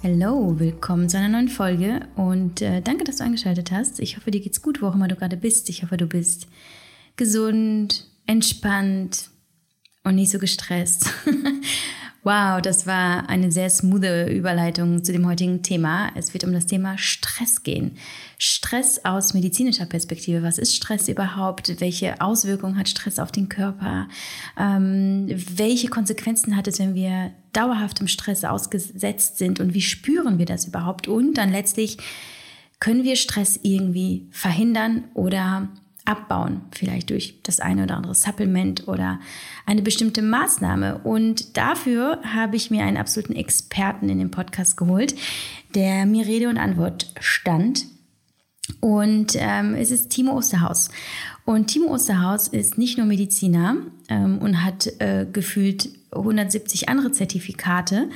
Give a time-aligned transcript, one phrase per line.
[0.00, 3.98] Hallo, willkommen zu einer neuen Folge und äh, danke, dass du eingeschaltet hast.
[3.98, 5.68] Ich hoffe, dir geht's gut, wo auch immer du gerade bist.
[5.70, 6.46] Ich hoffe, du bist
[7.16, 9.30] gesund, entspannt
[10.04, 11.10] und nicht so gestresst.
[12.24, 16.10] wow, das war eine sehr smoothe Überleitung zu dem heutigen Thema.
[16.14, 17.96] Es wird um das Thema Stress gehen.
[18.38, 20.42] Stress aus medizinischer Perspektive.
[20.42, 21.80] Was ist Stress überhaupt?
[21.80, 24.08] Welche Auswirkungen hat Stress auf den Körper?
[24.58, 29.60] Ähm, welche Konsequenzen hat es, wenn wir dauerhaftem Stress ausgesetzt sind?
[29.60, 31.08] Und wie spüren wir das überhaupt?
[31.08, 31.98] Und dann letztlich,
[32.80, 35.68] können wir Stress irgendwie verhindern oder
[36.08, 39.20] abbauen, vielleicht durch das eine oder andere Supplement oder
[39.66, 40.98] eine bestimmte Maßnahme.
[41.04, 45.14] Und dafür habe ich mir einen absoluten Experten in den Podcast geholt,
[45.74, 47.84] der mir Rede und Antwort stand.
[48.80, 50.90] Und ähm, es ist Timo Osterhaus.
[51.44, 53.76] Und Timo Osterhaus ist nicht nur Mediziner
[54.08, 58.08] ähm, und hat äh, gefühlt 170 andere Zertifikate.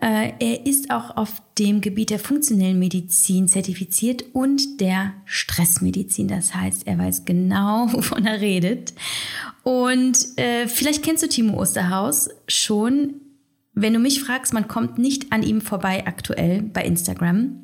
[0.00, 6.28] Äh, er ist auch auf dem Gebiet der funktionellen Medizin zertifiziert und der Stressmedizin.
[6.28, 8.94] Das heißt, er weiß genau, wovon er redet.
[9.62, 13.14] Und äh, vielleicht kennst du Timo Osterhaus schon.
[13.74, 17.62] Wenn du mich fragst, man kommt nicht an ihm vorbei aktuell bei Instagram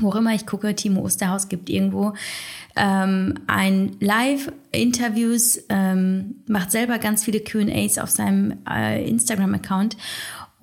[0.00, 2.12] wo immer ich gucke, Timo Osterhaus gibt irgendwo
[2.76, 9.96] ähm, ein Live-Interviews, ähm, macht selber ganz viele QAs auf seinem äh, Instagram-Account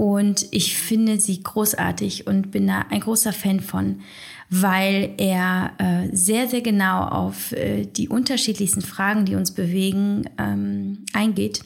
[0.04, 4.02] und ich finde sie großartig und bin da ein großer Fan von,
[4.50, 11.06] weil er äh, sehr, sehr genau auf äh, die unterschiedlichsten Fragen, die uns bewegen, ähm,
[11.14, 11.64] eingeht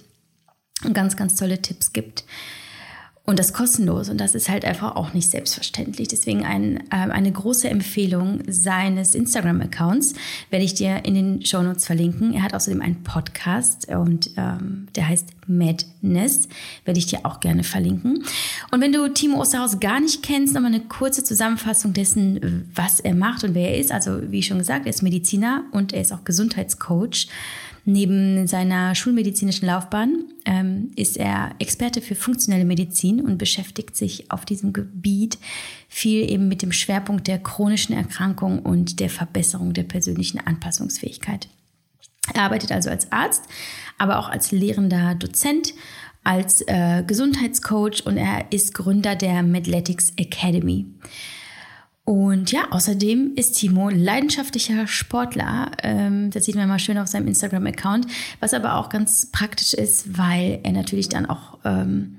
[0.86, 2.26] und ganz, ganz tolle Tipps gibt.
[3.30, 4.08] Und das kostenlos.
[4.08, 6.08] Und das ist halt einfach auch nicht selbstverständlich.
[6.08, 10.14] Deswegen ein, äh, eine große Empfehlung seines Instagram-Accounts
[10.50, 12.33] werde ich dir in den Show Notes verlinken.
[12.33, 16.48] Er hat außerdem einen Podcast und ähm, der heißt Madness.
[16.86, 18.23] Werde ich dir auch gerne verlinken.
[18.72, 23.14] Und wenn du Timo Osterhaus gar nicht kennst, nochmal eine kurze Zusammenfassung dessen, was er
[23.14, 23.92] macht und wer er ist.
[23.92, 27.27] Also wie schon gesagt, er ist Mediziner und er ist auch Gesundheitscoach.
[27.89, 34.43] Neben seiner schulmedizinischen Laufbahn ähm, ist er Experte für funktionelle Medizin und beschäftigt sich auf
[34.43, 35.37] diesem Gebiet
[35.87, 41.48] viel eben mit dem Schwerpunkt der chronischen Erkrankung und der Verbesserung der persönlichen Anpassungsfähigkeit.
[42.33, 43.43] Er arbeitet also als Arzt,
[43.98, 45.73] aber auch als lehrender Dozent,
[46.25, 50.87] als äh, Gesundheitscoach und er ist Gründer der Medletics Academy.
[52.08, 55.72] Und ja, außerdem ist Timo leidenschaftlicher Sportler.
[55.84, 58.08] Ähm, das sieht man mal schön auf seinem Instagram-Account,
[58.40, 62.16] was aber auch ganz praktisch ist, weil er natürlich dann auch ähm,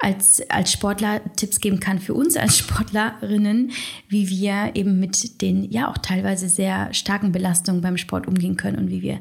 [0.00, 3.70] als, als Sportler Tipps geben kann für uns als Sportlerinnen,
[4.08, 8.76] wie wir eben mit den ja auch teilweise sehr starken Belastungen beim Sport umgehen können
[8.76, 9.20] und wie wir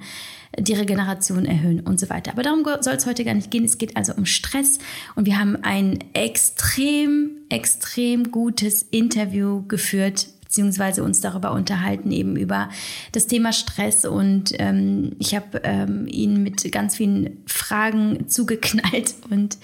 [0.57, 2.31] die Regeneration erhöhen und so weiter.
[2.31, 3.63] Aber darum soll es heute gar nicht gehen.
[3.63, 4.79] Es geht also um Stress
[5.15, 12.67] und wir haben ein extrem, extrem gutes Interview geführt beziehungsweise uns darüber unterhalten, eben über
[13.13, 14.03] das Thema Stress.
[14.03, 19.57] Und ähm, ich habe ähm, ihn mit ganz vielen Fragen zugeknallt und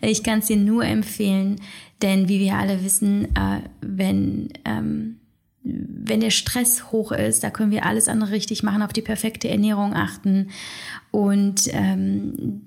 [0.00, 1.60] ich kann es dir nur empfehlen,
[2.02, 5.20] denn wie wir alle wissen, äh, wenn ähm,
[5.64, 9.48] wenn der Stress hoch ist, da können wir alles andere richtig machen, auf die perfekte
[9.48, 10.50] Ernährung achten
[11.12, 12.62] und ähm,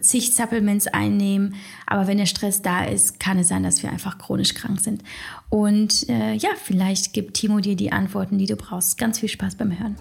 [0.00, 1.54] zig Supplements einnehmen.
[1.86, 5.02] Aber wenn der Stress da ist, kann es sein, dass wir einfach chronisch krank sind.
[5.50, 8.96] Und äh, ja, vielleicht gibt Timo dir die Antworten, die du brauchst.
[8.96, 9.96] Ganz viel Spaß beim Hören.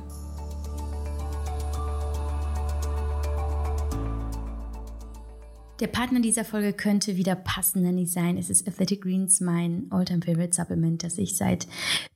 [5.79, 8.37] Der Partner dieser Folge könnte wieder passender nicht sein.
[8.37, 11.67] Es ist Athletic Greens, mein All-Time Favorite Supplement, das ich seit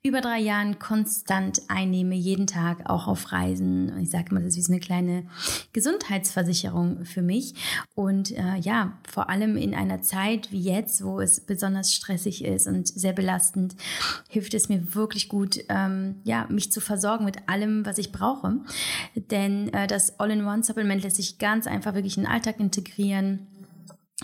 [0.03, 3.97] über drei Jahren konstant einnehme, jeden Tag, auch auf Reisen.
[3.99, 5.25] Ich sage immer, das ist wie so eine kleine
[5.73, 7.55] Gesundheitsversicherung für mich.
[7.95, 12.67] Und äh, ja, vor allem in einer Zeit wie jetzt, wo es besonders stressig ist
[12.67, 13.75] und sehr belastend,
[14.29, 18.59] hilft es mir wirklich gut, ähm, ja, mich zu versorgen mit allem, was ich brauche.
[19.15, 23.47] Denn äh, das All-in-One-Supplement lässt sich ganz einfach wirklich in den Alltag integrieren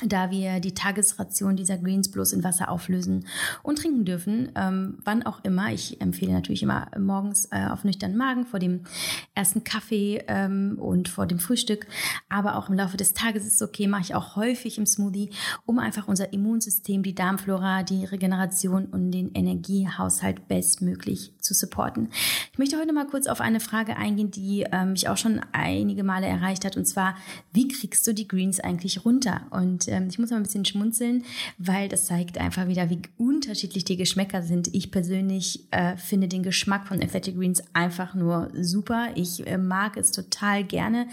[0.01, 3.27] da wir die Tagesration dieser Greens bloß in Wasser auflösen
[3.61, 5.71] und trinken dürfen, ähm, wann auch immer.
[5.71, 8.81] Ich empfehle natürlich immer morgens äh, auf nüchternen Magen vor dem
[9.35, 11.85] ersten Kaffee ähm, und vor dem Frühstück,
[12.27, 15.29] aber auch im Laufe des Tages ist es okay, mache ich auch häufig im Smoothie,
[15.65, 22.09] um einfach unser Immunsystem, die Darmflora, die Regeneration und den Energiehaushalt bestmöglich zu supporten.
[22.51, 26.03] Ich möchte heute mal kurz auf eine Frage eingehen, die ähm, mich auch schon einige
[26.03, 27.15] Male erreicht hat, und zwar,
[27.51, 29.41] wie kriegst du die Greens eigentlich runter?
[29.51, 31.23] Und ähm, ich muss mal ein bisschen schmunzeln,
[31.57, 34.73] weil das zeigt einfach wieder, wie unterschiedlich die Geschmäcker sind.
[34.73, 39.09] Ich persönlich äh, finde den Geschmack von Athletic Greens einfach nur super.
[39.15, 41.07] Ich äh, mag es total gerne.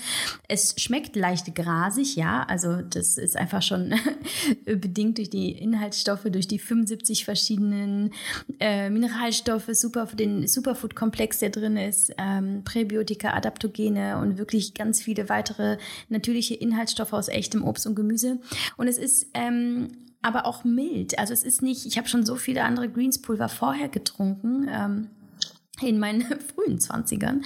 [0.49, 3.95] Es schmeckt leicht grasig, ja, also das ist einfach schon
[4.65, 8.13] bedingt durch die Inhaltsstoffe, durch die 75 verschiedenen
[8.61, 15.29] äh, Mineralstoffe, super den Superfood-Komplex, der drin ist, ähm, Präbiotika, Adaptogene und wirklich ganz viele
[15.29, 15.79] weitere
[16.09, 18.39] natürliche Inhaltsstoffe aus echtem Obst und Gemüse.
[18.77, 19.89] Und es ist ähm,
[20.23, 21.19] aber auch mild.
[21.19, 24.69] Also es ist nicht, ich habe schon so viele andere Greenspulver vorher getrunken.
[24.71, 25.09] Ähm,
[25.83, 26.23] in meinen
[26.55, 27.43] frühen Zwanzigern.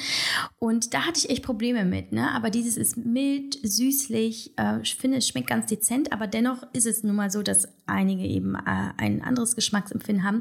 [0.59, 2.12] Und da hatte ich echt Probleme mit.
[2.12, 2.31] Ne?
[2.32, 4.55] Aber dieses ist mild, süßlich.
[4.56, 7.69] Äh, ich finde, es schmeckt ganz dezent, aber dennoch ist es nun mal so, dass
[7.87, 10.38] einige eben äh, ein anderes Geschmacksempfinden haben.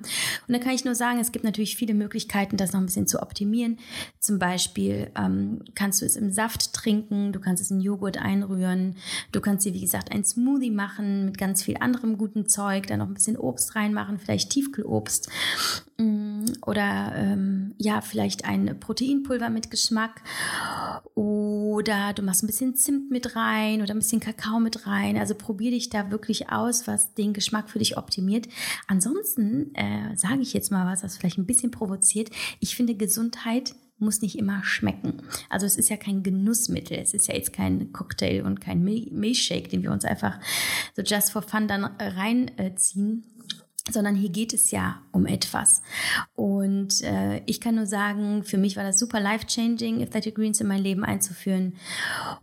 [0.48, 3.08] Und da kann ich nur sagen, es gibt natürlich viele Möglichkeiten, das noch ein bisschen
[3.08, 3.78] zu optimieren.
[4.20, 8.96] Zum Beispiel ähm, kannst du es im Saft trinken, du kannst es in Joghurt einrühren,
[9.32, 13.00] du kannst dir, wie gesagt, ein Smoothie machen mit ganz viel anderem guten Zeug, dann
[13.00, 15.30] noch ein bisschen Obst reinmachen, vielleicht Tiefkühlobst.
[15.98, 20.22] Mm, oder ähm, ja, vielleicht ein Proteinpulver mit Geschmack.
[21.14, 25.18] Oder du machst ein bisschen Zimt mit rein oder ein bisschen Kakao mit rein.
[25.18, 28.48] Also probier dich da wirklich aus, was den Geschmack für dich optimiert.
[28.88, 32.30] Ansonsten äh, sage ich jetzt mal was, was vielleicht ein bisschen provoziert.
[32.60, 35.22] Ich finde Gesundheit muss nicht immer schmecken.
[35.50, 39.70] Also es ist ja kein Genussmittel, es ist ja jetzt kein Cocktail und kein Milchshake,
[39.70, 40.40] den wir uns einfach
[40.96, 43.24] so just for fun dann reinziehen
[43.92, 45.82] sondern hier geht es ja um etwas.
[46.36, 50.68] Und äh, ich kann nur sagen, für mich war das super life-changing, Athletic Greens in
[50.68, 51.74] mein Leben einzuführen.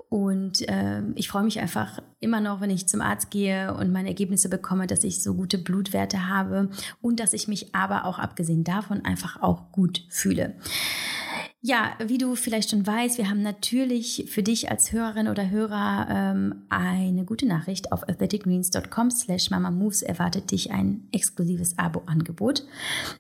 [0.08, 4.08] Und äh, ich freue mich einfach immer noch, wenn ich zum Arzt gehe und meine
[4.08, 6.70] Ergebnisse bekomme, dass ich so gute Blutwerte habe
[7.00, 10.54] und dass ich mich aber auch abgesehen davon einfach auch gut fühle.
[11.62, 16.06] Ja, wie du vielleicht schon weißt, wir haben natürlich für dich als Hörerin oder Hörer
[16.08, 17.92] ähm, eine gute Nachricht.
[17.92, 22.64] Auf athleticgreens.com slash mamamoves erwartet dich ein exklusives Abo-Angebot,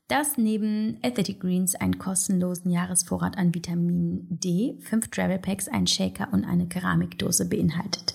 [0.08, 6.28] das neben Athletic Greens einen kostenlosen Jahresvorrat an Vitamin D, fünf Travel Packs, einen Shaker
[6.32, 8.14] und eine Keramikdose beinhaltet.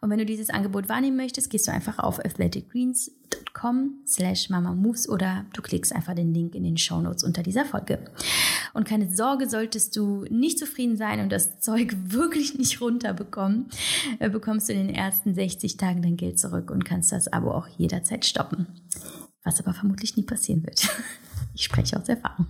[0.00, 5.46] Und wenn du dieses Angebot wahrnehmen möchtest, gehst du einfach auf athleticgreens.com slash mamamoves oder
[5.52, 7.98] du klickst einfach den Link in den Show Notes unter dieser Folge.
[8.74, 13.66] Und keine Sorge, solltest du nicht zufrieden sein und das Zeug wirklich nicht runterbekommen,
[14.18, 17.50] äh, bekommst du in den ersten 60 Tagen dein Geld zurück und kannst das Abo
[17.52, 18.66] auch jederzeit stoppen.
[19.44, 20.88] Was aber vermutlich nie passieren wird.
[21.58, 22.46] Ich spreche aus Erfahrung.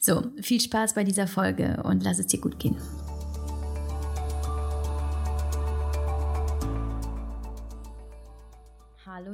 [0.00, 2.76] So, viel Spaß bei dieser Folge und lass es dir gut gehen.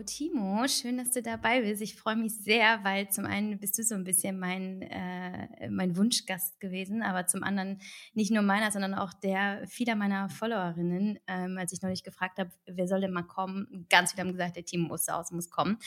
[0.04, 1.82] Timo, schön, dass du dabei bist.
[1.82, 5.96] Ich freue mich sehr, weil zum einen bist du so ein bisschen mein, äh, mein
[5.96, 7.80] Wunschgast gewesen, aber zum anderen
[8.14, 11.18] nicht nur meiner, sondern auch der vieler meiner Followerinnen.
[11.26, 14.56] Ähm, als ich neulich gefragt habe, wer soll denn mal kommen, ganz viele haben gesagt,
[14.56, 15.78] der Timo muss aus, muss kommen.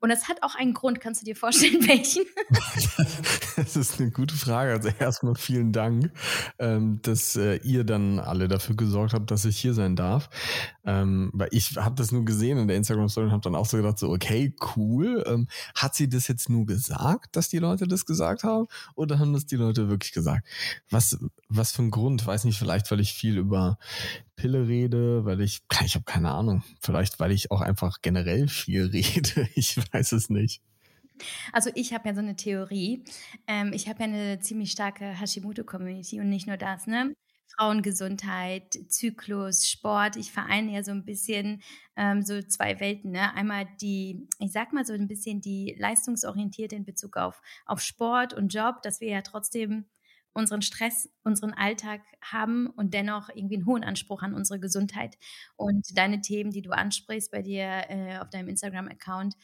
[0.00, 1.00] Und das hat auch einen Grund.
[1.00, 2.24] Kannst du dir vorstellen, welchen?
[3.56, 4.72] das ist eine gute Frage.
[4.72, 6.10] Also erstmal vielen Dank,
[6.58, 10.30] ähm, dass äh, ihr dann alle dafür gesorgt habt, dass ich hier sein darf.
[10.84, 13.76] Ähm, weil ich habe das nur gesehen in der Instagram-Story und habe dann auch so
[13.76, 15.22] gedacht, so, okay, cool.
[15.26, 18.66] Ähm, hat sie das jetzt nur gesagt, dass die Leute das gesagt haben?
[18.94, 20.46] Oder haben das die Leute wirklich gesagt?
[20.88, 21.18] Was,
[21.48, 22.26] was für ein Grund?
[22.26, 23.78] Weiß nicht, vielleicht, weil ich viel über
[24.40, 26.62] Pille rede, weil ich, ich habe keine Ahnung.
[26.80, 29.48] Vielleicht, weil ich auch einfach generell viel rede.
[29.54, 30.62] Ich weiß es nicht.
[31.52, 33.04] Also ich habe ja so eine Theorie.
[33.46, 37.12] Ähm, ich habe ja eine ziemlich starke Hashimoto-Community und nicht nur das, ne?
[37.58, 40.16] Frauengesundheit, Zyklus, Sport.
[40.16, 41.60] Ich vereine ja so ein bisschen
[41.96, 43.10] ähm, so zwei Welten.
[43.10, 43.34] Ne?
[43.34, 48.32] Einmal die, ich sag mal so ein bisschen die leistungsorientierte in Bezug auf, auf Sport
[48.32, 49.84] und Job, dass wir ja trotzdem
[50.32, 55.16] unseren Stress, unseren Alltag haben und dennoch irgendwie einen hohen Anspruch an unsere Gesundheit.
[55.56, 59.34] Und deine Themen, die du ansprichst bei dir äh, auf deinem Instagram-Account,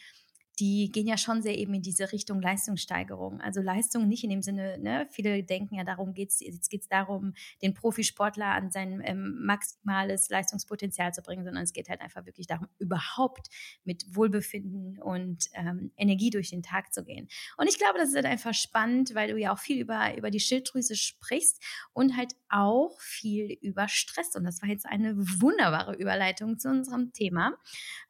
[0.59, 3.41] die gehen ja schon sehr eben in diese Richtung Leistungssteigerung.
[3.41, 7.35] Also Leistung nicht in dem Sinne, ne, viele denken ja darum geht's, jetzt geht's darum,
[7.61, 12.47] den Profisportler an sein ähm, maximales Leistungspotenzial zu bringen, sondern es geht halt einfach wirklich
[12.47, 13.49] darum, überhaupt
[13.85, 17.29] mit Wohlbefinden und ähm, Energie durch den Tag zu gehen.
[17.59, 20.31] Und ich glaube, das ist halt einfach spannend, weil du ja auch viel über, über
[20.31, 24.35] die Schilddrüse sprichst und halt auch viel über Stress.
[24.37, 27.53] Und das war jetzt eine wunderbare Überleitung zu unserem Thema.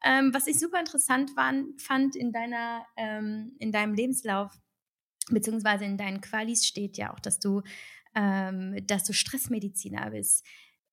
[0.03, 4.51] Ähm, was ich super interessant war, fand in deiner, ähm, in deinem Lebenslauf
[5.29, 7.61] beziehungsweise in deinen Qualis steht ja auch, dass du,
[8.15, 10.45] ähm, dass du Stressmediziner bist.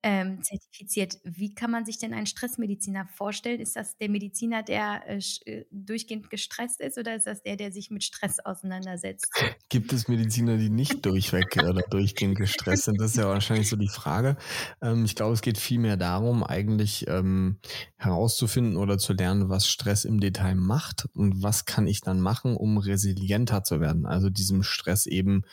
[0.06, 1.16] Ähm, zertifiziert.
[1.24, 3.58] Wie kann man sich denn einen Stressmediziner vorstellen?
[3.58, 7.72] Ist das der Mediziner, der äh, äh, durchgehend gestresst ist oder ist das der, der
[7.72, 9.26] sich mit Stress auseinandersetzt?
[9.70, 13.00] Gibt es Mediziner, die nicht durchweg oder durchgehend gestresst sind?
[13.00, 14.36] Das ist ja wahrscheinlich so die Frage.
[14.82, 17.56] Ähm, ich glaube, es geht vielmehr darum, eigentlich ähm,
[17.96, 22.56] herauszufinden oder zu lernen, was Stress im Detail macht und was kann ich dann machen,
[22.56, 24.04] um resilienter zu werden.
[24.04, 25.44] Also diesem Stress eben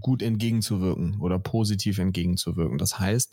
[0.00, 2.76] gut entgegenzuwirken oder positiv entgegenzuwirken.
[2.76, 3.32] Das heißt,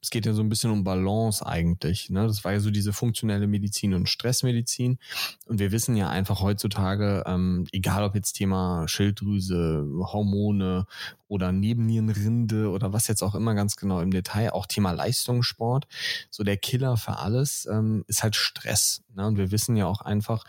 [0.00, 2.10] es geht ja so ein bisschen um Balance eigentlich.
[2.10, 2.26] Ne?
[2.26, 4.98] Das war ja so diese funktionelle Medizin und Stressmedizin.
[5.46, 10.86] Und wir wissen ja einfach heutzutage, ähm, egal ob jetzt Thema Schilddrüse, Hormone
[11.26, 15.88] oder Nebennierenrinde oder was jetzt auch immer ganz genau im Detail, auch Thema Leistungssport,
[16.30, 19.02] so der Killer für alles ähm, ist halt Stress.
[19.16, 19.26] Ne?
[19.26, 20.44] Und wir wissen ja auch einfach,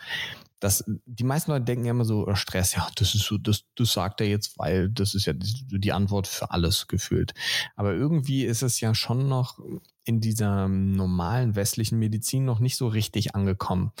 [0.64, 3.64] dass die meisten Leute denken ja immer so, oh, Stress, ja, das ist so, das,
[3.76, 7.34] das sagt er jetzt, weil das ist ja die, die Antwort für alles gefühlt.
[7.76, 9.58] Aber irgendwie ist es ja schon noch
[10.04, 13.92] in dieser normalen westlichen Medizin noch nicht so richtig angekommen.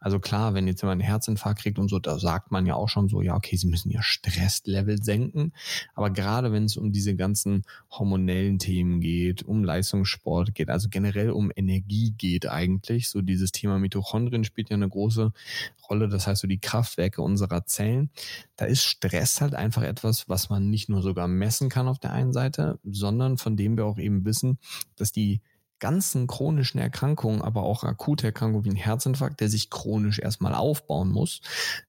[0.00, 2.88] Also klar, wenn jetzt jemand einen Herzinfarkt kriegt und so, da sagt man ja auch
[2.88, 5.52] schon so, ja, okay, sie müssen ihr Stresslevel senken.
[5.94, 11.30] Aber gerade wenn es um diese ganzen hormonellen Themen geht, um Leistungssport geht, also generell
[11.30, 15.32] um Energie geht eigentlich, so dieses Thema Mitochondrien spielt ja eine große
[15.88, 18.10] Rolle, das heißt so die Kraftwerke unserer Zellen.
[18.56, 22.12] Da ist Stress halt einfach etwas, was man nicht nur sogar messen kann auf der
[22.12, 24.58] einen Seite, sondern von dem wir auch eben wissen,
[24.96, 25.40] dass die
[25.82, 31.10] ganzen chronischen Erkrankungen, aber auch akute Erkrankungen wie ein Herzinfarkt, der sich chronisch erstmal aufbauen
[31.10, 31.40] muss,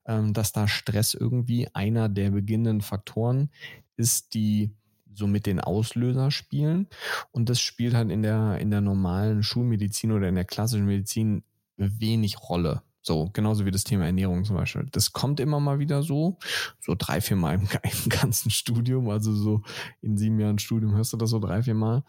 [0.07, 3.51] ähm, dass da Stress irgendwie einer der beginnenden Faktoren
[3.95, 4.71] ist, die
[5.13, 6.87] so mit den Auslöser spielen.
[7.29, 11.43] Und das spielt halt in der, in der normalen Schulmedizin oder in der klassischen Medizin
[11.77, 12.81] wenig Rolle.
[13.05, 14.87] So, genauso wie das Thema Ernährung zum Beispiel.
[14.93, 16.37] Das kommt immer mal wieder so,
[16.79, 17.67] so drei, vier Mal im,
[18.03, 19.61] im ganzen Studium, also so
[20.01, 22.03] in sieben Jahren Studium hörst du das so drei, vier Mal.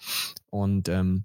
[0.55, 1.25] Und ähm,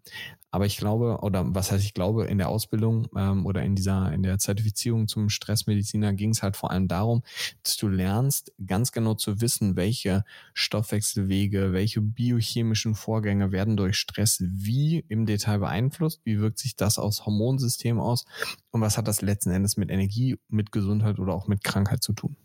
[0.49, 4.11] aber ich glaube, oder was heißt ich glaube, in der Ausbildung ähm, oder in dieser,
[4.11, 7.21] in der Zertifizierung zum Stressmediziner ging es halt vor allem darum,
[7.61, 10.23] dass du lernst, ganz genau zu wissen, welche
[10.55, 16.97] Stoffwechselwege, welche biochemischen Vorgänge werden durch Stress wie im Detail beeinflusst, wie wirkt sich das
[16.97, 18.25] aufs Hormonsystem aus
[18.71, 22.13] und was hat das letzten Endes mit Energie, mit Gesundheit oder auch mit Krankheit zu
[22.13, 22.35] tun.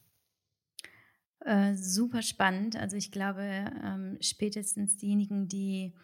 [1.41, 2.77] Äh, super spannend.
[2.77, 3.43] Also ich glaube,
[3.83, 5.95] ähm, spätestens diejenigen, die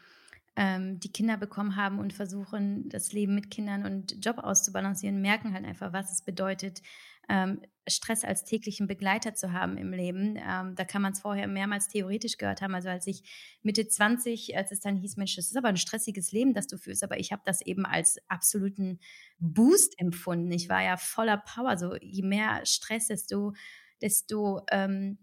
[0.57, 5.55] ähm, die Kinder bekommen haben und versuchen, das Leben mit Kindern und Job auszubalancieren, merken
[5.55, 6.83] halt einfach, was es bedeutet,
[7.29, 10.37] ähm, Stress als täglichen Begleiter zu haben im Leben.
[10.37, 12.75] Ähm, da kann man es vorher mehrmals theoretisch gehört haben.
[12.75, 13.23] Also als ich
[13.63, 16.77] Mitte 20, als es dann hieß, Mensch, das ist aber ein stressiges Leben, das du
[16.77, 18.99] führst, aber ich habe das eben als absoluten
[19.39, 20.51] Boost empfunden.
[20.51, 21.79] Ich war ja voller Power.
[21.79, 23.55] So je mehr Stress, desto,
[24.03, 25.19] desto ähm,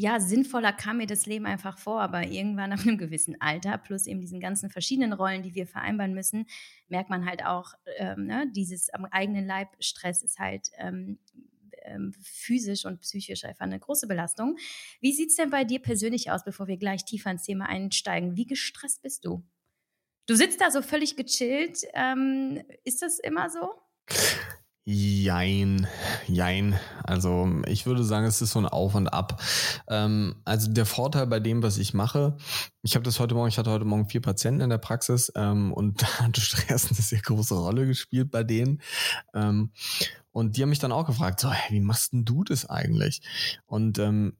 [0.00, 4.06] ja, sinnvoller kam mir das Leben einfach vor, aber irgendwann ab einem gewissen Alter, plus
[4.06, 6.46] eben diesen ganzen verschiedenen Rollen, die wir vereinbaren müssen,
[6.88, 11.18] merkt man halt auch, ähm, ne, dieses am eigenen Leib Stress ist halt ähm,
[11.82, 14.56] ähm, physisch und psychisch einfach eine große Belastung.
[15.00, 18.36] Wie sieht's denn bei dir persönlich aus, bevor wir gleich tiefer ins Thema einsteigen?
[18.36, 19.42] Wie gestresst bist du?
[20.26, 21.80] Du sitzt da so völlig gechillt.
[21.94, 23.72] Ähm, ist das immer so?
[24.90, 25.86] Jein,
[26.28, 26.80] jein.
[27.04, 29.38] Also ich würde sagen, es ist so ein Auf und Ab.
[29.86, 32.38] Ähm, also der Vorteil bei dem, was ich mache,
[32.80, 35.74] ich habe das heute Morgen, ich hatte heute Morgen vier Patienten in der Praxis ähm,
[35.74, 38.80] und da hat Stress eine sehr große Rolle gespielt bei denen.
[39.34, 39.72] Ähm,
[40.30, 43.20] und die haben mich dann auch gefragt, so, hey, wie machst denn du das eigentlich?
[43.66, 44.38] Und ähm,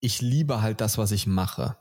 [0.00, 1.78] ich liebe halt das, was ich mache.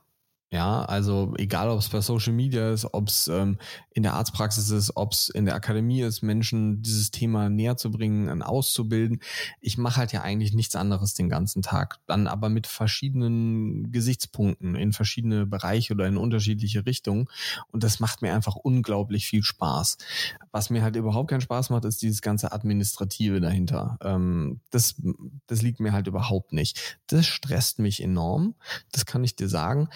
[0.51, 3.57] Ja, also egal, ob es bei Social Media ist, ob es ähm,
[3.91, 7.91] in der Arztpraxis ist, ob es in der Akademie ist, Menschen dieses Thema näher zu
[7.91, 9.19] bringen, auszubilden.
[9.59, 11.97] Ich mache halt ja eigentlich nichts anderes den ganzen Tag.
[12.05, 17.27] Dann aber mit verschiedenen Gesichtspunkten in verschiedene Bereiche oder in unterschiedliche Richtungen.
[17.71, 19.97] Und das macht mir einfach unglaublich viel Spaß.
[20.51, 23.97] Was mir halt überhaupt keinen Spaß macht, ist dieses ganze Administrative dahinter.
[24.01, 24.95] Ähm, das,
[25.47, 26.99] das liegt mir halt überhaupt nicht.
[27.07, 28.55] Das stresst mich enorm.
[28.91, 29.89] Das kann ich dir sagen.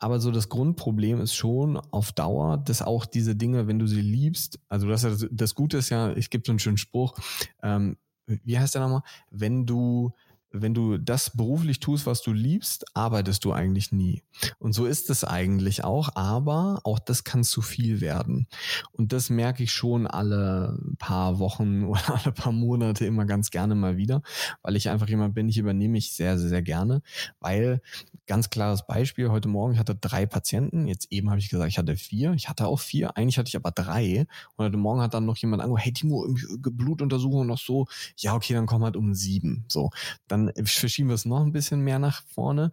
[0.00, 4.00] Aber so das Grundproblem ist schon auf Dauer, dass auch diese Dinge, wenn du sie
[4.00, 7.16] liebst, also das, das Gute ist ja, ich gebe so einen schönen Spruch,
[7.62, 9.02] ähm, wie heißt der nochmal?
[9.30, 10.12] Wenn du
[10.52, 14.22] wenn du das beruflich tust, was du liebst, arbeitest du eigentlich nie.
[14.58, 18.46] Und so ist es eigentlich auch, aber auch das kann zu viel werden.
[18.92, 23.74] Und das merke ich schon alle paar Wochen oder alle paar Monate immer ganz gerne
[23.74, 24.22] mal wieder,
[24.62, 27.02] weil ich einfach jemand bin, ich übernehme mich sehr, sehr, sehr gerne,
[27.40, 27.80] weil
[28.26, 31.78] ganz klares Beispiel, heute Morgen, ich hatte drei Patienten, jetzt eben habe ich gesagt, ich
[31.78, 34.26] hatte vier, ich hatte auch vier, eigentlich hatte ich aber drei
[34.56, 36.26] und heute Morgen hat dann noch jemand angerufen, hey Timo,
[36.60, 39.90] Blutuntersuchung noch so, ja okay, dann komm halt um sieben, so.
[40.28, 42.72] Dann dann verschieben wir es noch ein bisschen mehr nach vorne.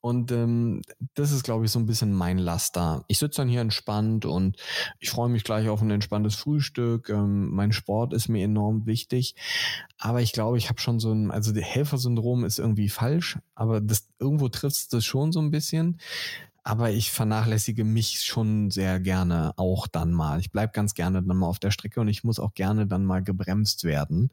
[0.00, 0.82] Und ähm,
[1.14, 3.04] das ist, glaube ich, so ein bisschen mein Laster.
[3.08, 4.56] Ich sitze dann hier entspannt und
[5.00, 7.08] ich freue mich gleich auf ein entspanntes Frühstück.
[7.08, 9.34] Ähm, mein Sport ist mir enorm wichtig.
[9.98, 13.80] Aber ich glaube, ich habe schon so ein, also der Helfersyndrom ist irgendwie falsch, aber
[13.80, 16.00] das irgendwo trifft das schon so ein bisschen
[16.68, 20.38] aber ich vernachlässige mich schon sehr gerne auch dann mal.
[20.38, 23.06] Ich bleib ganz gerne dann mal auf der Strecke und ich muss auch gerne dann
[23.06, 24.30] mal gebremst werden.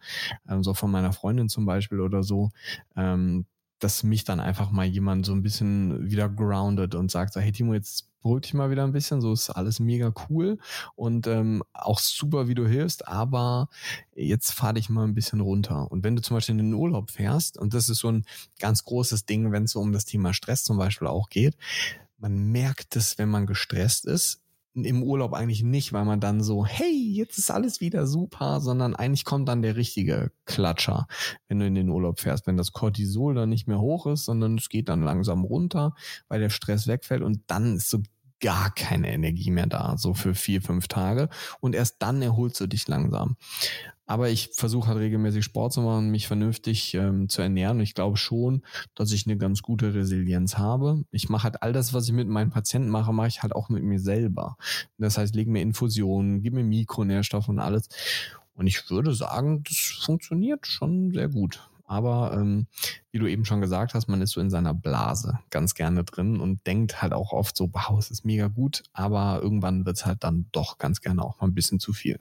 [0.50, 2.50] Ähm, so von meiner Freundin zum Beispiel oder so.
[2.98, 3.46] Ähm,
[3.80, 7.54] dass mich dann einfach mal jemand so ein bisschen wieder grounded und sagt, so, hey
[7.54, 10.58] Timo, jetzt beruhig dich mal wieder ein bisschen, so ist alles mega cool
[10.96, 13.70] und ähm, auch super, wie du hilfst, aber
[14.15, 15.89] jetzt fahr dich mal ein bisschen runter.
[15.92, 18.25] Und wenn du zum Beispiel in den Urlaub fährst, und das ist so ein
[18.60, 21.56] ganz großes Ding, wenn es so um das Thema Stress zum Beispiel auch geht,
[22.17, 24.41] man merkt es, wenn man gestresst ist.
[24.74, 28.93] Im Urlaub eigentlich nicht, weil man dann so, hey, jetzt ist alles wieder super, sondern
[28.93, 31.07] eigentlich kommt dann der richtige Klatscher,
[31.48, 34.57] wenn du in den Urlaub fährst, wenn das Cortisol dann nicht mehr hoch ist, sondern
[34.57, 35.95] es geht dann langsam runter,
[36.27, 38.00] weil der Stress wegfällt und dann ist so
[38.42, 41.30] gar keine Energie mehr da, so für vier, fünf Tage.
[41.60, 43.38] Und erst dann erholst du dich langsam.
[44.08, 47.77] Aber ich versuche halt regelmäßig Sport zu machen, mich vernünftig ähm, zu ernähren.
[47.77, 48.62] Und ich glaube schon,
[48.94, 51.04] dass ich eine ganz gute Resilienz habe.
[51.12, 53.70] Ich mache halt all das, was ich mit meinen Patienten mache, mache ich halt auch
[53.70, 54.58] mit mir selber.
[55.00, 57.89] Das heißt, lege mir Infusionen, gib mir Mikronährstoffe und alles.
[58.54, 61.68] Und ich würde sagen, das funktioniert schon sehr gut.
[61.86, 62.68] Aber ähm,
[63.12, 66.39] wie du eben schon gesagt hast, man ist so in seiner Blase ganz gerne drin
[66.39, 70.06] und denkt halt auch oft so, wow, es ist mega gut, aber irgendwann wird es
[70.06, 72.20] halt dann doch ganz gerne auch mal ein bisschen zu viel.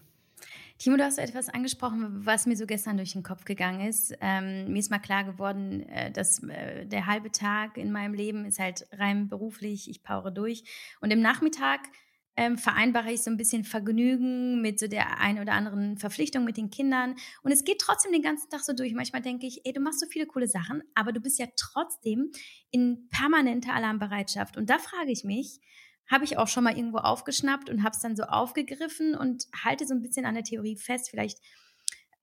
[0.78, 4.12] Timo, du hast etwas angesprochen, was mir so gestern durch den Kopf gegangen ist.
[4.20, 8.44] Ähm, mir ist mal klar geworden, äh, dass äh, der halbe Tag in meinem Leben
[8.44, 10.64] ist halt rein beruflich, ich powere durch.
[11.00, 11.80] Und im Nachmittag
[12.36, 16.56] ähm, vereinbare ich so ein bisschen Vergnügen mit so der ein oder anderen Verpflichtung mit
[16.56, 17.14] den Kindern.
[17.42, 18.92] Und es geht trotzdem den ganzen Tag so durch.
[18.94, 22.30] Manchmal denke ich, ey, du machst so viele coole Sachen, aber du bist ja trotzdem
[22.70, 24.56] in permanenter Alarmbereitschaft.
[24.56, 25.60] Und da frage ich mich,
[26.10, 29.86] habe ich auch schon mal irgendwo aufgeschnappt und habe es dann so aufgegriffen und halte
[29.86, 31.10] so ein bisschen an der Theorie fest.
[31.10, 31.38] Vielleicht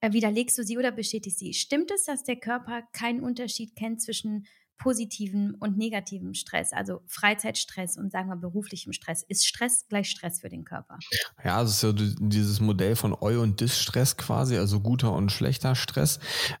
[0.00, 1.54] äh, widerlegst du sie oder bestätigst sie.
[1.54, 4.46] Stimmt es, dass der Körper keinen Unterschied kennt zwischen
[4.82, 9.22] positiven und negativen Stress, also Freizeitstress und sagen wir beruflichem Stress.
[9.22, 10.98] Ist Stress gleich Stress für den Körper?
[11.44, 15.74] Ja, das ist ja dieses Modell von Eu und Dis-Stress quasi, also guter und schlechter
[15.74, 16.18] Stress,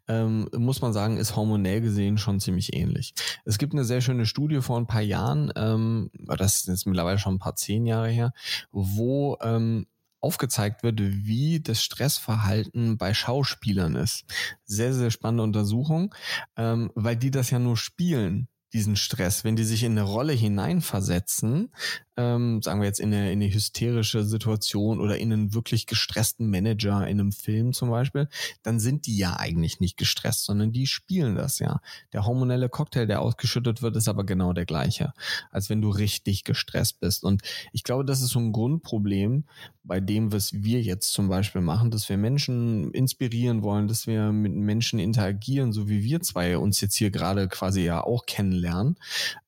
[0.08, 3.14] ähm, muss man sagen, ist hormonell gesehen schon ziemlich ähnlich.
[3.44, 7.18] Es gibt eine sehr schöne Studie vor ein paar Jahren, ähm, das ist jetzt mittlerweile
[7.18, 8.32] schon ein paar zehn Jahre her,
[8.70, 9.86] wo ähm,
[10.22, 14.24] aufgezeigt wird, wie das Stressverhalten bei Schauspielern ist.
[14.64, 16.14] Sehr, sehr spannende Untersuchung,
[16.56, 20.32] ähm, weil die das ja nur spielen diesen Stress, wenn die sich in eine Rolle
[20.32, 21.70] hineinversetzen,
[22.16, 26.50] ähm, sagen wir jetzt in eine, in eine hysterische Situation oder in einen wirklich gestressten
[26.50, 28.28] Manager in einem Film zum Beispiel,
[28.62, 31.80] dann sind die ja eigentlich nicht gestresst, sondern die spielen das ja.
[32.12, 35.12] Der hormonelle Cocktail, der ausgeschüttet wird, ist aber genau der gleiche,
[35.50, 37.24] als wenn du richtig gestresst bist.
[37.24, 39.44] Und ich glaube, das ist so ein Grundproblem
[39.84, 44.32] bei dem, was wir jetzt zum Beispiel machen, dass wir Menschen inspirieren wollen, dass wir
[44.32, 48.96] mit Menschen interagieren, so wie wir zwei uns jetzt hier gerade quasi ja auch kennenlernen.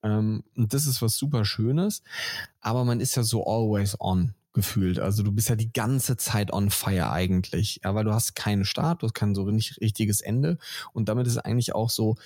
[0.02, 2.02] Ähm, und das ist was super Schönes
[2.64, 4.98] aber man ist ja so always on gefühlt.
[5.00, 7.80] Also du bist ja die ganze Zeit on fire eigentlich.
[7.84, 10.58] Ja, weil du hast keinen Start, du hast kein so nicht richtiges Ende.
[10.92, 12.16] Und damit ist eigentlich auch so,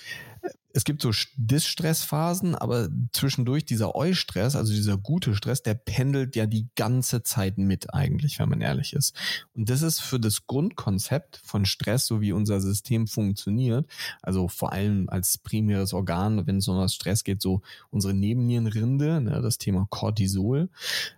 [0.73, 6.45] es gibt so Distress-Phasen, aber zwischendurch dieser Eu-Stress, also dieser gute Stress, der pendelt ja
[6.45, 9.15] die ganze Zeit mit eigentlich, wenn man ehrlich ist.
[9.53, 13.89] Und das ist für das Grundkonzept von Stress, so wie unser System funktioniert,
[14.21, 19.21] also vor allem als primäres Organ, wenn es um was Stress geht, so unsere Nebennierenrinde,
[19.21, 20.69] ne, das Thema Cortisol,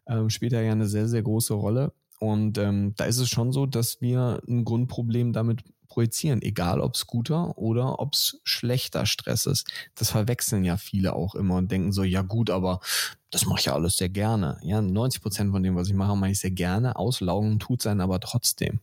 [0.05, 1.93] äh, spielt da ja eine sehr, sehr große Rolle.
[2.19, 6.95] Und ähm, da ist es schon so, dass wir ein Grundproblem damit projizieren, egal ob
[6.95, 9.69] es guter oder ob es schlechter Stress ist.
[9.95, 12.79] Das verwechseln ja viele auch immer und denken so, ja gut, aber
[13.29, 14.57] das mache ich ja alles sehr gerne.
[14.63, 16.95] Ja, 90 Prozent von dem, was ich mache, mache ich sehr gerne.
[16.95, 18.79] Auslaugen tut sein aber trotzdem.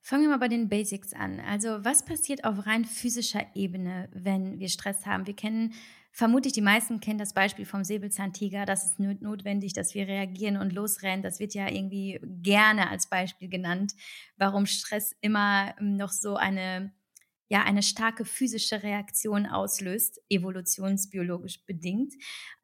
[0.00, 1.40] Fangen wir mal bei den Basics an.
[1.40, 5.26] Also was passiert auf rein physischer Ebene, wenn wir Stress haben?
[5.26, 5.72] Wir kennen
[6.16, 8.64] vermutlich die meisten kennen das Beispiel vom Säbelzahntiger.
[8.64, 11.22] Das ist notwendig, dass wir reagieren und losrennen.
[11.22, 13.92] Das wird ja irgendwie gerne als Beispiel genannt,
[14.38, 16.92] warum Stress immer ähm, noch so eine
[17.48, 22.14] ja eine starke physische Reaktion auslöst, evolutionsbiologisch bedingt.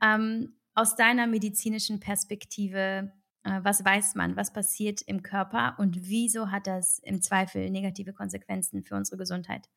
[0.02, 3.12] Ähm, aus deiner medizinischen Perspektive,
[3.44, 8.14] äh, was weiß man, was passiert im Körper und wieso hat das im Zweifel negative
[8.14, 9.68] Konsequenzen für unsere Gesundheit?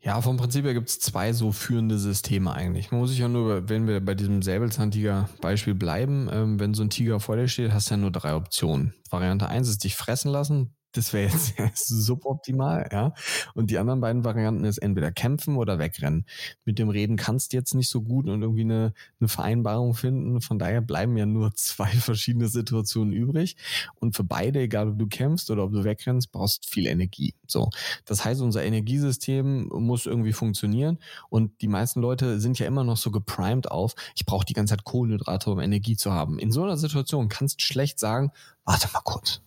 [0.00, 2.90] Ja, vom Prinzip her gibt es zwei so führende Systeme eigentlich.
[2.90, 6.90] Man muss sich ja nur, wenn wir bei diesem Säbelzahntiger-Beispiel bleiben, ähm, wenn so ein
[6.90, 8.94] Tiger vor dir steht, hast du ja nur drei Optionen.
[9.10, 11.54] Variante 1 ist dich fressen lassen, Das wäre jetzt
[11.86, 13.12] suboptimal, ja.
[13.54, 16.24] Und die anderen beiden Varianten ist entweder kämpfen oder wegrennen.
[16.64, 20.40] Mit dem Reden kannst du jetzt nicht so gut und irgendwie eine, eine Vereinbarung finden.
[20.40, 23.56] Von daher bleiben ja nur zwei verschiedene Situationen übrig.
[23.96, 27.34] Und für beide, egal ob du kämpfst oder ob du wegrennst, brauchst du viel Energie.
[27.46, 27.68] So.
[28.06, 30.98] Das heißt, unser Energiesystem muss irgendwie funktionieren.
[31.28, 34.72] Und die meisten Leute sind ja immer noch so geprimed auf, ich brauche die ganze
[34.74, 36.38] Zeit Kohlenhydrate, um Energie zu haben.
[36.38, 38.30] In so einer Situation kannst du schlecht sagen,
[38.64, 39.42] warte mal kurz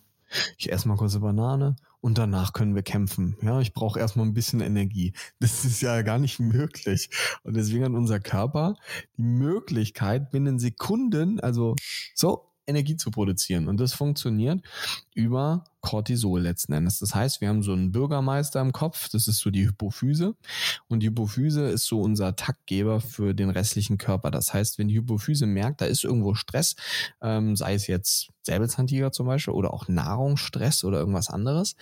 [0.58, 3.38] ich esse mal kurz eine Banane und danach können wir kämpfen.
[3.42, 5.14] Ja, ich brauche erstmal ein bisschen Energie.
[5.40, 7.10] Das ist ja gar nicht möglich.
[7.44, 8.76] Und deswegen hat unser Körper
[9.18, 11.76] die Möglichkeit, binnen Sekunden, also
[12.14, 13.68] so, Energie zu produzieren.
[13.68, 14.62] Und das funktioniert
[15.14, 17.00] über Cortisol letzten Endes.
[17.00, 20.36] Das heißt, wir haben so einen Bürgermeister im Kopf, das ist so die Hypophyse.
[20.88, 24.32] Und die Hypophyse ist so unser Taktgeber für den restlichen Körper.
[24.32, 26.76] Das heißt, wenn die Hypophyse merkt, da ist irgendwo Stress,
[27.22, 31.76] ähm, sei es jetzt Säbelzahntiger zum Beispiel oder auch Nahrungsstress oder irgendwas anderes,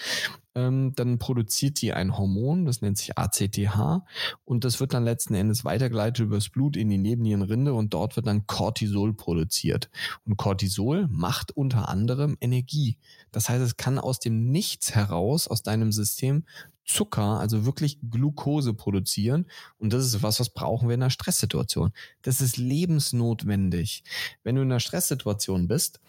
[0.57, 4.01] ähm, dann produziert die ein Hormon, das nennt sich ACTH
[4.43, 8.25] und das wird dann letzten Endes weitergeleitet übers Blut in die Nebennierenrinde und dort wird
[8.25, 9.91] dann Cortisol produziert.
[10.25, 12.97] Und Cortisol macht unter anderem Energie.
[13.31, 16.43] Das heißt, es kann aus dem Nichts heraus, aus deinem System,
[16.85, 19.45] Zucker, also wirklich Glucose produzieren.
[19.77, 21.91] Und das ist was, was brauchen wir in einer Stresssituation.
[22.23, 24.03] Das ist lebensnotwendig.
[24.43, 25.99] Wenn du in einer Stresssituation bist,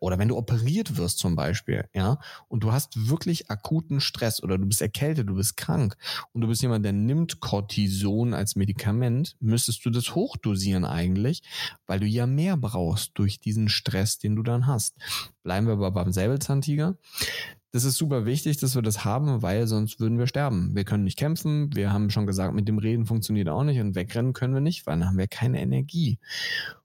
[0.00, 4.58] oder wenn du operiert wirst zum Beispiel, ja, und du hast wirklich akuten Stress oder
[4.58, 5.96] du bist erkältet, du bist krank
[6.32, 11.42] und du bist jemand, der nimmt Cortison als Medikament, müsstest du das hochdosieren eigentlich,
[11.86, 14.96] weil du ja mehr brauchst durch diesen Stress, den du dann hast.
[15.42, 16.96] Bleiben wir aber beim Säbelzahntiger.
[17.74, 20.74] Das ist super wichtig, dass wir das haben, weil sonst würden wir sterben.
[20.74, 21.74] Wir können nicht kämpfen.
[21.74, 24.86] Wir haben schon gesagt, mit dem Reden funktioniert auch nicht und wegrennen können wir nicht,
[24.86, 26.18] weil dann haben wir keine Energie.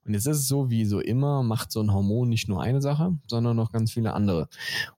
[0.06, 2.82] Und jetzt ist es so, wie so immer, macht so ein Hormon nicht nur eine
[2.82, 4.47] Sache, sondern noch ganz viele andere.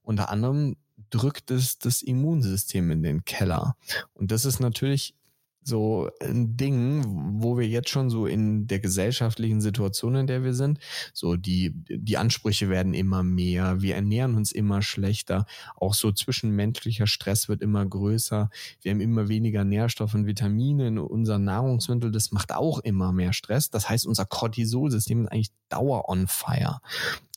[0.04, 0.76] Unter anderem
[1.10, 3.74] drückt es das Immunsystem in den Keller.
[4.14, 5.16] Und das ist natürlich
[5.62, 7.04] so ein Ding,
[7.40, 10.78] wo wir jetzt schon so in der gesellschaftlichen Situation, in der wir sind,
[11.12, 15.46] so die, die Ansprüche werden immer mehr, wir ernähren uns immer schlechter,
[15.76, 18.50] auch so zwischenmenschlicher Stress wird immer größer,
[18.82, 23.32] wir haben immer weniger Nährstoffe und Vitamine in unseren Nahrungsmitteln, das macht auch immer mehr
[23.32, 23.70] Stress.
[23.70, 26.80] Das heißt, unser Cortisolsystem ist eigentlich Dauer on fire.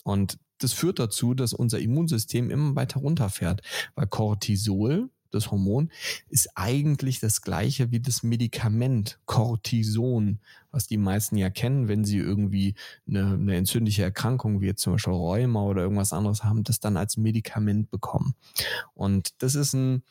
[0.04, 3.62] Und das führt dazu, dass unser Immunsystem immer weiter runterfährt,
[3.96, 5.92] weil Cortisol, das Hormon,
[6.30, 10.40] ist eigentlich das gleiche wie das Medikament Cortison,
[10.72, 12.76] was die meisten ja kennen, wenn sie irgendwie
[13.08, 16.98] eine, eine entzündliche Erkrankung wie jetzt zum Beispiel Rheuma oder irgendwas anderes haben, das dann
[16.98, 18.36] als Medikament bekommen.
[18.94, 20.04] Und das ist ein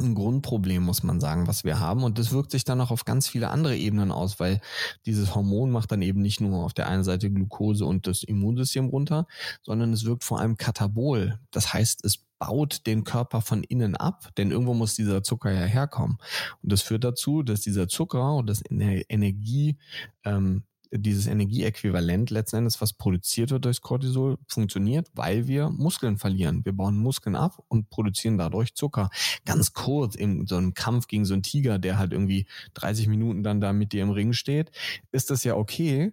[0.00, 2.02] ein Grundproblem, muss man sagen, was wir haben.
[2.04, 4.60] Und das wirkt sich dann auch auf ganz viele andere Ebenen aus, weil
[5.06, 8.86] dieses Hormon macht dann eben nicht nur auf der einen Seite Glucose und das Immunsystem
[8.86, 9.26] runter,
[9.62, 11.38] sondern es wirkt vor allem katabol.
[11.50, 15.62] Das heißt, es baut den Körper von innen ab, denn irgendwo muss dieser Zucker ja
[15.62, 16.18] herkommen.
[16.62, 19.76] Und das führt dazu, dass dieser Zucker und das Energie,
[20.24, 26.64] ähm, dieses Energieäquivalent letzten Endes, was produziert wird durch Cortisol, funktioniert, weil wir Muskeln verlieren.
[26.64, 29.10] Wir bauen Muskeln ab und produzieren dadurch Zucker.
[29.44, 33.42] Ganz kurz in so einem Kampf gegen so einen Tiger, der halt irgendwie 30 Minuten
[33.42, 34.70] dann da mit dir im Ring steht,
[35.12, 36.12] ist das ja okay.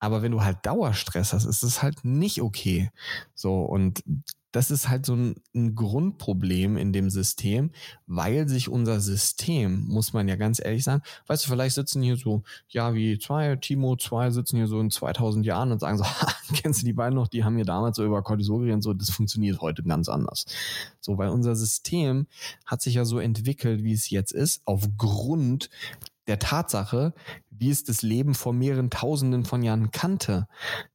[0.00, 2.90] Aber wenn du halt Dauerstress hast, ist es halt nicht okay.
[3.34, 4.02] So, und
[4.52, 7.70] das ist halt so ein, ein, Grundproblem in dem System,
[8.06, 12.16] weil sich unser System, muss man ja ganz ehrlich sagen, weißt du, vielleicht sitzen hier
[12.16, 16.04] so, ja, wie zwei, Timo, zwei sitzen hier so in 2000 Jahren und sagen so,
[16.54, 19.10] kennst du die beiden noch, die haben hier damals so über Cortisol geredet, so, das
[19.10, 20.46] funktioniert heute ganz anders.
[21.00, 22.26] So, weil unser System
[22.64, 25.68] hat sich ja so entwickelt, wie es jetzt ist, aufgrund
[26.28, 27.14] der Tatsache,
[27.58, 30.46] wie es das Leben vor mehreren Tausenden von Jahren kannte.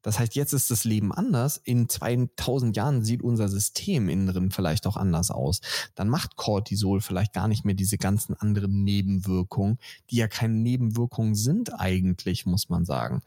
[0.02, 1.58] Das heißt, jetzt ist das Leben anders.
[1.58, 5.62] In 2000 Jahren sieht unser System innen drin vielleicht auch anders aus.
[5.96, 9.78] Dann macht Cortisol vielleicht gar nicht mehr diese ganzen anderen Nebenwirkungen,
[10.10, 13.22] die ja keine Nebenwirkungen sind eigentlich, muss man sagen.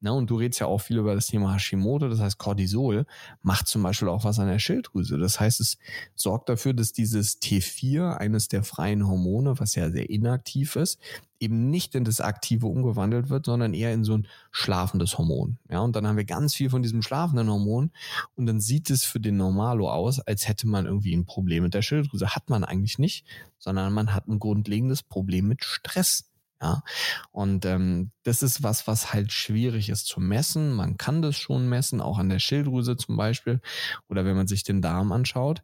[0.00, 2.08] Na, und du redest ja auch viel über das Thema Hashimoto.
[2.08, 3.06] Das heißt, Cortisol
[3.42, 5.18] macht zum Beispiel auch was an der Schilddrüse.
[5.18, 5.78] Das heißt, es
[6.14, 10.98] sorgt dafür, dass dieses T4, eines der freien Hormone, was ja sehr inaktiv ist,
[11.40, 15.58] eben nicht in das aktive umgewandelt wird, sondern eher in so ein schlafendes Hormon.
[15.70, 17.90] Ja, und dann haben wir ganz viel von diesem schlafenden Hormon
[18.34, 21.74] und dann sieht es für den Normalo aus, als hätte man irgendwie ein Problem mit
[21.74, 22.34] der Schilddrüse.
[22.34, 23.26] Hat man eigentlich nicht,
[23.58, 26.24] sondern man hat ein grundlegendes Problem mit Stress.
[26.60, 26.82] Ja,
[27.30, 30.72] und ähm, das ist was, was halt schwierig ist zu messen.
[30.72, 33.60] Man kann das schon messen, auch an der Schilddrüse zum Beispiel
[34.08, 35.62] oder wenn man sich den Darm anschaut.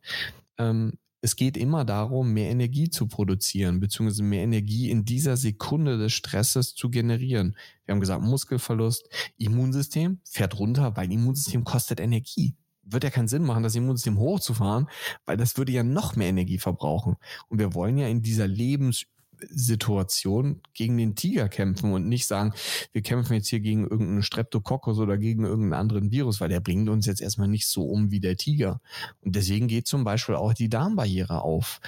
[0.56, 0.92] Ähm,
[1.24, 6.12] es geht immer darum, mehr Energie zu produzieren, beziehungsweise mehr Energie in dieser Sekunde des
[6.12, 7.56] Stresses zu generieren.
[7.86, 9.08] Wir haben gesagt, Muskelverlust,
[9.38, 12.56] Immunsystem fährt runter, weil Immunsystem kostet Energie.
[12.82, 14.90] wird ja keinen Sinn machen, das Immunsystem hochzufahren,
[15.24, 17.16] weil das würde ja noch mehr Energie verbrauchen.
[17.48, 18.46] Und wir wollen ja in dieser
[19.40, 22.52] Lebenssituation gegen den Tiger kämpfen und nicht sagen,
[22.92, 26.88] wir kämpfen jetzt hier gegen irgendeinen Streptococcus oder gegen irgendeinen anderen Virus, weil der bringt
[26.88, 28.80] uns jetzt erstmal nicht so um wie der Tiger.
[29.20, 31.80] Und deswegen geht zum Beispiel auch die Darmbarriere auf.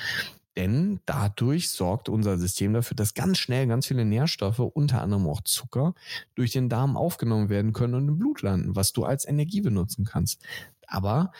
[0.56, 5.42] Denn dadurch sorgt unser System dafür, dass ganz schnell ganz viele Nährstoffe, unter anderem auch
[5.42, 5.94] Zucker,
[6.34, 10.06] durch den Darm aufgenommen werden können und im Blut landen, was du als Energie benutzen
[10.06, 10.42] kannst.
[10.86, 11.32] Aber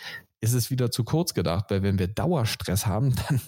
[0.47, 3.41] ist es wieder zu kurz gedacht, weil wenn wir Dauerstress haben, dann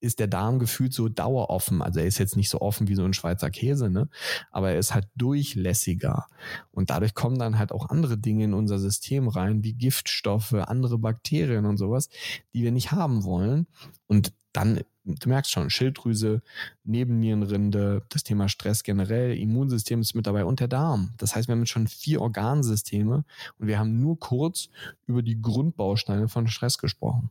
[0.00, 1.82] ist der Darm gefühlt so daueroffen.
[1.82, 4.08] Also er ist jetzt nicht so offen wie so ein Schweizer Käse, ne?
[4.50, 6.26] Aber er ist halt durchlässiger.
[6.72, 10.98] Und dadurch kommen dann halt auch andere Dinge in unser System rein, wie Giftstoffe, andere
[10.98, 12.08] Bakterien und sowas,
[12.52, 13.66] die wir nicht haben wollen.
[14.06, 16.42] Und dann du merkst schon, Schilddrüse,
[16.84, 21.14] Nebennierenrinde, das Thema Stress generell, Immunsystem ist mit dabei und der Darm.
[21.18, 23.24] Das heißt, wir haben jetzt schon vier Organsysteme
[23.58, 24.68] und wir haben nur kurz
[25.06, 27.30] über die Grundbausteine von Stress gesprochen.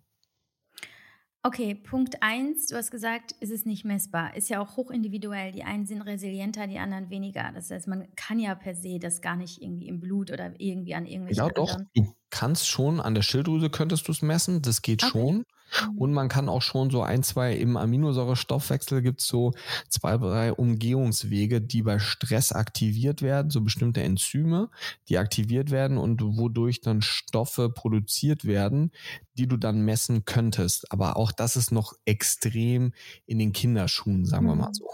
[1.46, 4.34] Okay, Punkt eins, du hast gesagt, ist es nicht messbar.
[4.38, 5.52] Ist ja auch hochindividuell.
[5.52, 7.52] Die einen sind resilienter, die anderen weniger.
[7.54, 10.96] Das heißt, man kann ja per se das gar nicht irgendwie im Blut oder irgendwie
[10.96, 11.82] an irgendwelchen Ja, doch.
[11.96, 14.62] Du kannst schon an der Schilddrüse könntest du es messen.
[14.62, 15.12] Das geht okay.
[15.12, 15.44] schon.
[15.82, 15.98] Mhm.
[15.98, 19.54] Und man kann auch schon so ein, zwei im Aminosäurestoffwechsel gibt es so
[19.90, 24.70] zwei, drei Umgehungswege, die bei Stress aktiviert werden, so bestimmte Enzyme,
[25.10, 28.92] die aktiviert werden und wodurch dann Stoffe produziert werden,
[29.38, 30.92] die du dann messen könntest.
[30.92, 32.94] Aber auch das ist noch extrem
[33.26, 34.74] in den Kinderschuhen, sagen wir mal mhm.
[34.74, 34.90] so.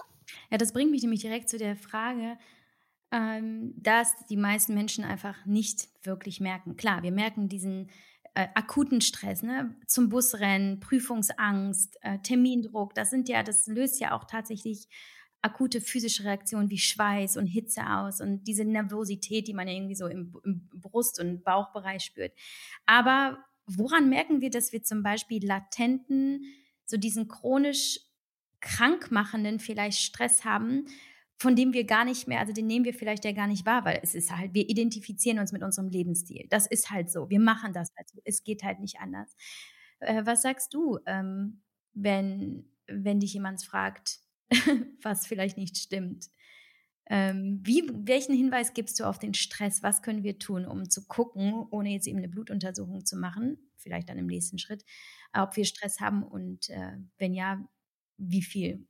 [0.51, 2.37] Ja, das bringt mich nämlich direkt zu der Frage,
[3.11, 6.75] ähm, dass die meisten Menschen einfach nicht wirklich merken.
[6.75, 7.89] Klar, wir merken diesen
[8.35, 9.75] äh, akuten Stress, ne?
[9.87, 14.87] zum Busrennen, Prüfungsangst, äh, Termindruck, das sind ja, das löst ja auch tatsächlich
[15.41, 19.95] akute physische Reaktionen wie Schweiß und Hitze aus und diese Nervosität, die man ja irgendwie
[19.95, 22.33] so im, im Brust- und Bauchbereich spürt.
[22.85, 26.43] Aber woran merken wir, dass wir zum Beispiel latenten,
[26.85, 27.99] so diesen chronisch
[28.59, 30.87] krankmachenden vielleicht Stress haben,
[31.39, 33.85] von dem wir gar nicht mehr, also den nehmen wir vielleicht ja gar nicht wahr,
[33.85, 36.47] weil es ist halt, wir identifizieren uns mit unserem Lebensstil.
[36.49, 37.29] Das ist halt so.
[37.29, 38.19] Wir machen das halt so.
[38.25, 39.35] Es geht halt nicht anders.
[39.99, 41.61] Äh, was sagst du, ähm,
[41.93, 44.19] wenn, wenn dich jemand fragt,
[45.01, 46.27] was vielleicht nicht stimmt?
[47.05, 49.81] Ähm, wie, welchen Hinweis gibst du auf den Stress?
[49.81, 54.09] Was können wir tun, um zu gucken, ohne jetzt eben eine Blutuntersuchung zu machen, vielleicht
[54.09, 54.83] dann im nächsten Schritt,
[55.33, 57.65] ob wir Stress haben und äh, wenn ja,
[58.17, 58.85] wie viel?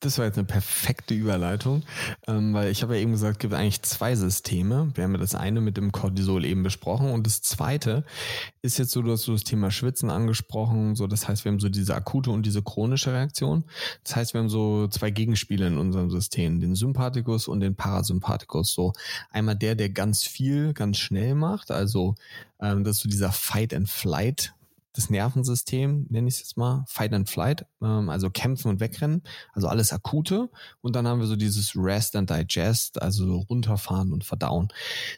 [0.00, 1.82] Das war jetzt eine perfekte Überleitung,
[2.26, 4.90] ähm, weil ich habe ja eben gesagt, es gibt eigentlich zwei Systeme.
[4.94, 8.04] Wir haben ja das eine mit dem Cortisol eben besprochen und das zweite
[8.60, 11.60] ist jetzt so, du hast so das Thema Schwitzen angesprochen, so das heißt, wir haben
[11.60, 13.64] so diese akute und diese chronische Reaktion.
[14.04, 18.74] Das heißt, wir haben so zwei Gegenspiele in unserem System, den Sympathikus und den Parasympathikus.
[18.74, 18.92] So
[19.30, 22.14] einmal der, der ganz viel, ganz schnell macht, also
[22.60, 24.52] ähm, das ist so dieser Fight and Flight
[24.94, 29.22] das Nervensystem, nenne ich es jetzt mal, Fight and Flight, ähm, also kämpfen und wegrennen,
[29.52, 30.50] also alles akute.
[30.80, 34.68] Und dann haben wir so dieses Rest and Digest, also so runterfahren und verdauen.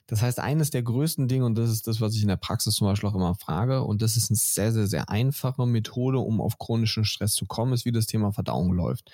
[0.06, 2.76] Das heißt, eines der größten Dinge, und das ist das, was ich in der Praxis
[2.76, 6.40] zum Beispiel auch immer frage, und das ist eine sehr, sehr, sehr einfache Methode, um
[6.40, 9.10] auf chronischen Stress zu kommen, ist, wie das Thema Verdauung läuft.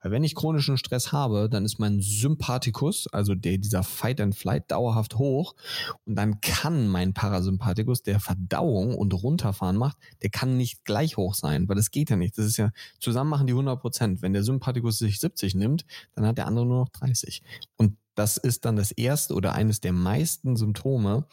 [0.00, 4.34] Weil wenn ich chronischen Stress habe, dann ist mein Sympathikus, also der, dieser Fight and
[4.34, 5.54] Flight, dauerhaft hoch.
[6.06, 11.34] Und dann kann mein Parasympathikus, der Verdauung und runterfahren macht, der kann nicht gleich hoch
[11.34, 12.36] sein, weil das geht ja nicht.
[12.38, 14.22] Das ist ja, zusammen machen die 100 Prozent.
[14.22, 15.84] Wenn der Sympathikus sich 70 nimmt,
[16.14, 17.42] dann hat der andere nur noch 30.
[17.76, 21.26] Und das ist dann das erste oder eines der meisten Symptome.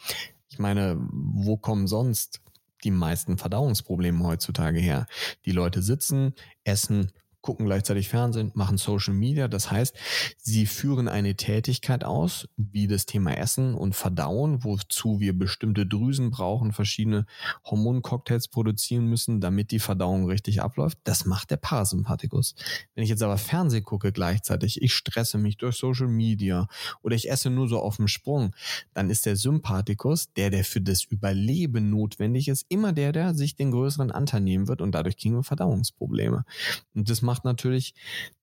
[0.48, 2.40] Ich meine, wo kommen sonst
[2.84, 5.06] die meisten Verdauungsprobleme heutzutage her?
[5.44, 7.10] Die Leute sitzen, essen,
[7.46, 9.46] gucken gleichzeitig Fernsehen, machen Social Media.
[9.46, 9.96] Das heißt,
[10.36, 16.32] sie führen eine Tätigkeit aus, wie das Thema Essen und Verdauen, wozu wir bestimmte Drüsen
[16.32, 17.24] brauchen, verschiedene
[17.64, 20.98] Hormoncocktails produzieren müssen, damit die Verdauung richtig abläuft.
[21.04, 22.56] Das macht der Parasympathikus.
[22.96, 26.66] Wenn ich jetzt aber Fernsehen gucke gleichzeitig, ich stresse mich durch Social Media
[27.02, 28.56] oder ich esse nur so auf dem Sprung,
[28.92, 33.54] dann ist der Sympathikus, der, der für das Überleben notwendig ist, immer der, der sich
[33.54, 36.44] den größeren Anteil nehmen wird und dadurch kriegen wir Verdauungsprobleme.
[36.92, 37.94] Und das macht macht natürlich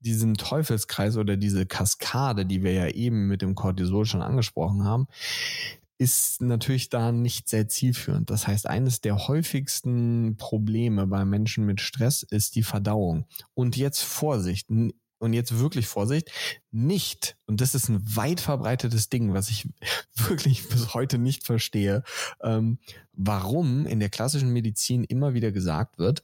[0.01, 5.08] diesen Teufelskreis oder diese Kaskade, die wir ja eben mit dem Cortisol schon angesprochen haben,
[5.97, 8.29] ist natürlich da nicht sehr zielführend.
[8.29, 13.25] Das heißt, eines der häufigsten Probleme bei Menschen mit Stress ist die Verdauung.
[13.53, 16.29] Und jetzt Vorsicht, und jetzt wirklich Vorsicht,
[16.71, 19.69] nicht, und das ist ein weit verbreitetes Ding, was ich
[20.15, 22.03] wirklich bis heute nicht verstehe,
[22.41, 22.77] ähm,
[23.13, 26.23] warum in der klassischen Medizin immer wieder gesagt wird,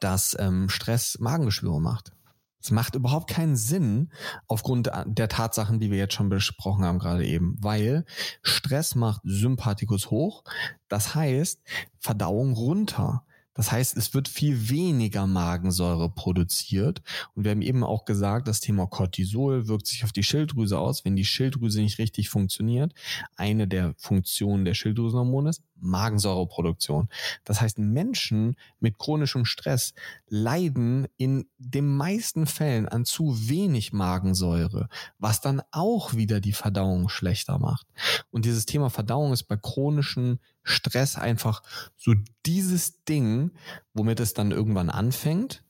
[0.00, 2.12] dass ähm, Stress Magengeschwüre macht.
[2.60, 4.10] Es macht überhaupt keinen Sinn
[4.46, 8.04] aufgrund der Tatsachen, die wir jetzt schon besprochen haben gerade eben, weil
[8.42, 10.42] Stress macht Sympathikus hoch,
[10.88, 11.62] das heißt
[11.98, 13.24] Verdauung runter.
[13.54, 17.02] Das heißt, es wird viel weniger Magensäure produziert.
[17.34, 21.04] Und wir haben eben auch gesagt, das Thema Cortisol wirkt sich auf die Schilddrüse aus.
[21.04, 22.94] Wenn die Schilddrüse nicht richtig funktioniert,
[23.34, 27.08] eine der Funktionen der Schilddrüsenhormone ist Magensäureproduktion.
[27.44, 29.94] Das heißt, Menschen mit chronischem Stress
[30.28, 34.88] leiden in den meisten Fällen an zu wenig Magensäure,
[35.18, 37.86] was dann auch wieder die Verdauung schlechter macht.
[38.30, 41.62] Und dieses Thema Verdauung ist bei chronischem Stress einfach
[41.96, 42.14] so
[42.44, 43.52] dieses Ding,
[43.94, 45.64] womit es dann irgendwann anfängt,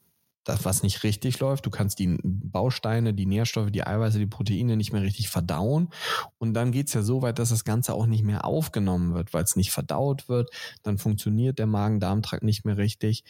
[0.45, 1.67] das, was nicht richtig läuft.
[1.67, 5.91] Du kannst die Bausteine, die Nährstoffe, die Eiweiße, die Proteine nicht mehr richtig verdauen.
[6.39, 9.45] Und dann geht's ja so weit, dass das Ganze auch nicht mehr aufgenommen wird, weil
[9.45, 10.51] es nicht verdaut wird.
[10.83, 13.25] Dann funktioniert der Magen-Darm-Trakt nicht mehr richtig.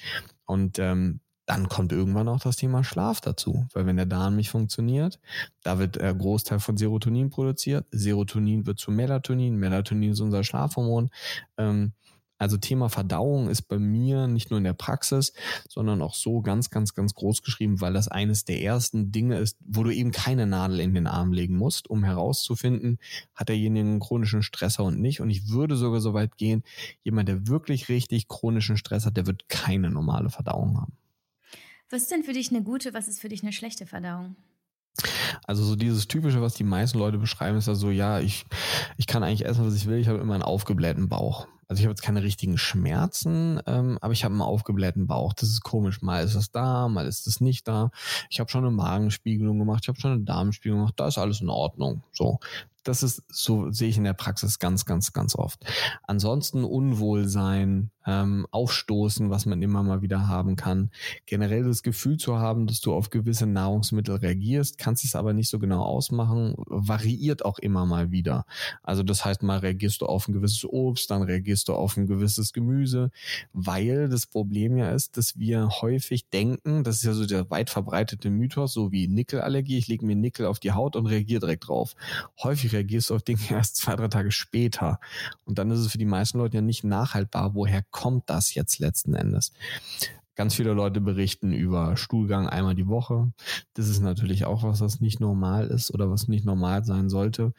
[0.45, 4.51] Und ähm, dann kommt irgendwann auch das Thema Schlaf dazu, weil wenn der Darm nicht
[4.51, 5.19] funktioniert,
[5.63, 7.87] da wird ein Großteil von Serotonin produziert.
[7.91, 11.09] Serotonin wird zu Melatonin, Melatonin ist unser Schlafhormon.
[11.57, 11.95] Ähm,
[12.39, 15.33] also Thema Verdauung ist bei mir nicht nur in der Praxis,
[15.69, 19.59] sondern auch so ganz, ganz, ganz groß geschrieben, weil das eines der ersten Dinge ist,
[19.65, 22.99] wo du eben keine Nadel in den Arm legen musst, um herauszufinden,
[23.35, 25.21] hat derjenige einen chronischen Stresser und nicht.
[25.21, 26.63] Und ich würde sogar so weit gehen,
[27.03, 30.93] jemand, der wirklich richtig chronischen Stress hat, der wird keine normale Verdauung haben.
[31.91, 34.37] Was ist denn für dich eine gute, was ist für dich eine schlechte Verdauung?
[35.47, 38.45] Also so dieses typische, was die meisten Leute beschreiben, ist ja so, ja, ich,
[38.97, 41.47] ich kann eigentlich essen, was ich will, ich habe immer einen aufgeblähten Bauch.
[41.69, 45.35] Also ich habe jetzt keine richtigen Schmerzen, ähm, aber ich habe einen aufgeblähten Bauch.
[45.35, 46.01] Das ist komisch.
[46.01, 47.91] Mal ist das da, mal ist das nicht da.
[48.31, 51.43] Ich habe schon eine Magenspiegelung gemacht, ich habe schon eine Darmspiegelung gemacht, da ist alles
[51.43, 52.03] in Ordnung.
[52.13, 52.41] So,
[52.85, 55.65] das ist, so sehe ich in der Praxis ganz, ganz, ganz oft.
[56.05, 60.91] Ansonsten Unwohlsein, ähm, Aufstoßen, was man immer mal wieder haben kann.
[61.27, 65.51] Generell das Gefühl zu haben, dass du auf gewisse Nahrungsmittel reagierst, kannst es aber nicht
[65.51, 68.47] so genau ausmachen, variiert auch immer mal wieder.
[68.83, 72.07] Also das heißt, mal reagierst du auf ein gewisses Obst, dann reagierst du auf ein
[72.07, 73.11] gewisses Gemüse,
[73.53, 77.69] weil das Problem ja ist, dass wir häufig denken, das ist ja so der weit
[77.69, 81.69] verbreitete Mythos, so wie Nickelallergie, ich lege mir Nickel auf die Haut und reagiere direkt
[81.69, 81.95] drauf.
[82.43, 85.01] Häufig reagierst du auf Dinge erst zwei, drei Tage später.
[85.45, 88.79] Und dann ist es für die meisten Leute ja nicht nachhaltbar, woher kommt das jetzt
[88.79, 89.53] letzten Endes?
[90.35, 93.33] Ganz viele Leute berichten über Stuhlgang einmal die Woche.
[93.75, 97.53] Das ist natürlich auch was, was nicht normal ist oder was nicht normal sein sollte.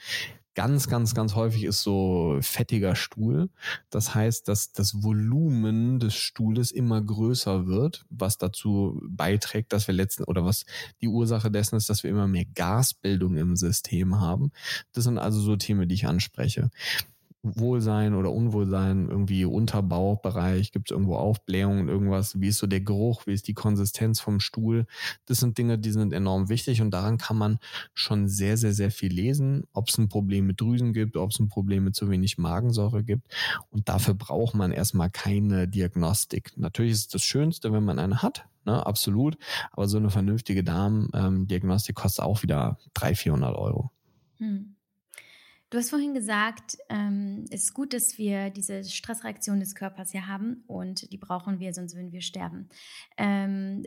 [0.60, 3.50] Ganz, ganz, ganz häufig ist so fettiger Stuhl.
[3.90, 9.94] Das heißt, dass das Volumen des Stuhles immer größer wird, was dazu beiträgt, dass wir
[9.94, 10.66] letzten oder was
[11.00, 14.52] die Ursache dessen ist, dass wir immer mehr Gasbildung im System haben.
[14.92, 16.70] Das sind also so Themen, die ich anspreche.
[17.42, 23.28] Wohlsein oder Unwohlsein, irgendwie Unterbauchbereich, gibt es irgendwo Aufblähungen, irgendwas, wie ist so der Geruch,
[23.28, 24.86] wie ist die Konsistenz vom Stuhl.
[25.26, 27.60] Das sind Dinge, die sind enorm wichtig und daran kann man
[27.94, 31.40] schon sehr, sehr, sehr viel lesen, ob es ein Problem mit Drüsen gibt, ob es
[31.40, 33.34] ein Problem mit zu wenig Magensäure gibt.
[33.70, 36.52] Und dafür braucht man erstmal keine Diagnostik.
[36.58, 39.38] Natürlich ist es das Schönste, wenn man eine hat, ne, absolut,
[39.72, 43.92] aber so eine vernünftige Darmdiagnostik kostet auch wieder 300, 400 Euro.
[44.38, 44.76] Hm.
[45.70, 50.28] Du hast vorhin gesagt, ähm, es ist gut, dass wir diese Stressreaktion des Körpers hier
[50.28, 52.70] haben und die brauchen wir, sonst würden wir sterben.
[53.18, 53.84] Ähm,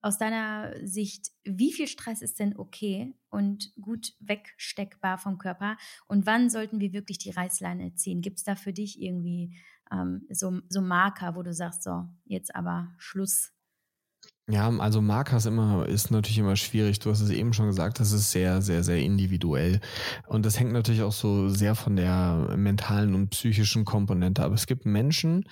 [0.00, 5.76] aus deiner Sicht, wie viel Stress ist denn okay und gut wegsteckbar vom Körper?
[6.06, 8.20] Und wann sollten wir wirklich die Reißleine ziehen?
[8.20, 9.56] Gibt es da für dich irgendwie
[9.92, 13.52] ähm, so, so Marker, wo du sagst, so, jetzt aber Schluss?
[14.50, 17.00] Ja, also Marker ist immer, ist natürlich immer schwierig.
[17.00, 19.78] Du hast es eben schon gesagt, das ist sehr, sehr, sehr individuell.
[20.26, 24.52] Und das hängt natürlich auch so sehr von der mentalen und psychischen Komponente ab.
[24.54, 25.44] Es gibt Menschen,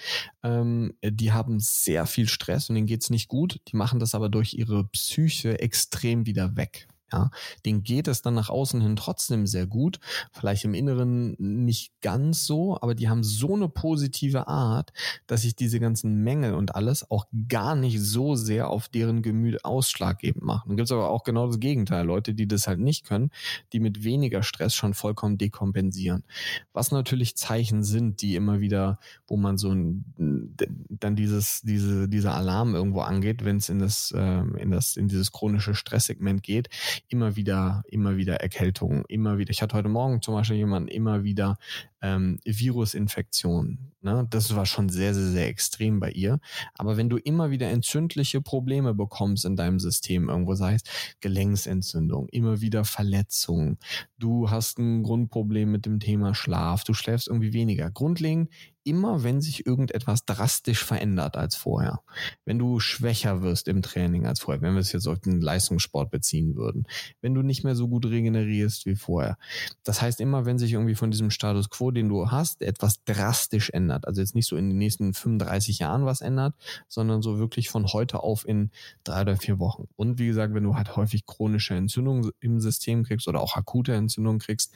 [0.43, 3.61] ähm, die haben sehr viel Stress und denen geht's nicht gut.
[3.69, 6.89] Die machen das aber durch ihre Psyche extrem wieder weg.
[7.13, 7.31] Ja,
[7.65, 10.01] den geht es dann nach außen hin trotzdem sehr gut.
[10.33, 14.93] Vielleicht im Inneren nicht ganz so, aber die haben so eine positive Art,
[15.29, 19.65] dass sich diese ganzen Mängel und alles auch gar nicht so sehr auf deren Gemüt
[19.65, 20.71] ausschlaggebend machen.
[20.71, 22.05] Dann gibt es aber auch genau das Gegenteil.
[22.05, 23.31] Leute, die das halt nicht können,
[23.73, 26.25] die mit weniger Stress schon vollkommen dekompensieren.
[26.73, 32.75] Was natürlich Zeichen sind, die immer wieder, wo man so dann dieses, diese, dieser Alarm
[32.75, 36.69] irgendwo angeht, wenn es in das, äh, in das, in dieses chronische Stresssegment geht
[37.09, 39.51] immer wieder, immer wieder Erkältungen, immer wieder.
[39.51, 41.57] Ich hatte heute Morgen zum Beispiel jemanden immer wieder
[42.03, 43.93] ähm, Virusinfektionen.
[44.03, 44.27] Ne?
[44.31, 46.39] Das war schon sehr, sehr, sehr extrem bei ihr.
[46.75, 50.83] Aber wenn du immer wieder entzündliche Probleme bekommst in deinem System, irgendwo sei es
[51.21, 53.79] Gelenksentzündung, immer wieder Verletzungen,
[54.19, 57.91] du hast ein Grundproblem mit dem Thema Schlaf, du schläfst irgendwie weniger.
[57.91, 58.51] Grundlegend
[58.87, 62.01] immer, wenn sich irgendetwas drastisch verändert als vorher.
[62.45, 66.11] Wenn du schwächer wirst im Training als vorher, wenn wir es jetzt auf den Leistungssport
[66.11, 66.87] beziehen würden,
[67.21, 69.37] wenn du nicht mehr so gut regenerierst wie vorher.
[69.83, 73.71] Das heißt immer, wenn sich irgendwie von diesem Status quo, den du hast, etwas drastisch
[73.71, 74.07] ändert.
[74.07, 76.55] Also jetzt nicht so in den nächsten 35 Jahren was ändert,
[76.89, 78.71] sondern so wirklich von heute auf in
[79.05, 79.89] drei oder vier Wochen.
[79.97, 83.95] Und wie gesagt, wenn du halt häufig chronische Entzündungen im System kriegst oder auch akute
[83.95, 84.73] Entzündungen kriegst,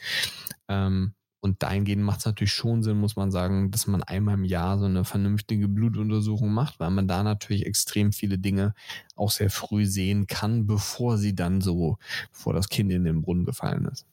[0.68, 4.44] ähm, und dahingehend macht es natürlich schon Sinn, muss man sagen, dass man einmal im
[4.44, 8.74] Jahr so eine vernünftige Blutuntersuchung macht, weil man da natürlich extrem viele Dinge
[9.16, 11.98] auch sehr früh sehen kann, bevor sie dann so,
[12.32, 14.06] bevor das Kind in den Brunnen gefallen ist.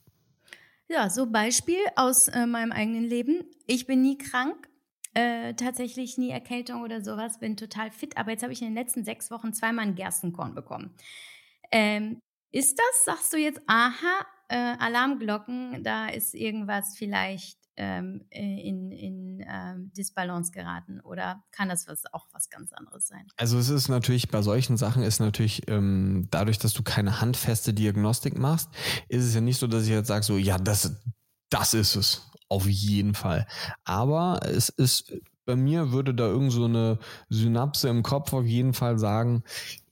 [0.89, 3.43] Ja, so Beispiel aus äh, meinem eigenen Leben.
[3.65, 4.69] Ich bin nie krank,
[5.13, 8.75] äh, tatsächlich nie Erkältung oder sowas, bin total fit, aber jetzt habe ich in den
[8.75, 10.95] letzten sechs Wochen zweimal ein Gerstenkorn bekommen.
[11.71, 12.19] Ähm,
[12.51, 18.91] ist das, sagst du jetzt, aha, äh, Alarmglocken, da ist irgendwas vielleicht ähm, äh, in,
[18.91, 23.27] in ähm, Disbalance geraten oder kann das was, auch was ganz anderes sein?
[23.37, 27.73] Also es ist natürlich, bei solchen Sachen ist natürlich, ähm, dadurch, dass du keine handfeste
[27.73, 28.69] Diagnostik machst,
[29.07, 30.95] ist es ja nicht so, dass ich jetzt sage, so, ja, das,
[31.49, 32.31] das ist es.
[32.49, 33.45] Auf jeden Fall.
[33.83, 35.13] Aber es ist,
[35.45, 36.97] bei mir würde da irgend so eine
[37.29, 39.43] Synapse im Kopf auf jeden Fall sagen,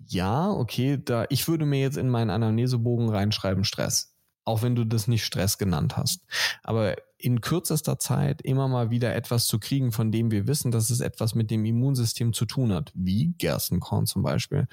[0.07, 4.14] ja, okay, da, ich würde mir jetzt in meinen Anamnesebogen reinschreiben Stress
[4.45, 6.21] auch wenn du das nicht Stress genannt hast.
[6.63, 10.91] Aber in kürzester Zeit immer mal wieder etwas zu kriegen, von dem wir wissen, dass
[10.91, 14.67] es etwas mit dem Immunsystem zu tun hat, wie Gerstenkorn zum Beispiel,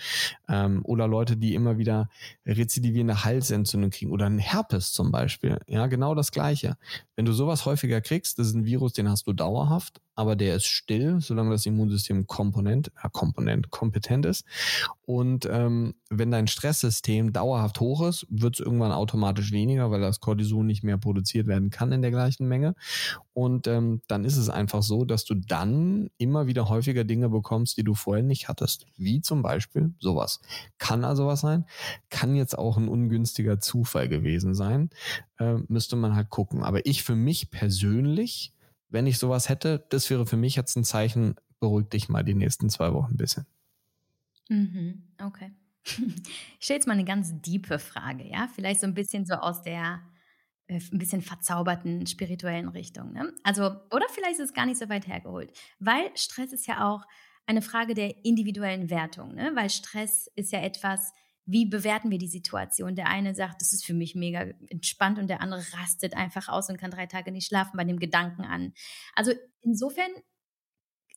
[0.49, 2.11] ähm, oder Leute, die immer wieder
[2.45, 5.61] rezidivierende Halsentzündung kriegen oder ein Herpes zum Beispiel.
[5.67, 6.77] Ja, genau das Gleiche.
[7.17, 10.57] Wenn du sowas häufiger kriegst, das ist ein Virus, den hast du dauerhaft, aber der
[10.57, 14.45] ist still, solange das Immunsystem komponent, äh, komponent, kompetent ist.
[15.07, 20.21] Und ähm, wenn dein Stresssystem dauerhaft hoch ist, wird es irgendwann automatisch weniger, weil das
[20.21, 22.75] Cortison nicht mehr produziert werden kann in der gleichen Menge.
[23.33, 27.79] Und ähm, dann ist es einfach so, dass du dann immer wieder häufiger Dinge bekommst,
[27.79, 28.87] die du vorher nicht hattest.
[28.97, 30.41] Wie zum Beispiel sowas.
[30.79, 31.65] Kann also was sein,
[32.11, 34.91] kann jetzt auch ein ungünstiger Zufall gewesen sein.
[35.39, 36.63] Äh, müsste man halt gucken.
[36.63, 38.53] Aber ich für mich persönlich
[38.93, 42.35] wenn ich sowas hätte, das wäre für mich jetzt ein Zeichen, beruhig dich mal die
[42.35, 43.47] nächsten zwei Wochen ein bisschen.
[44.49, 45.53] Mhm, okay.
[46.59, 48.49] Ich stelle jetzt mal eine ganz diepe Frage, ja?
[48.55, 50.01] Vielleicht so ein bisschen so aus der
[50.69, 53.13] äh, ein bisschen verzauberten spirituellen Richtung.
[53.13, 53.33] Ne?
[53.43, 55.53] Also, oder vielleicht ist es gar nicht so weit hergeholt.
[55.81, 57.03] Weil Stress ist ja auch
[57.47, 59.51] eine Frage der individuellen Wertung, ne?
[59.55, 61.13] Weil Stress ist ja etwas,
[61.45, 62.95] wie bewerten wir die Situation?
[62.95, 66.69] Der eine sagt, das ist für mich mega entspannt und der andere rastet einfach aus
[66.69, 68.73] und kann drei Tage nicht schlafen bei dem Gedanken an.
[69.15, 70.11] Also insofern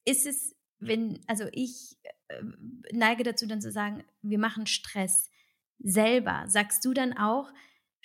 [0.04, 1.98] ist es, wenn, also ich
[2.28, 2.42] äh,
[2.92, 5.30] neige dazu dann zu sagen, wir machen Stress
[5.80, 6.46] selber.
[6.48, 7.52] Sagst du dann auch,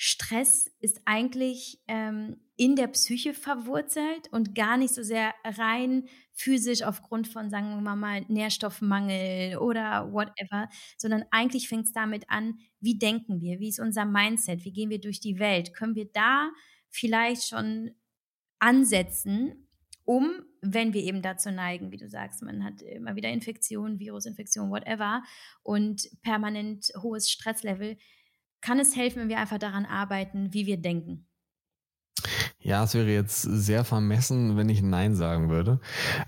[0.03, 6.81] Stress ist eigentlich ähm, in der Psyche verwurzelt und gar nicht so sehr rein physisch
[6.81, 12.97] aufgrund von, sagen wir mal, Nährstoffmangel oder whatever, sondern eigentlich fängt es damit an, wie
[12.97, 16.51] denken wir, wie ist unser Mindset, wie gehen wir durch die Welt, können wir da
[16.89, 17.91] vielleicht schon
[18.59, 19.69] ansetzen,
[20.07, 20.31] um,
[20.63, 25.23] wenn wir eben dazu neigen, wie du sagst, man hat immer wieder Infektionen, Virusinfektionen, whatever,
[25.63, 27.99] und permanent hohes Stresslevel,
[28.61, 31.27] kann es helfen, wenn wir einfach daran arbeiten, wie wir denken?
[32.59, 35.81] Ja, es wäre jetzt sehr vermessen, wenn ich Nein sagen würde.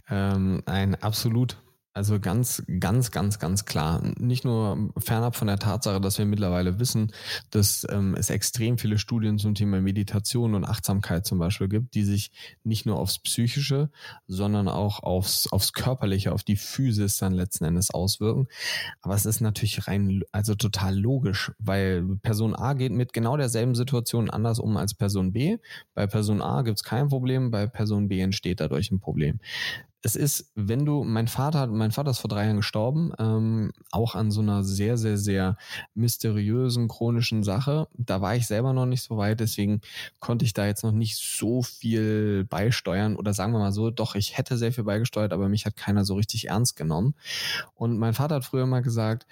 [0.09, 1.63] Ähm, ein absolut
[1.95, 4.03] also ganz, ganz, ganz, ganz klar.
[4.19, 7.13] Nicht nur fernab von der Tatsache, dass wir mittlerweile wissen,
[7.51, 12.05] dass ähm, es extrem viele Studien zum Thema Meditation und Achtsamkeit zum Beispiel gibt, die
[12.05, 12.31] sich
[12.65, 13.91] nicht nur aufs Psychische,
[14.27, 18.49] sondern auch aufs, aufs Körperliche, auf die Physis dann letzten Endes auswirken.
[19.03, 23.75] Aber es ist natürlich rein, also total logisch, weil Person A geht mit genau derselben
[23.75, 25.59] Situation anders um als Person B.
[25.93, 29.41] Bei Person A gibt es kein Problem, bei Person B entsteht dadurch ein Problem
[30.05, 34.17] es ist, wenn du, mein Vater, mein Vater ist vor drei Jahren gestorben, ähm, auch
[34.17, 35.57] an so einer sehr, sehr, sehr
[35.95, 37.87] mysteriösen, chronischen Sache.
[37.97, 39.81] Da war ich selber noch nicht so weit, deswegen
[40.19, 44.17] konnte ich da jetzt noch nicht so viel beisteuern oder sagen wir mal so, doch,
[44.17, 47.15] ich hätte sehr viel beigesteuert, aber mich hat keiner so richtig ernst genommen.
[47.75, 49.27] Und mein Vater hat früher mal gesagt,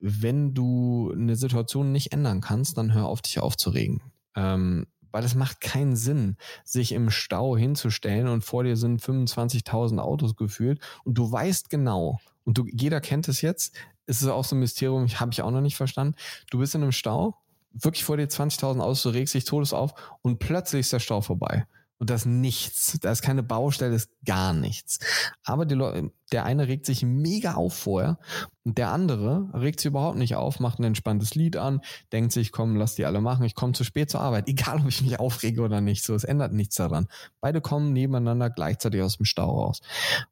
[0.00, 4.02] wenn du eine Situation nicht ändern kannst, dann hör auf, dich aufzuregen.
[4.34, 4.86] Ähm,
[5.16, 10.36] weil es macht keinen Sinn, sich im Stau hinzustellen und vor dir sind 25.000 Autos
[10.36, 14.54] gefühlt und du weißt genau, und du, jeder kennt es jetzt, es ist auch so
[14.54, 16.16] ein Mysterium, habe ich auch noch nicht verstanden.
[16.50, 17.34] Du bist in einem Stau,
[17.72, 21.22] wirklich vor dir 20.000 Autos, du regst dich todes auf und plötzlich ist der Stau
[21.22, 21.66] vorbei.
[21.98, 22.98] Und das nichts.
[23.00, 24.98] Da ist keine Baustelle, ist gar nichts.
[25.44, 28.18] Aber die Leute, der eine regt sich mega auf vorher
[28.64, 31.80] und der andere regt sich überhaupt nicht auf, macht ein entspanntes Lied an,
[32.12, 34.46] denkt sich, komm, lass die alle machen, ich komme zu spät zur Arbeit.
[34.48, 36.04] Egal, ob ich mich aufrege oder nicht.
[36.04, 37.08] So, es ändert nichts daran.
[37.40, 39.80] Beide kommen nebeneinander gleichzeitig aus dem Stau raus.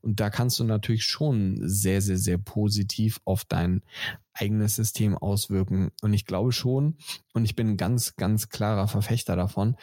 [0.03, 3.83] Und da kannst du natürlich schon sehr, sehr, sehr positiv auf dein
[4.35, 5.93] eigenes System auswirken.
[6.03, 6.99] Und ich glaube schon,
[7.33, 9.77] und ich bin ganz, ganz klarer Verfechter davon,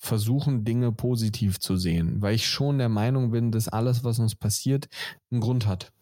[0.00, 4.34] versuchen, Dinge positiv zu sehen, weil ich schon der Meinung bin, dass alles, was uns
[4.34, 4.88] passiert,
[5.30, 5.92] einen Grund hat.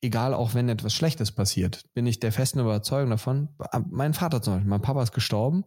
[0.00, 3.48] Egal, auch wenn etwas Schlechtes passiert, bin ich der festen Überzeugung davon.
[3.90, 5.64] Mein Vater zum Beispiel, mein Papa ist gestorben.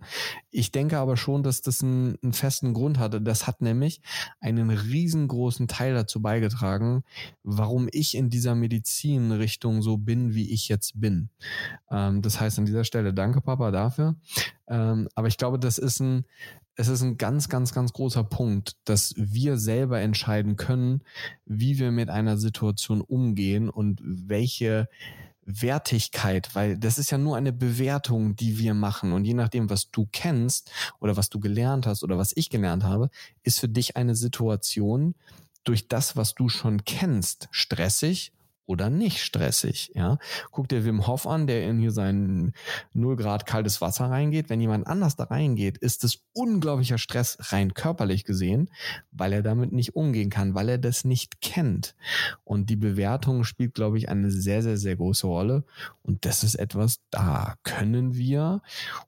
[0.52, 3.20] Ich denke aber schon, dass das einen, einen festen Grund hatte.
[3.20, 4.00] Das hat nämlich
[4.40, 7.04] einen riesengroßen Teil dazu beigetragen,
[7.42, 11.30] warum ich in dieser Medizinrichtung so bin, wie ich jetzt bin.
[11.90, 14.18] Ähm, das heißt an dieser Stelle danke, Papa, dafür.
[14.68, 16.26] Ähm, aber ich glaube, das ist ein,
[16.78, 21.02] es ist ein ganz, ganz, ganz großer Punkt, dass wir selber entscheiden können,
[21.46, 24.88] wie wir mit einer Situation umgehen und welche
[25.44, 29.12] Wertigkeit, weil das ist ja nur eine Bewertung, die wir machen.
[29.14, 32.84] Und je nachdem, was du kennst oder was du gelernt hast oder was ich gelernt
[32.84, 33.10] habe,
[33.44, 35.16] ist für dich eine Situation
[35.64, 38.34] durch das, was du schon kennst, stressig
[38.68, 39.92] oder nicht stressig.
[39.96, 40.20] Ja,
[40.52, 42.54] guck dir Wim Hof an, der in hier sein
[42.94, 44.50] 0 Grad kaltes Wasser reingeht.
[44.50, 48.70] Wenn jemand anders da reingeht, ist es unglaublicher Stress rein körperlich gesehen,
[49.12, 51.96] weil er damit nicht umgehen kann, weil er das nicht kennt.
[52.44, 55.64] Und die Bewertung spielt, glaube ich, eine sehr, sehr, sehr große Rolle.
[56.04, 58.62] Und das ist etwas, da können wir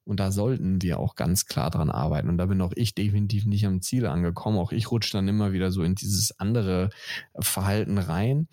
[0.05, 2.29] und da sollten wir auch ganz klar dran arbeiten.
[2.29, 4.57] Und da bin auch ich definitiv nicht am Ziel angekommen.
[4.57, 6.89] Auch ich rutsche dann immer wieder so in dieses andere
[7.37, 8.47] Verhalten rein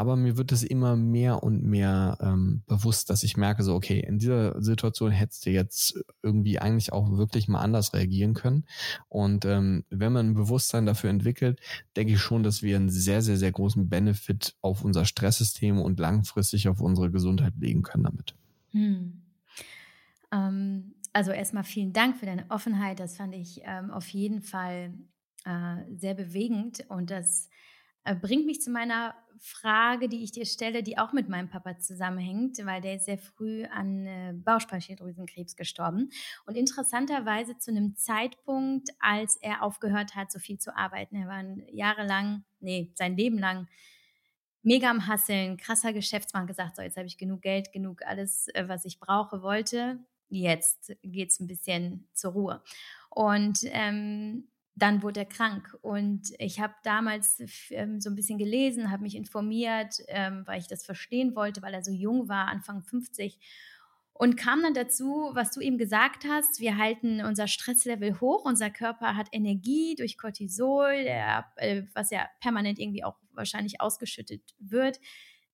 [0.00, 4.00] aber mir wird es immer mehr und mehr ähm, bewusst, dass ich merke, so, okay,
[4.00, 8.64] in dieser Situation hättest du jetzt irgendwie eigentlich auch wirklich mal anders reagieren können.
[9.10, 11.60] Und ähm, wenn man ein Bewusstsein dafür entwickelt,
[11.96, 16.00] denke ich schon, dass wir einen sehr, sehr, sehr großen Benefit auf unser Stresssystem und
[16.00, 18.34] langfristig auf unsere Gesundheit legen können damit.
[18.70, 19.20] Hm.
[20.32, 23.00] Ähm, also erstmal vielen Dank für deine Offenheit.
[23.00, 24.94] Das fand ich ähm, auf jeden Fall
[25.44, 27.49] äh, sehr bewegend und das
[28.14, 32.58] bringt mich zu meiner Frage, die ich dir stelle, die auch mit meinem Papa zusammenhängt,
[32.66, 36.10] weil der ist sehr früh an äh, Bauchspeicheldrüsenkrebs gestorben.
[36.44, 41.16] Und interessanterweise zu einem Zeitpunkt, als er aufgehört hat, so viel zu arbeiten.
[41.16, 41.42] Er war
[41.72, 43.66] jahrelang, nee, sein Leben lang
[44.62, 48.68] mega am Hasseln, krasser Geschäftsmann gesagt, so jetzt habe ich genug Geld, genug alles, äh,
[48.68, 49.98] was ich brauche, wollte.
[50.28, 52.62] Jetzt geht es ein bisschen zur Ruhe.
[53.08, 55.76] Und ähm, dann wurde er krank.
[55.82, 60.68] Und ich habe damals ähm, so ein bisschen gelesen, habe mich informiert, ähm, weil ich
[60.68, 63.38] das verstehen wollte, weil er so jung war, Anfang 50.
[64.12, 68.68] Und kam dann dazu, was du eben gesagt hast, wir halten unser Stresslevel hoch, unser
[68.68, 75.00] Körper hat Energie durch Cortisol, der, äh, was ja permanent irgendwie auch wahrscheinlich ausgeschüttet wird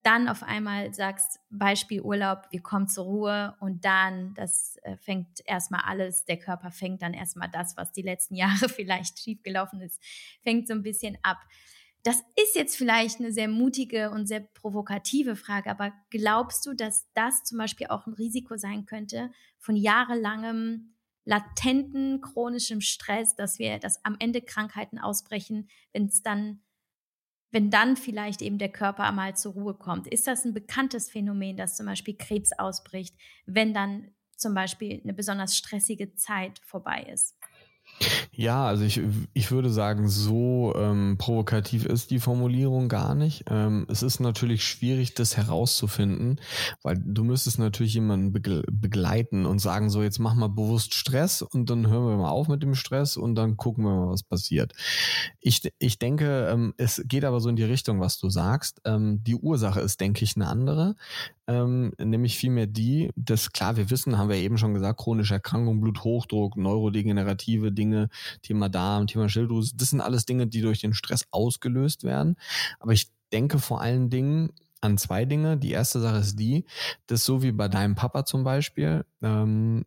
[0.07, 5.41] dann auf einmal sagst, Beispiel Urlaub, wir kommen zur Ruhe und dann, das äh, fängt
[5.45, 10.01] erstmal alles, der Körper fängt dann erstmal das, was die letzten Jahre vielleicht schiefgelaufen ist,
[10.43, 11.39] fängt so ein bisschen ab.
[12.05, 17.13] Das ist jetzt vielleicht eine sehr mutige und sehr provokative Frage, aber glaubst du, dass
[17.15, 20.95] das zum Beispiel auch ein Risiko sein könnte von jahrelangem
[21.25, 26.61] latenten chronischem Stress, dass wir, dass am Ende Krankheiten ausbrechen, wenn es dann
[27.57, 30.07] wenn dann vielleicht eben der Körper einmal zur Ruhe kommt.
[30.09, 35.15] Ist das ein bekanntes Phänomen, dass zum Beispiel Krebs ausbricht, wenn dann zum Beispiel eine
[35.15, 37.36] besonders stressige Zeit vorbei ist?
[38.33, 39.01] Ja, also ich,
[39.33, 43.45] ich würde sagen, so ähm, provokativ ist die Formulierung gar nicht.
[43.49, 46.39] Ähm, es ist natürlich schwierig, das herauszufinden,
[46.83, 51.71] weil du müsstest natürlich jemanden begleiten und sagen, so jetzt mach mal bewusst Stress und
[51.71, 54.75] dann hören wir mal auf mit dem Stress und dann gucken wir mal, was passiert.
[55.41, 58.83] Ich, ich denke, ähm, es geht aber so in die Richtung, was du sagst.
[58.85, 60.97] Ähm, die Ursache ist, denke ich, eine andere
[61.47, 65.81] ähm, nämlich vielmehr die, dass klar, wir wissen, haben wir eben schon gesagt, chronische Erkrankung,
[65.81, 68.09] Bluthochdruck, neurodegenerative Dinge,
[68.43, 72.37] Thema Darm, Thema Schilddrüse, das sind alles Dinge, die durch den Stress ausgelöst werden.
[72.81, 75.57] Aber ich denke vor allen Dingen an zwei Dinge.
[75.57, 76.65] Die erste Sache ist die,
[77.07, 79.85] dass so wie bei deinem Papa zum Beispiel, ähm,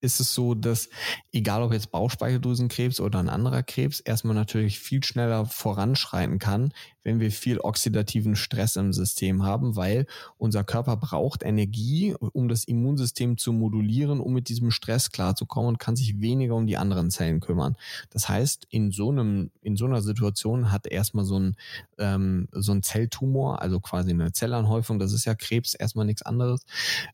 [0.00, 0.88] ist es so, dass
[1.32, 6.72] egal ob jetzt Bauchspeicheldrüsenkrebs oder ein anderer Krebs, erstmal natürlich viel schneller voranschreiten kann,
[7.02, 12.64] wenn wir viel oxidativen Stress im System haben, weil unser Körper braucht Energie, um das
[12.64, 17.10] Immunsystem zu modulieren, um mit diesem Stress klarzukommen und kann sich weniger um die anderen
[17.10, 17.76] Zellen kümmern.
[18.10, 21.56] Das heißt, in so einem, in so einer Situation hat erstmal so ein,
[21.98, 26.66] ähm, so ein Zelltumor, also quasi eine Zellanhäufung, das ist ja Krebs erstmal nichts anderes,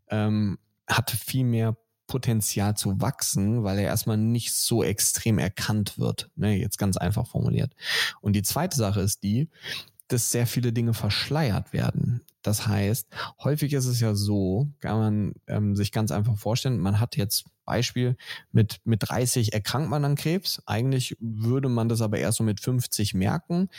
[0.09, 1.77] ähm, hat viel mehr
[2.07, 6.31] Potenzial zu wachsen, weil er erstmal nicht so extrem erkannt wird.
[6.37, 7.75] Ne, jetzt ganz einfach formuliert.
[8.21, 9.49] Und die zweite Sache ist die,
[10.09, 12.21] dass sehr viele Dinge verschleiert werden.
[12.43, 13.09] Das heißt,
[13.43, 17.45] häufig ist es ja so, kann man ähm, sich ganz einfach vorstellen, man hat jetzt
[17.65, 18.17] Beispiel,
[18.53, 20.63] mit, mit 30 erkrankt man an Krebs.
[20.67, 23.71] Eigentlich würde man das aber erst so mit 50 merken.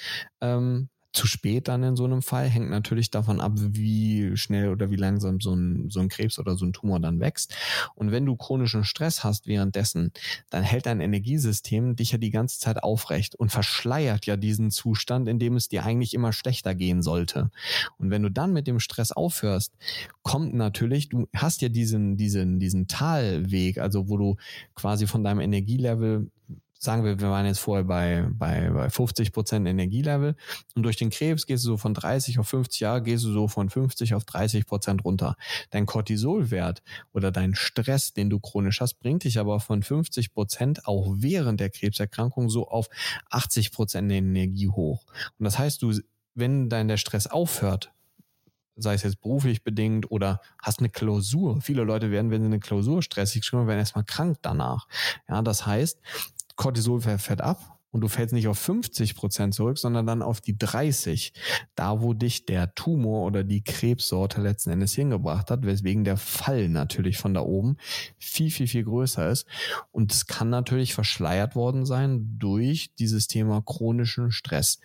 [0.42, 2.48] Ähm, zu spät dann in so einem Fall.
[2.48, 6.56] Hängt natürlich davon ab, wie schnell oder wie langsam so ein, so ein Krebs oder
[6.56, 7.56] so ein Tumor dann wächst.
[7.96, 10.12] Und wenn du chronischen Stress hast währenddessen,
[10.50, 15.28] dann hält dein Energiesystem dich ja die ganze Zeit aufrecht und verschleiert ja diesen Zustand,
[15.28, 17.50] in dem es dir eigentlich immer schlechter gehen sollte.
[17.98, 19.74] Und wenn du dann mit dem Stress aufhörst,
[20.22, 24.36] kommt natürlich, du hast ja diesen, diesen, diesen Talweg, also wo du
[24.76, 26.30] quasi von deinem Energielevel
[26.78, 30.36] sagen wir, wir waren jetzt vorher bei, bei, bei 50 Prozent Energielevel
[30.76, 33.48] und durch den Krebs gehst du so von 30 auf 50 Jahre, gehst du so
[33.48, 35.36] von 50 auf 30 Prozent runter.
[35.72, 40.88] Dein Cortisolwert oder dein Stress, den du chronisch hast, bringt dich aber von 50 Prozent
[40.88, 42.90] auch während der Krebserkrankung so auf
[43.30, 45.06] 80 Prozent Energie hoch.
[45.40, 45.94] Und das heißt, du,
[46.36, 47.92] wenn dein der Stress aufhört,
[48.76, 51.62] sei es jetzt beruflich bedingt oder hast eine Klausur.
[51.62, 54.88] Viele Leute werden, wenn sie eine Klausur stressig schreiben, werden erstmal krank danach.
[55.30, 56.00] Ja, das heißt,
[56.56, 60.58] Cortisol fährt ab und du fällst nicht auf 50 Prozent zurück, sondern dann auf die
[60.58, 61.32] 30.
[61.76, 66.68] Da, wo dich der Tumor oder die Krebssorte letzten Endes hingebracht hat, weswegen der Fall
[66.68, 67.78] natürlich von da oben
[68.18, 69.48] viel, viel, viel größer ist.
[69.94, 74.82] Und es kann natürlich verschleiert worden sein durch dieses Thema chronischen Stress.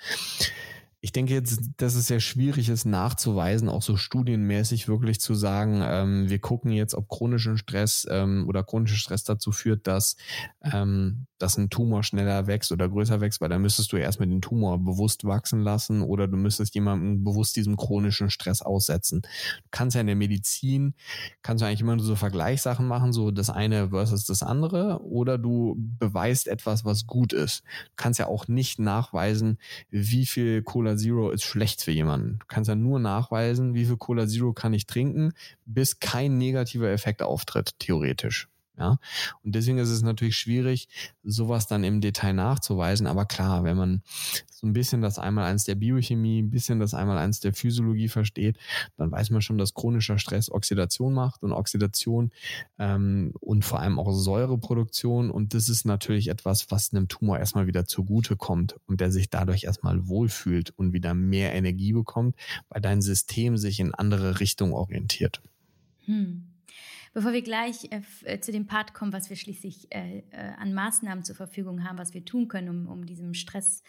[1.03, 5.81] Ich denke jetzt, dass es sehr schwierig ist nachzuweisen, auch so studienmäßig wirklich zu sagen,
[5.83, 10.17] ähm, wir gucken jetzt, ob chronischen Stress ähm, oder chronischer Stress dazu führt, dass,
[10.63, 14.31] ähm, dass ein Tumor schneller wächst oder größer wächst, weil dann müsstest du erst mit
[14.31, 19.23] dem Tumor bewusst wachsen lassen oder du müsstest jemandem bewusst diesem chronischen Stress aussetzen.
[19.23, 20.93] Du kannst ja in der Medizin,
[21.41, 25.39] kannst du eigentlich immer nur so Vergleichssachen machen, so das eine versus das andere oder
[25.39, 27.63] du beweist etwas, was gut ist.
[27.87, 29.57] Du kannst ja auch nicht nachweisen,
[29.89, 32.39] wie viel Cola Cola Zero ist schlecht für jemanden.
[32.41, 35.33] Du kannst ja nur nachweisen, wie viel Cola Zero kann ich trinken,
[35.65, 38.49] bis kein negativer Effekt auftritt, theoretisch.
[38.81, 38.99] Ja,
[39.43, 40.89] und deswegen ist es natürlich schwierig,
[41.23, 43.07] sowas dann im Detail nachzuweisen.
[43.07, 44.03] Aber klar, wenn man
[44.49, 48.09] so ein bisschen das einmal eins der Biochemie, ein bisschen das einmal eins der Physiologie
[48.09, 48.57] versteht,
[48.97, 52.31] dann weiß man schon, dass chronischer Stress Oxidation macht und Oxidation
[52.79, 55.31] ähm, und vor allem auch Säureproduktion.
[55.31, 59.29] Und das ist natürlich etwas, was einem Tumor erstmal wieder zugute kommt und der sich
[59.29, 62.35] dadurch erstmal wohlfühlt und wieder mehr Energie bekommt,
[62.71, 65.43] weil dein System sich in andere Richtungen orientiert.
[66.07, 66.50] Hm.
[67.13, 70.73] Bevor wir gleich äh, äh, zu dem Part kommen, was wir schließlich äh, äh, an
[70.73, 73.83] Maßnahmen zur Verfügung haben, was wir tun können, um, um diesem Stress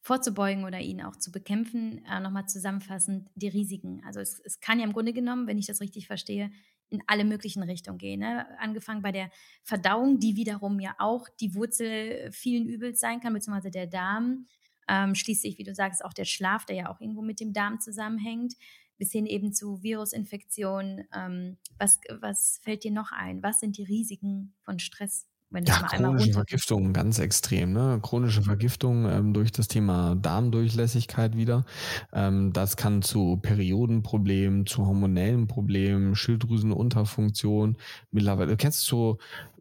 [0.00, 4.02] vorzubeugen oder ihn auch zu bekämpfen, äh, nochmal zusammenfassend die Risiken.
[4.06, 6.52] Also es, es kann ja im Grunde genommen, wenn ich das richtig verstehe,
[6.88, 8.20] in alle möglichen Richtungen gehen.
[8.20, 8.46] Ne?
[8.60, 9.30] Angefangen bei der
[9.64, 14.46] Verdauung, die wiederum ja auch die Wurzel vielen Übels sein kann, beziehungsweise der Darm.
[14.88, 17.80] Ähm, schließlich, wie du sagst, auch der Schlaf, der ja auch irgendwo mit dem Darm
[17.80, 18.54] zusammenhängt
[18.98, 21.04] bis hin eben zu Virusinfektionen.
[21.14, 23.42] Ähm, was, was fällt dir noch ein?
[23.42, 25.26] Was sind die Risiken von Stress?
[25.50, 28.00] Wenn ja, chronische Vergiftung ganz extrem, ne?
[28.02, 31.64] Chronische Vergiftung ähm, durch das Thema Darmdurchlässigkeit wieder.
[32.12, 37.78] Ähm, das kann zu Periodenproblemen, zu hormonellen Problemen, Schilddrüsenunterfunktion.
[38.10, 39.18] Mittlerweile kennst du so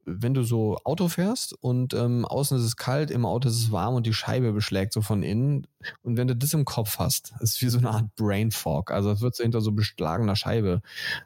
[0.08, 3.72] wenn du so Auto fährst und ähm, außen ist es kalt, im Auto ist es
[3.72, 5.68] warm und die Scheibe beschlägt so von innen.
[6.02, 8.90] Und wenn du das im Kopf hast, ist wie so eine Art Brain Fog.
[8.90, 10.82] Also es wird so hinter so beschlagener Scheibe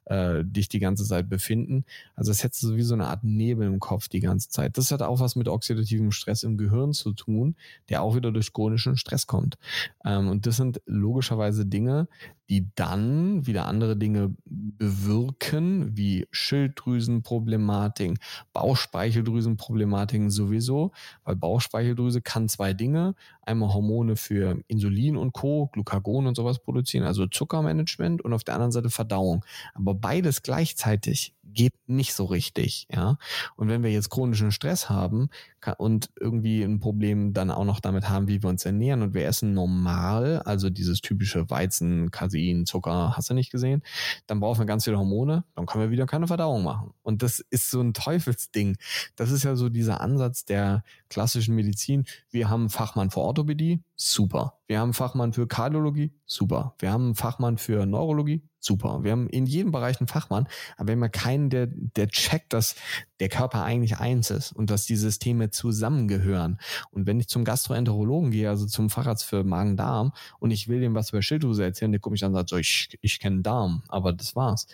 [0.06, 1.86] äh, dich die ganze Zeit befinden.
[2.16, 4.78] Also es hättest du wie so eine Art Nebel im Kopf die ganze Zeit.
[4.78, 7.56] Das hat auch was mit oxidativem Stress im Gehirn zu tun,
[7.90, 9.60] der auch wieder durch chronischen Stress kommt.
[10.04, 12.08] Ähm, und das sind logischerweise Dinge,
[12.52, 18.20] die dann wieder andere Dinge bewirken, wie Schilddrüsenproblematiken,
[18.52, 20.92] Bauchspeicheldrüsenproblematiken sowieso,
[21.24, 27.06] weil Bauchspeicheldrüse kann zwei Dinge, einmal Hormone für Insulin und Co., Glucagon und sowas produzieren,
[27.06, 29.46] also Zuckermanagement und auf der anderen Seite Verdauung.
[29.74, 33.18] Aber beides gleichzeitig geht nicht so richtig, ja.
[33.56, 35.30] Und wenn wir jetzt chronischen Stress haben
[35.78, 39.26] und irgendwie ein Problem dann auch noch damit haben, wie wir uns ernähren und wir
[39.26, 43.84] essen normal, also dieses typische Weizen, Casein, Zucker, hast du nicht gesehen,
[44.28, 46.94] dann brauchen wir ganz viele Hormone, dann können wir wieder keine Verdauung machen.
[47.04, 48.78] Und das ist so ein Teufelsding.
[49.16, 52.06] Das ist ja so dieser Ansatz der klassischen Medizin.
[52.30, 54.60] Wir haben einen Fachmann für Orthopädie, super.
[54.68, 56.76] Wir haben einen Fachmann für Kardiologie, super.
[56.80, 59.04] Wir haben einen Fachmann für Neurologie, super.
[59.04, 60.48] Wir haben in jedem Bereich einen Fachmann,
[60.78, 62.76] aber wir haben ja keinen, der, der checkt, dass
[63.20, 66.60] der Körper eigentlich eins ist und dass die Systeme zusammengehören.
[66.92, 70.96] Und wenn ich zum Gastroenterologen gehe, also zum Facharzt für Magen-Darm, und ich will dem
[70.96, 73.84] was über Schilddrüse erzählen, der guckt mich an und sagt so, ich, ich kenne Darm,
[73.88, 74.68] aber das war's.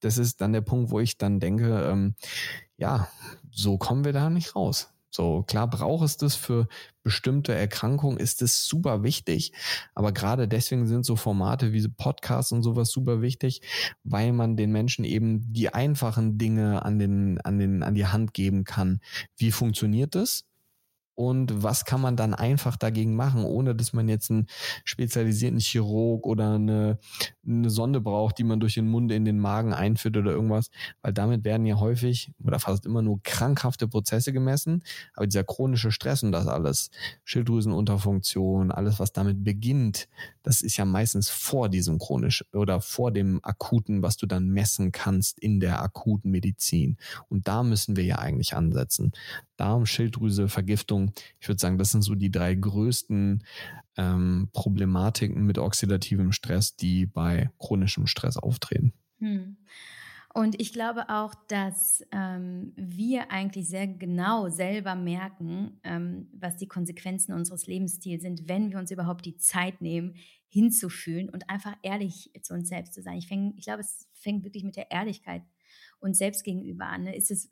[0.00, 2.14] Das ist dann der Punkt, wo ich dann denke, ähm,
[2.76, 3.08] ja,
[3.50, 4.93] so kommen wir da nicht raus.
[5.14, 6.66] So, klar braucht es das für
[7.04, 9.52] bestimmte Erkrankungen, ist es super wichtig.
[9.94, 13.60] Aber gerade deswegen sind so Formate wie Podcasts und sowas super wichtig,
[14.02, 18.34] weil man den Menschen eben die einfachen Dinge an den, an den, an die Hand
[18.34, 19.00] geben kann.
[19.36, 20.44] Wie funktioniert das?
[21.14, 24.46] Und was kann man dann einfach dagegen machen, ohne dass man jetzt einen
[24.84, 26.98] spezialisierten Chirurg oder eine,
[27.46, 30.70] eine Sonde braucht, die man durch den Mund in den Magen einführt oder irgendwas,
[31.02, 34.82] weil damit werden ja häufig oder fast immer nur krankhafte Prozesse gemessen,
[35.14, 36.90] aber dieser chronische Stress und das alles,
[37.24, 40.08] Schilddrüsenunterfunktion, alles was damit beginnt,
[40.42, 44.92] das ist ja meistens vor diesem chronisch oder vor dem akuten, was du dann messen
[44.92, 46.96] kannst in der akuten Medizin
[47.28, 49.12] und da müssen wir ja eigentlich ansetzen.
[49.56, 51.03] Darm, Schilddrüse, Vergiftung.
[51.40, 53.44] Ich würde sagen, das sind so die drei größten
[53.96, 58.92] ähm, Problematiken mit oxidativem Stress, die bei chronischem Stress auftreten.
[59.18, 59.56] Hm.
[60.34, 66.66] Und ich glaube auch, dass ähm, wir eigentlich sehr genau selber merken, ähm, was die
[66.66, 70.16] Konsequenzen unseres Lebensstils sind, wenn wir uns überhaupt die Zeit nehmen,
[70.48, 73.18] hinzufühlen und einfach ehrlich zu uns selbst zu sein.
[73.18, 75.42] Ich, fäng, ich glaube, es fängt wirklich mit der Ehrlichkeit
[76.04, 77.04] uns selbst gegenüber an.
[77.04, 77.16] Ne?
[77.16, 77.48] Ist es,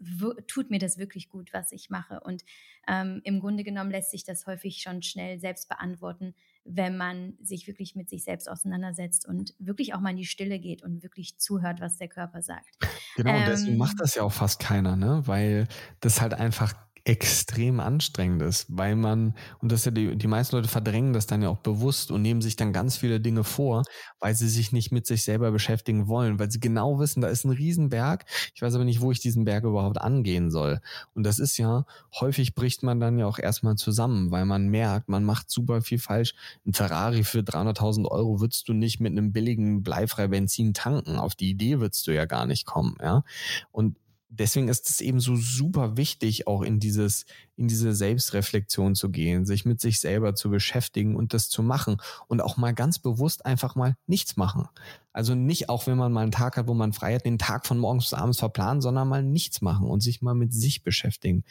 [0.46, 2.20] tut mir das wirklich gut, was ich mache?
[2.20, 2.44] Und
[2.86, 6.34] ähm, im Grunde genommen lässt sich das häufig schon schnell selbst beantworten,
[6.64, 10.58] wenn man sich wirklich mit sich selbst auseinandersetzt und wirklich auch mal in die Stille
[10.58, 12.76] geht und wirklich zuhört, was der Körper sagt.
[13.16, 15.22] Genau, ähm, deswegen macht das ja auch fast keiner, ne?
[15.26, 15.66] Weil
[16.00, 16.74] das halt einfach
[17.04, 21.42] extrem anstrengend ist, weil man, und das ja die, die meisten Leute verdrängen das dann
[21.42, 23.82] ja auch bewusst und nehmen sich dann ganz viele Dinge vor,
[24.20, 27.44] weil sie sich nicht mit sich selber beschäftigen wollen, weil sie genau wissen, da ist
[27.44, 28.24] ein Riesenberg,
[28.54, 30.80] ich weiß aber nicht, wo ich diesen Berg überhaupt angehen soll.
[31.14, 31.86] Und das ist ja,
[32.20, 35.98] häufig bricht man dann ja auch erstmal zusammen, weil man merkt, man macht super viel
[35.98, 36.34] falsch.
[36.64, 41.16] Ein Ferrari für 300.000 Euro würdest du nicht mit einem billigen bleifrei Benzin tanken.
[41.16, 43.24] Auf die Idee würdest du ja gar nicht kommen, ja.
[43.72, 43.96] Und
[44.32, 47.26] deswegen ist es eben so super wichtig, auch in dieses,
[47.56, 51.98] in diese Selbstreflexion zu gehen, sich mit sich selber zu beschäftigen und das zu machen
[52.28, 54.68] und auch mal ganz bewusst einfach mal nichts machen.
[55.12, 57.66] Also nicht auch, wenn man mal einen Tag hat, wo man frei hat, den Tag
[57.66, 61.44] von morgens bis abends verplanen, sondern mal nichts machen und sich mal mit sich beschäftigen.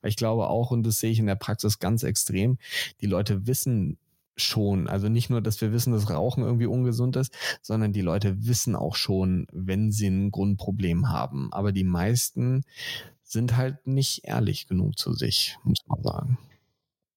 [0.00, 2.58] Weil ich glaube auch, und das sehe ich in der Praxis ganz extrem,
[3.00, 3.98] die Leute wissen
[4.40, 4.88] schon.
[4.88, 7.32] Also nicht nur, dass wir wissen, dass Rauchen irgendwie ungesund ist,
[7.62, 11.52] sondern die Leute wissen auch schon, wenn sie ein Grundproblem haben.
[11.52, 12.64] Aber die meisten
[13.22, 16.38] sind halt nicht ehrlich genug zu sich, muss man sagen.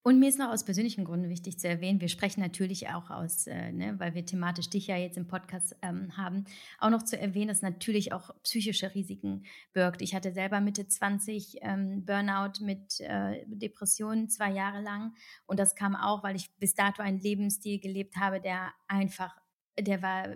[0.03, 3.45] Und mir ist noch aus persönlichen Gründen wichtig zu erwähnen, wir sprechen natürlich auch aus,
[3.45, 6.45] äh, ne, weil wir thematisch dich ja jetzt im Podcast ähm, haben,
[6.79, 9.43] auch noch zu erwähnen, dass natürlich auch psychische Risiken
[9.73, 10.01] birgt.
[10.01, 15.13] Ich hatte selber Mitte 20 ähm, Burnout mit äh, Depressionen zwei Jahre lang
[15.45, 19.39] und das kam auch, weil ich bis dato einen Lebensstil gelebt habe, der einfach,
[19.79, 20.29] der war,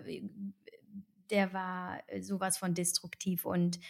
[1.30, 3.80] der war sowas von destruktiv und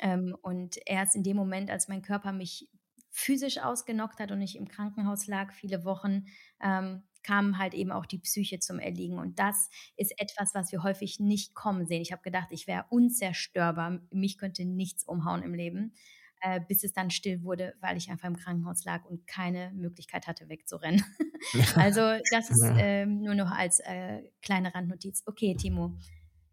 [0.00, 2.68] ähm, und erst in dem Moment, als mein Körper mich
[3.14, 6.26] physisch ausgenockt hat und ich im Krankenhaus lag viele Wochen,
[6.60, 9.18] ähm, kam halt eben auch die Psyche zum Erliegen.
[9.18, 12.02] Und das ist etwas, was wir häufig nicht kommen sehen.
[12.02, 15.94] Ich habe gedacht, ich wäre unzerstörbar, mich könnte nichts umhauen im Leben,
[16.40, 20.26] äh, bis es dann still wurde, weil ich einfach im Krankenhaus lag und keine Möglichkeit
[20.26, 21.04] hatte, wegzurennen.
[21.76, 22.00] also
[22.32, 25.22] das ist ähm, nur noch als äh, kleine Randnotiz.
[25.24, 25.96] Okay, Timo,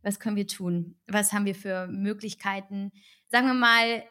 [0.04, 0.96] was können wir tun?
[1.08, 2.92] Was haben wir für Möglichkeiten?
[3.30, 4.04] Sagen wir mal,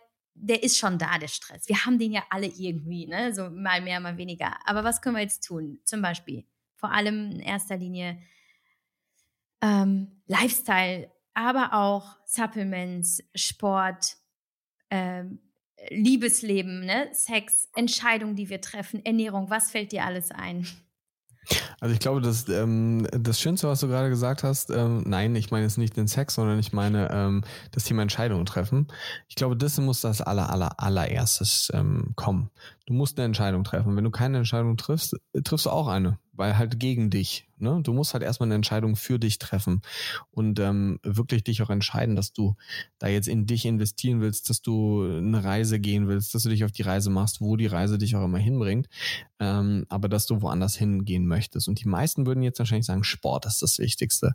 [0.42, 1.68] der ist schon da, der Stress.
[1.68, 3.32] Wir haben den ja alle irgendwie, ne?
[3.34, 4.56] so mal mehr, mal weniger.
[4.64, 5.80] Aber was können wir jetzt tun?
[5.84, 6.44] Zum Beispiel,
[6.76, 8.20] vor allem in erster Linie
[9.60, 14.16] ähm, Lifestyle, aber auch Supplements, Sport,
[14.90, 15.38] ähm,
[15.88, 17.08] Liebesleben, ne?
[17.12, 19.48] Sex, Entscheidungen, die wir treffen, Ernährung.
[19.48, 20.66] Was fällt dir alles ein?
[21.80, 25.50] Also ich glaube, das, ähm, das Schönste, was du gerade gesagt hast, ähm, nein, ich
[25.50, 28.86] meine jetzt nicht den Sex, sondern ich meine ähm, das Thema Entscheidungen treffen.
[29.28, 32.50] Ich glaube, das muss das aller, aller, allererstes ähm, kommen.
[32.90, 33.94] Du musst eine Entscheidung treffen.
[33.94, 35.14] Wenn du keine Entscheidung triffst,
[35.44, 37.46] triffst du auch eine weil halt gegen dich.
[37.58, 37.80] Ne?
[37.82, 39.82] Du musst halt erstmal eine Entscheidung für dich treffen
[40.30, 42.56] und ähm, wirklich dich auch entscheiden, dass du
[42.98, 46.64] da jetzt in dich investieren willst, dass du eine Reise gehen willst, dass du dich
[46.64, 48.88] auf die Reise machst, wo die Reise dich auch immer hinbringt,
[49.38, 51.68] ähm, aber dass du woanders hingehen möchtest.
[51.68, 54.34] Und die meisten würden jetzt wahrscheinlich sagen, Sport ist das Wichtigste.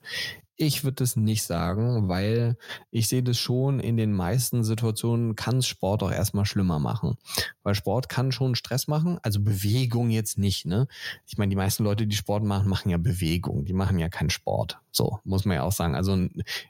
[0.58, 2.58] Ich würde das nicht sagen, weil
[2.90, 7.18] ich sehe das schon in den meisten Situationen kann Sport auch erstmal schlimmer machen.
[7.64, 10.88] Weil Sport kann schon Stress machen, also Bewegung jetzt nicht, ne?
[11.26, 14.30] Ich meine, die meisten Leute, die Sport machen, machen ja Bewegung, die machen ja keinen
[14.30, 14.80] Sport.
[14.96, 15.94] So, muss man ja auch sagen.
[15.94, 16.18] Also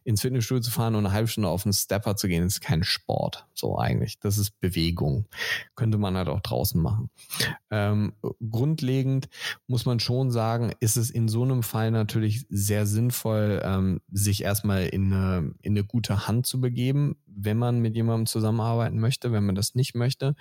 [0.03, 2.83] ins Fitnessstudio zu fahren und eine halbe Stunde auf einen Stepper zu gehen, ist kein
[2.83, 3.45] Sport.
[3.53, 4.19] So eigentlich.
[4.19, 5.25] Das ist Bewegung.
[5.75, 7.11] Könnte man halt auch draußen machen.
[7.69, 8.13] Ähm,
[8.49, 9.29] grundlegend
[9.67, 14.43] muss man schon sagen, ist es in so einem Fall natürlich sehr sinnvoll, ähm, sich
[14.43, 19.31] erstmal in eine, in eine gute Hand zu begeben, wenn man mit jemandem zusammenarbeiten möchte,
[19.31, 20.35] wenn man das nicht möchte.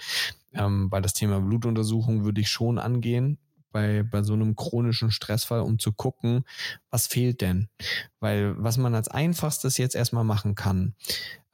[0.53, 3.39] Ähm, weil das Thema Blutuntersuchung würde ich schon angehen
[3.75, 6.45] bei, bei so einem chronischen Stressfall, um zu gucken,
[6.91, 7.69] was fehlt denn?
[8.21, 10.95] Weil was man als einfachstes jetzt erstmal machen kann,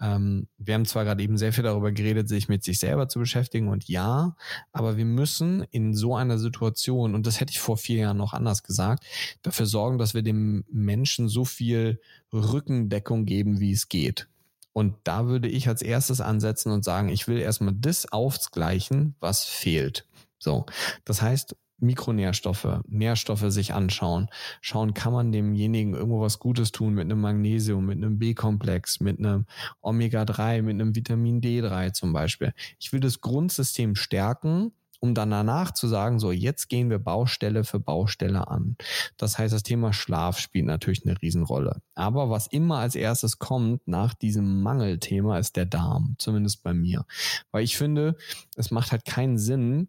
[0.02, 3.18] ähm, wir haben zwar gerade eben sehr viel darüber geredet, sich mit sich selber zu
[3.18, 4.36] beschäftigen und ja,
[4.70, 8.34] aber wir müssen in so einer Situation, und das hätte ich vor vier Jahren noch
[8.34, 9.04] anders gesagt,
[9.40, 12.02] dafür sorgen, dass wir dem Menschen so viel
[12.34, 14.28] Rückendeckung geben, wie es geht.
[14.74, 19.44] Und da würde ich als erstes ansetzen und sagen, ich will erstmal das aufgleichen, was
[19.44, 20.06] fehlt.
[20.38, 20.66] So.
[21.04, 24.28] Das heißt, Mikronährstoffe, Nährstoffe sich anschauen.
[24.60, 29.18] Schauen, kann man demjenigen irgendwo was Gutes tun mit einem Magnesium, mit einem B-Komplex, mit
[29.18, 29.46] einem
[29.82, 32.52] Omega-3, mit einem Vitamin D3 zum Beispiel.
[32.78, 37.64] Ich will das Grundsystem stärken, um dann danach zu sagen, so jetzt gehen wir Baustelle
[37.64, 38.76] für Baustelle an.
[39.16, 41.80] Das heißt, das Thema Schlaf spielt natürlich eine Riesenrolle.
[41.94, 47.06] Aber was immer als erstes kommt nach diesem Mangelthema ist der Darm, zumindest bei mir.
[47.50, 48.16] Weil ich finde,
[48.56, 49.88] es macht halt keinen Sinn,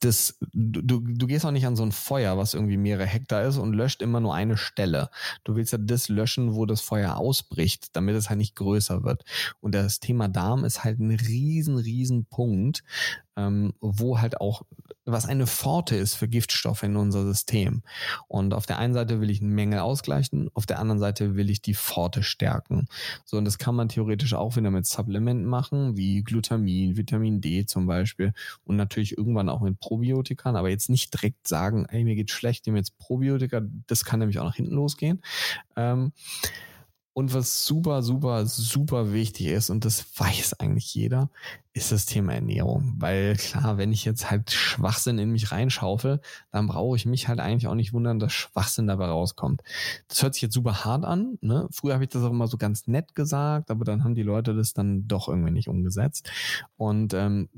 [0.00, 3.58] das, du, du gehst auch nicht an so ein Feuer, was irgendwie mehrere Hektar ist
[3.58, 5.10] und löscht immer nur eine Stelle.
[5.44, 9.24] Du willst ja das löschen, wo das Feuer ausbricht, damit es halt nicht größer wird.
[9.60, 12.82] Und das Thema Darm ist halt ein riesen, riesen Punkt,
[13.36, 14.62] ähm, wo halt auch
[15.06, 17.82] was eine Pforte ist für Giftstoffe in unser System.
[18.26, 21.50] Und auf der einen Seite will ich eine Menge ausgleichen, auf der anderen Seite will
[21.50, 22.86] ich die Pforte stärken.
[23.24, 27.66] So, und das kann man theoretisch auch wieder mit Supplementen machen, wie Glutamin, Vitamin D
[27.66, 28.32] zum Beispiel
[28.64, 32.66] und natürlich irgendwann auch mit Probiotikern, aber jetzt nicht direkt sagen, ey, mir geht's schlecht,
[32.66, 35.22] nehme jetzt Probiotika, das kann nämlich auch nach hinten losgehen.
[35.76, 36.12] Ähm,
[37.14, 41.30] und was super, super, super wichtig ist, und das weiß eigentlich jeder,
[41.72, 42.94] ist das Thema Ernährung.
[42.98, 47.38] Weil klar, wenn ich jetzt halt Schwachsinn in mich reinschaufel, dann brauche ich mich halt
[47.38, 49.62] eigentlich auch nicht wundern, dass Schwachsinn dabei rauskommt.
[50.08, 51.38] Das hört sich jetzt super hart an.
[51.40, 51.68] Ne?
[51.70, 54.54] Früher habe ich das auch immer so ganz nett gesagt, aber dann haben die Leute
[54.54, 56.30] das dann doch irgendwie nicht umgesetzt.
[56.76, 57.48] Und ähm,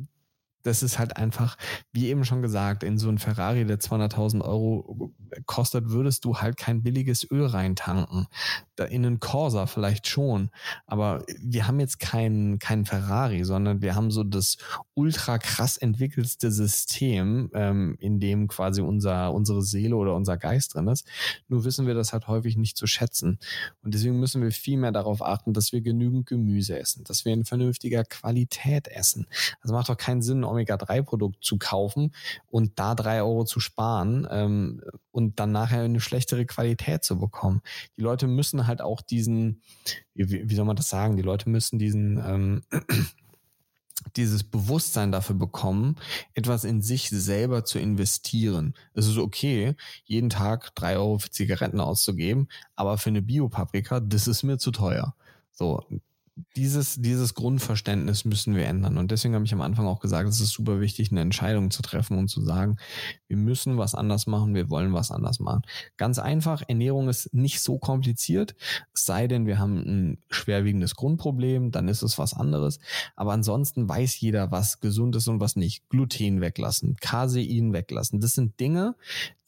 [0.67, 1.57] das ist halt einfach,
[1.93, 5.13] wie eben schon gesagt, in so ein Ferrari, der 200.000 Euro
[5.47, 8.27] kostet, würdest du halt kein billiges Öl reintanken.
[8.75, 10.51] Da in einen Corsa vielleicht schon,
[10.87, 14.57] aber wir haben jetzt keinen kein Ferrari, sondern wir haben so das
[14.95, 20.89] ultra krass entwickelste System, ähm, in dem quasi unser, unsere Seele oder unser Geist drin
[20.89, 21.07] ist.
[21.49, 23.39] Nur wissen wir das halt häufig nicht zu schätzen.
[23.83, 27.33] Und deswegen müssen wir viel mehr darauf achten, dass wir genügend Gemüse essen, dass wir
[27.33, 29.27] in vernünftiger Qualität essen.
[29.61, 32.15] Also macht doch keinen Sinn, Omega-3-Produkt zu kaufen
[32.49, 37.63] und da drei Euro zu sparen ähm, und dann nachher eine schlechtere Qualität zu bekommen.
[37.97, 39.63] Die Leute müssen halt auch diesen,
[40.15, 42.63] wie, wie soll man das sagen, die Leute müssen diesen ähm,
[44.17, 45.97] dieses Bewusstsein dafür bekommen,
[46.35, 48.75] etwas in sich selber zu investieren.
[48.95, 54.29] Es ist okay, jeden Tag drei Euro für Zigaretten auszugeben, aber für eine Biopaprika, das
[54.29, 55.15] ist mir zu teuer.
[55.53, 55.83] So,
[56.55, 58.99] dieses, dieses Grundverständnis müssen wir ändern.
[58.99, 61.83] Und deswegen habe ich am Anfang auch gesagt, es ist super wichtig, eine Entscheidung zu
[61.83, 62.77] treffen und zu sagen,
[63.29, 65.63] wir müssen was anders machen, wir wollen was anders machen.
[65.97, 68.55] Ganz einfach, Ernährung ist nicht so kompliziert,
[68.93, 72.81] es sei denn, wir haben ein schwerwiegendes Grundproblem, dann ist es was anderes.
[73.15, 75.89] Aber ansonsten weiß jeder, was gesund ist und was nicht.
[75.89, 78.21] Gluten weglassen, Casein weglassen.
[78.21, 78.95] Das sind Dinge,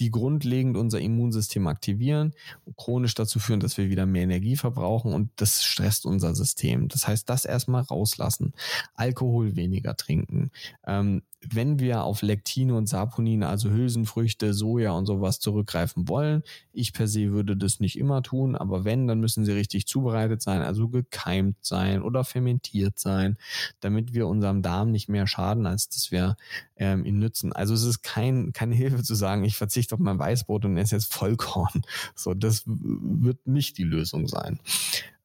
[0.01, 2.33] die grundlegend unser Immunsystem aktivieren
[2.77, 6.89] chronisch dazu führen, dass wir wieder mehr Energie verbrauchen und das stresst unser System nehmen.
[6.89, 8.55] Das heißt, das erstmal rauslassen.
[8.95, 10.51] Alkohol weniger trinken.
[10.87, 16.93] Ähm, wenn wir auf Lektine und Saponin, also Hülsenfrüchte, Soja und sowas zurückgreifen wollen, ich
[16.93, 20.63] per se würde das nicht immer tun, aber wenn, dann müssen sie richtig zubereitet sein,
[20.63, 23.37] also gekeimt sein oder fermentiert sein,
[23.81, 26.37] damit wir unserem Darm nicht mehr schaden, als dass wir
[26.77, 27.53] ähm, ihn nützen.
[27.53, 30.97] Also es ist kein, keine Hilfe zu sagen, ich verzichte auf mein Weißbrot und esse
[30.97, 31.83] jetzt Vollkorn.
[32.17, 34.59] So, das wird nicht die Lösung sein.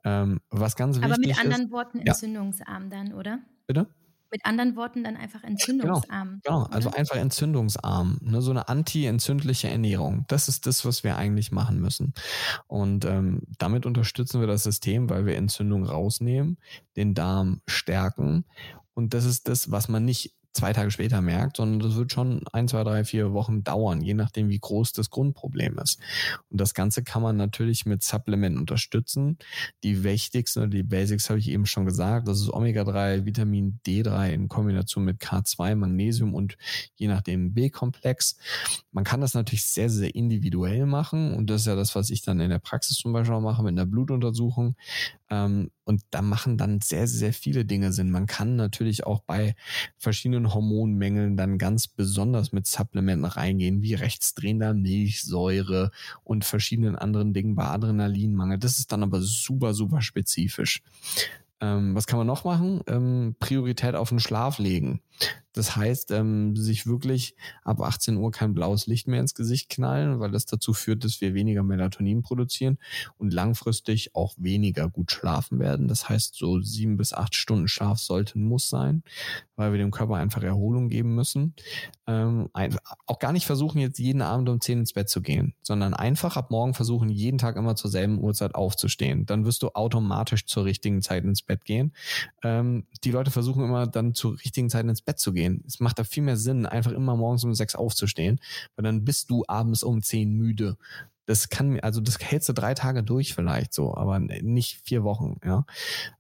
[0.04, 1.18] Ähm, was ganz wichtig ist.
[1.18, 2.90] Aber mit anderen ist, Worten entzündungsarm ja.
[2.90, 3.40] dann, oder?
[3.68, 3.88] Bitte?
[4.32, 6.42] Mit anderen Worten dann einfach entzündungsarm.
[6.44, 6.76] Genau, genau.
[6.76, 8.18] also einfach entzündungsarm.
[8.22, 8.42] Ne?
[8.42, 10.26] So eine anti-entzündliche Ernährung.
[10.28, 12.14] Das ist das, was wir eigentlich machen müssen.
[12.66, 16.58] Und ähm, damit unterstützen wir das System, weil wir Entzündung rausnehmen,
[16.96, 18.46] den Darm stärken.
[18.96, 22.42] Und das ist das, was man nicht zwei Tage später merkt, sondern das wird schon
[22.52, 26.00] ein, zwei, drei, vier Wochen dauern, je nachdem, wie groß das Grundproblem ist.
[26.50, 29.38] Und das Ganze kann man natürlich mit Supplementen unterstützen.
[29.84, 32.28] Die wichtigsten oder die Basics habe ich eben schon gesagt.
[32.28, 36.58] Das ist Omega-3, Vitamin D3 in Kombination mit K2, Magnesium und
[36.96, 38.38] je nachdem B-Komplex.
[38.92, 42.22] Man kann das natürlich sehr, sehr individuell machen und das ist ja das, was ich
[42.22, 44.76] dann in der Praxis zum Beispiel auch mache mit einer Blutuntersuchung.
[45.34, 48.12] Ähm, und da machen dann sehr, sehr viele Dinge Sinn.
[48.12, 49.56] Man kann natürlich auch bei
[49.98, 55.92] verschiedenen Hormonmängeln dann ganz besonders mit Supplementen reingehen, wie rechtsdrehender Milchsäure
[56.24, 58.60] und verschiedenen anderen Dingen bei Adrenalinmangel.
[58.60, 60.84] Das ist dann aber super, super spezifisch.
[61.60, 62.82] Ähm, was kann man noch machen?
[62.88, 65.02] Ähm, Priorität auf den Schlaf legen.
[65.54, 70.20] Das heißt, ähm, sich wirklich ab 18 Uhr kein blaues Licht mehr ins Gesicht knallen,
[70.20, 72.80] weil das dazu führt, dass wir weniger Melatonin produzieren
[73.18, 75.88] und langfristig auch weniger gut schlafen werden.
[75.88, 79.04] Das heißt, so sieben bis acht Stunden Schlaf sollten muss sein,
[79.56, 81.54] weil wir dem Körper einfach Erholung geben müssen.
[82.08, 82.50] Ähm,
[83.06, 86.36] auch gar nicht versuchen, jetzt jeden Abend um 10 ins Bett zu gehen, sondern einfach
[86.36, 89.26] ab morgen versuchen, jeden Tag immer zur selben Uhrzeit aufzustehen.
[89.28, 91.94] Dann wirst du automatisch zur richtigen Zeit ins Bett gehen.
[92.44, 95.64] Ähm, die Leute versuchen immer dann zur richtigen Zeit ins Bett zu gehen.
[95.68, 98.40] Es macht da viel mehr Sinn, einfach immer morgens um sechs aufzustehen,
[98.76, 100.78] weil dann bist du abends um zehn müde.
[101.26, 105.40] Das kann, also das hältst du drei Tage durch vielleicht so, aber nicht vier Wochen,
[105.44, 105.66] ja.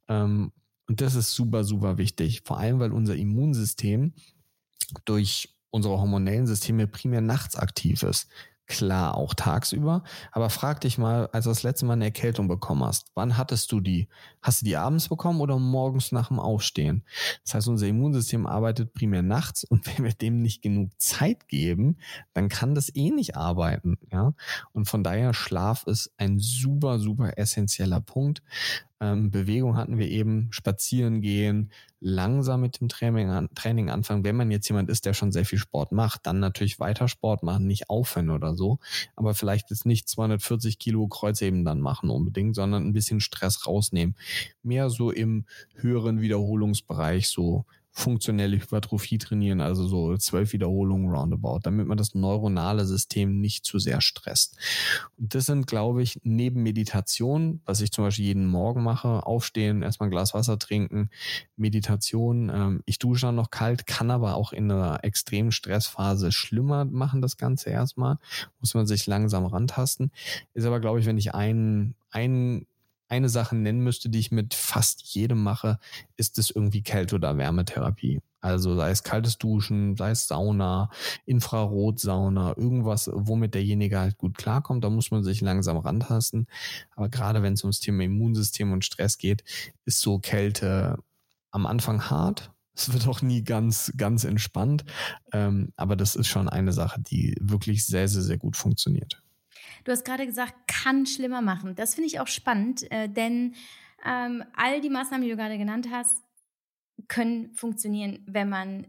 [0.07, 0.51] Ähm,
[0.87, 2.41] und das ist super, super wichtig.
[2.45, 4.13] Vor allem, weil unser Immunsystem
[5.05, 8.27] durch unsere hormonellen Systeme primär nachts aktiv ist.
[8.65, 10.03] Klar, auch tagsüber.
[10.31, 13.71] Aber frag dich mal, als du das letzte Mal eine Erkältung bekommen hast, wann hattest
[13.73, 14.07] du die?
[14.41, 17.03] Hast du die abends bekommen oder morgens nach dem Aufstehen?
[17.43, 21.97] Das heißt, unser Immunsystem arbeitet primär nachts und wenn wir dem nicht genug Zeit geben,
[22.33, 24.33] dann kann das eh nicht arbeiten, ja.
[24.71, 28.41] Und von daher Schlaf ist ein super, super essentieller Punkt.
[29.01, 31.71] Ähm, Bewegung hatten wir eben, spazieren gehen,
[32.03, 34.25] langsam mit dem Training, an, Training anfangen.
[34.25, 37.43] Wenn man jetzt jemand ist, der schon sehr viel Sport macht, dann natürlich weiter Sport
[37.43, 38.79] machen, nicht aufhören oder so.
[39.15, 44.15] Aber vielleicht jetzt nicht 240 Kilo Kreuzheben dann machen unbedingt, sondern ein bisschen Stress rausnehmen.
[44.63, 45.45] Mehr so im
[45.75, 47.65] höheren Wiederholungsbereich, so
[47.95, 53.77] funktionelle Hypertrophie trainieren, also so zwölf Wiederholungen roundabout, damit man das neuronale System nicht zu
[53.77, 54.57] sehr stresst.
[55.17, 59.83] Und das sind, glaube ich, neben Meditation, was ich zum Beispiel jeden Morgen mache, aufstehen,
[59.83, 61.11] erstmal ein Glas Wasser trinken,
[61.55, 66.85] Meditation, ähm, ich dusche dann noch kalt, kann aber auch in einer extremen Stressphase schlimmer
[66.85, 68.17] machen, das Ganze erstmal,
[68.59, 70.11] muss man sich langsam rantasten.
[70.55, 72.65] Ist aber, glaube ich, wenn ich einen, einen
[73.13, 75.77] eine Sache nennen müsste, die ich mit fast jedem mache,
[76.17, 78.21] ist es irgendwie Kälte- oder Wärmetherapie.
[78.41, 80.89] Also sei es kaltes Duschen, sei es Sauna,
[81.25, 84.83] Infrarotsauna, irgendwas, womit derjenige halt gut klarkommt.
[84.83, 86.47] Da muss man sich langsam rantasten.
[86.95, 89.43] Aber gerade wenn es ums Thema Immunsystem und Stress geht,
[89.85, 90.97] ist so Kälte
[91.51, 92.51] am Anfang hart.
[92.75, 94.83] Es wird auch nie ganz, ganz entspannt.
[95.31, 99.22] Ähm, aber das ist schon eine Sache, die wirklich sehr, sehr, sehr gut funktioniert.
[99.83, 101.75] Du hast gerade gesagt, kann schlimmer machen.
[101.75, 103.55] Das finde ich auch spannend, äh, denn
[104.05, 106.23] ähm, all die Maßnahmen, die du gerade genannt hast,
[107.07, 108.87] können funktionieren, wenn man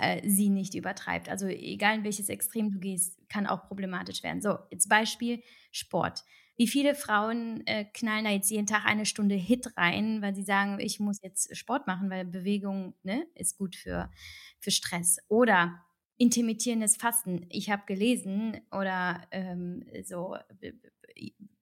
[0.00, 1.28] äh, sie nicht übertreibt.
[1.28, 4.40] Also egal in welches Extrem du gehst, kann auch problematisch werden.
[4.40, 6.24] So, jetzt Beispiel Sport.
[6.56, 10.42] Wie viele Frauen äh, knallen da jetzt jeden Tag eine Stunde Hit rein, weil sie
[10.42, 14.10] sagen, ich muss jetzt Sport machen, weil Bewegung ne, ist gut für,
[14.58, 15.18] für Stress.
[15.28, 15.82] Oder
[16.20, 17.46] intermittierendes Fasten.
[17.48, 20.36] Ich habe gelesen oder ähm, so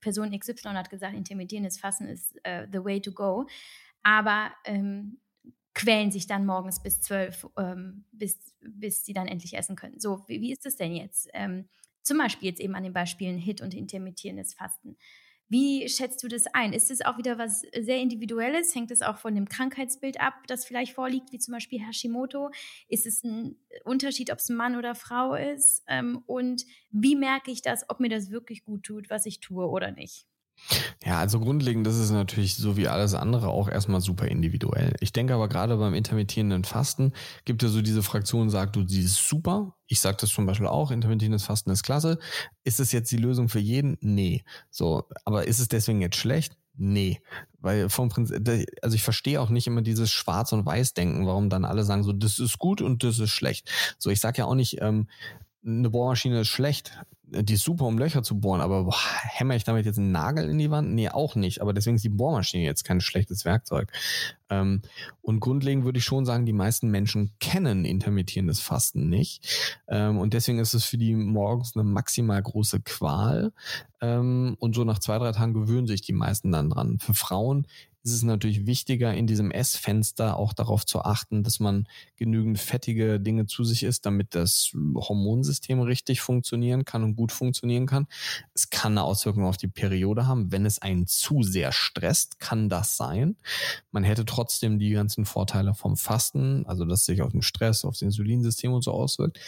[0.00, 3.46] Person XY hat gesagt, intermittierendes Fasten ist uh, the way to go,
[4.02, 5.18] aber ähm,
[5.74, 10.00] quälen sich dann morgens bis zwölf, ähm, bis, bis sie dann endlich essen können.
[10.00, 11.28] So, wie, wie ist das denn jetzt?
[11.34, 11.68] Ähm,
[12.02, 14.96] zum Beispiel jetzt eben an den Beispielen Hit und intermittierendes Fasten.
[15.48, 16.72] Wie schätzt du das ein?
[16.72, 18.74] Ist es auch wieder was sehr Individuelles?
[18.74, 22.50] Hängt es auch von dem Krankheitsbild ab, das vielleicht vorliegt, wie zum Beispiel Hashimoto?
[22.88, 25.82] Ist es ein Unterschied, ob es ein Mann oder Frau ist?
[25.88, 29.66] Ähm, und wie merke ich das, ob mir das wirklich gut tut, was ich tue
[29.66, 30.26] oder nicht?
[31.04, 34.94] Ja, also grundlegend, das ist natürlich so wie alles andere auch erstmal super individuell.
[35.00, 37.12] Ich denke aber gerade beim intermittierenden Fasten
[37.44, 39.74] gibt es so diese Fraktion, sagt du, sie ist super.
[39.86, 42.18] Ich sage das zum Beispiel auch, intermittierendes Fasten ist klasse.
[42.64, 43.96] Ist es jetzt die Lösung für jeden?
[44.00, 44.44] Nee.
[44.70, 46.56] So, aber ist es deswegen jetzt schlecht?
[46.80, 47.20] Nee,
[47.58, 48.48] weil vom Prinzip,
[48.82, 52.12] also ich verstehe auch nicht immer dieses Schwarz- und Weiß-Denken, warum dann alle sagen so,
[52.12, 53.68] das ist gut und das ist schlecht.
[53.98, 55.08] So, ich sage ja auch nicht, ähm,
[55.66, 56.92] eine Bohrmaschine ist schlecht.
[57.30, 60.48] Die ist super, um Löcher zu bohren, aber boah, hämmer ich damit jetzt einen Nagel
[60.48, 60.92] in die Wand?
[60.94, 61.60] Nee, auch nicht.
[61.60, 63.92] Aber deswegen ist die Bohrmaschine jetzt kein schlechtes Werkzeug.
[64.50, 64.82] Ähm,
[65.20, 69.76] und grundlegend würde ich schon sagen, die meisten Menschen kennen intermittierendes Fasten nicht.
[69.88, 73.52] Ähm, und deswegen ist es für die morgens eine maximal große Qual.
[74.00, 76.98] Ähm, und so nach zwei, drei Tagen gewöhnen sich die meisten dann dran.
[76.98, 77.66] Für Frauen
[78.08, 83.20] ist es natürlich wichtiger, in diesem Essfenster auch darauf zu achten, dass man genügend fettige
[83.20, 88.06] Dinge zu sich isst, damit das Hormonsystem richtig funktionieren kann und gut funktionieren kann.
[88.54, 90.50] Es kann eine Auswirkung auf die Periode haben.
[90.52, 93.36] Wenn es einen zu sehr stresst, kann das sein.
[93.90, 97.94] Man hätte trotzdem die ganzen Vorteile vom Fasten, also dass sich auf den Stress, auf
[97.94, 99.38] das Insulinsystem und so auswirkt.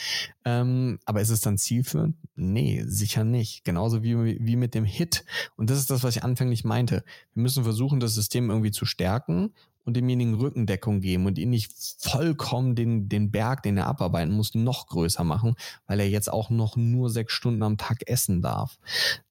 [0.44, 2.16] Ähm, aber ist es dann zielführend?
[2.34, 3.64] Nee, sicher nicht.
[3.64, 5.24] Genauso wie, wie mit dem Hit.
[5.56, 7.04] Und das ist das, was ich anfänglich meinte.
[7.32, 9.54] Wir müssen versuchen, das System irgendwie zu stärken
[9.84, 14.54] und demjenigen Rückendeckung geben und ihn nicht vollkommen den, den Berg, den er abarbeiten muss,
[14.54, 15.54] noch größer machen,
[15.86, 18.78] weil er jetzt auch noch nur sechs Stunden am Tag essen darf.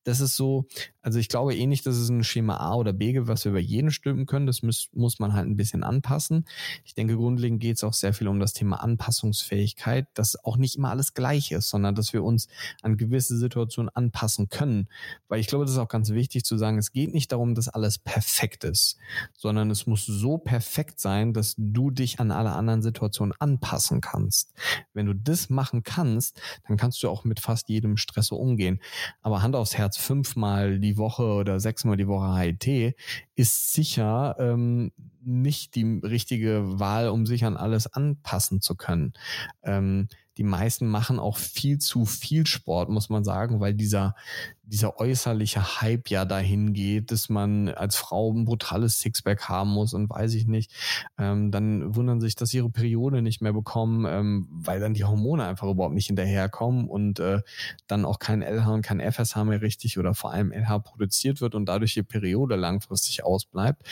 [0.09, 0.65] Das ist so,
[1.03, 3.51] also ich glaube eh nicht, dass es ein Schema A oder B gibt, was wir
[3.51, 4.47] über jeden stülpen können.
[4.47, 6.45] Das muss, muss man halt ein bisschen anpassen.
[6.83, 10.77] Ich denke, grundlegend geht es auch sehr viel um das Thema Anpassungsfähigkeit, dass auch nicht
[10.77, 12.47] immer alles gleich ist, sondern dass wir uns
[12.81, 14.87] an gewisse Situationen anpassen können.
[15.27, 17.69] Weil ich glaube, das ist auch ganz wichtig zu sagen, es geht nicht darum, dass
[17.69, 18.97] alles perfekt ist,
[19.37, 24.53] sondern es muss so perfekt sein, dass du dich an alle anderen Situationen anpassen kannst.
[24.93, 28.79] Wenn du das machen kannst, dann kannst du auch mit fast jedem Stress umgehen.
[29.21, 32.95] Aber Hand aufs Herz, fünfmal die Woche oder sechsmal die Woche HIT
[33.35, 39.13] ist sicher ähm, nicht die richtige Wahl, um sich an alles anpassen zu können.
[39.63, 44.15] Ähm, die meisten machen auch viel zu viel Sport, muss man sagen, weil dieser,
[44.69, 49.93] dieser äußerliche Hype ja dahin geht, dass man als Frau ein brutales Sixpack haben muss
[49.93, 50.71] und weiß ich nicht.
[51.17, 55.03] Ähm, dann wundern sich, dass sie ihre Periode nicht mehr bekommen, ähm, weil dann die
[55.03, 57.41] Hormone einfach überhaupt nicht hinterherkommen und äh,
[57.87, 61.55] dann auch kein LH und kein FSH mehr richtig oder vor allem LH produziert wird
[61.55, 63.83] und dadurch die Periode langfristig ausbleibt.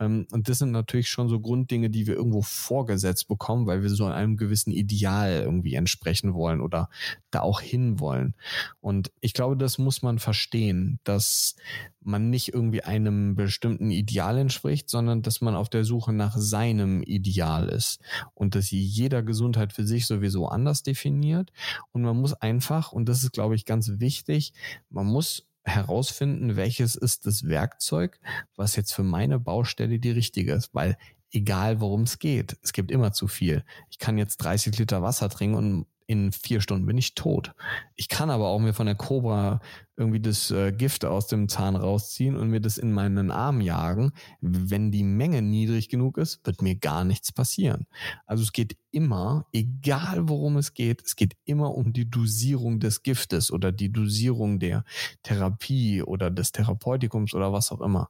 [0.00, 3.90] Ähm, und das sind natürlich schon so Grunddinge, die wir irgendwo vorgesetzt bekommen, weil wir
[3.90, 6.88] so einem gewissen Ideal irgendwie entsprechen sprechen wollen oder
[7.30, 8.34] da auch hin wollen.
[8.80, 11.56] Und ich glaube, das muss man verstehen, dass
[12.00, 17.02] man nicht irgendwie einem bestimmten Ideal entspricht, sondern dass man auf der Suche nach seinem
[17.02, 18.00] Ideal ist
[18.34, 21.52] und dass jeder Gesundheit für sich sowieso anders definiert.
[21.92, 24.52] Und man muss einfach, und das ist, glaube ich, ganz wichtig,
[24.88, 28.18] man muss herausfinden, welches ist das Werkzeug,
[28.56, 30.96] was jetzt für meine Baustelle die richtige ist, weil
[31.30, 33.64] egal worum es geht, es gibt immer zu viel.
[33.90, 37.54] Ich kann jetzt 30 Liter Wasser trinken und in vier Stunden bin ich tot.
[37.96, 39.60] Ich kann aber auch mir von der Cobra
[39.96, 44.12] irgendwie das äh, Gift aus dem Zahn rausziehen und mir das in meinen Arm jagen.
[44.42, 47.86] Wenn die Menge niedrig genug ist, wird mir gar nichts passieren.
[48.26, 53.02] Also es geht immer, egal worum es geht, es geht immer um die Dosierung des
[53.02, 54.84] Giftes oder die Dosierung der
[55.22, 58.08] Therapie oder des Therapeutikum oder was auch immer.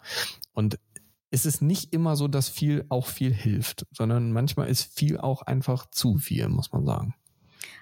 [0.53, 0.77] Und
[1.31, 5.43] es ist nicht immer so, dass viel auch viel hilft, sondern manchmal ist viel auch
[5.43, 7.15] einfach zu viel, muss man sagen.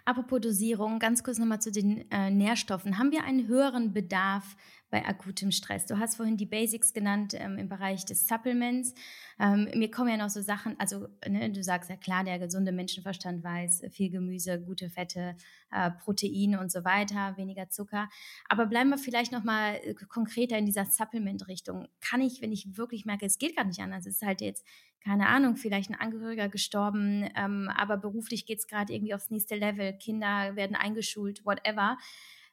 [0.05, 2.98] Apropos Dosierung, ganz kurz nochmal zu den äh, Nährstoffen.
[2.98, 4.57] Haben wir einen höheren Bedarf
[4.90, 5.86] bei akutem Stress?
[5.86, 8.94] Du hast vorhin die Basics genannt ähm, im Bereich des Supplements.
[9.38, 12.72] Ähm, mir kommen ja noch so Sachen, also ne, du sagst ja klar, der gesunde
[12.72, 15.36] Menschenverstand weiß, viel Gemüse, gute Fette,
[15.70, 18.09] äh, Proteine und so weiter, weniger Zucker.
[18.48, 21.88] Aber bleiben wir vielleicht nochmal äh, konkreter in dieser Supplement-Richtung.
[22.01, 24.64] Kann ich, wenn ich wirklich merke, es geht gar nicht anders, es ist halt jetzt,
[25.05, 29.57] keine Ahnung, vielleicht ein Angehöriger gestorben, ähm, aber beruflich geht es gerade irgendwie aufs nächste
[29.57, 31.96] Level, Kinder werden eingeschult, whatever.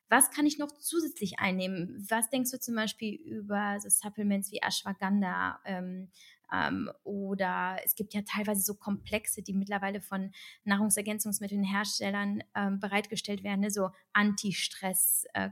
[0.10, 2.06] Was kann ich noch zusätzlich einnehmen?
[2.10, 5.60] Was denkst du zum Beispiel über so Supplements wie Ashwagandha?
[5.66, 6.10] Ähm,
[6.54, 10.32] ähm, oder es gibt ja teilweise so Komplexe, die mittlerweile von
[10.64, 13.72] Nahrungsergänzungsmittelherstellern ähm, bereitgestellt werden, ne?
[13.72, 15.50] so Anti-Stress äh,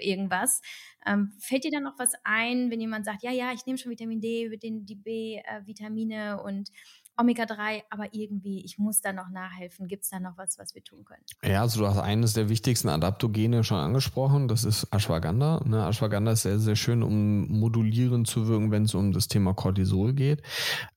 [0.00, 0.60] irgendwas.
[1.06, 3.90] Ähm, fällt dir da noch was ein, wenn jemand sagt, ja, ja, ich nehme schon
[3.90, 6.70] Vitamin D, die B-Vitamine äh, und
[7.16, 9.86] Omega-3, aber irgendwie, ich muss da noch nachhelfen.
[9.86, 11.22] Gibt es da noch was, was wir tun können?
[11.44, 15.62] Ja, also du hast eines der wichtigsten Adaptogene schon angesprochen, das ist Ashwagandha.
[15.66, 15.86] Ne?
[15.86, 20.14] Ashwagandha ist sehr, sehr schön, um modulierend zu wirken, wenn es um das Thema Cortisol
[20.14, 20.42] geht.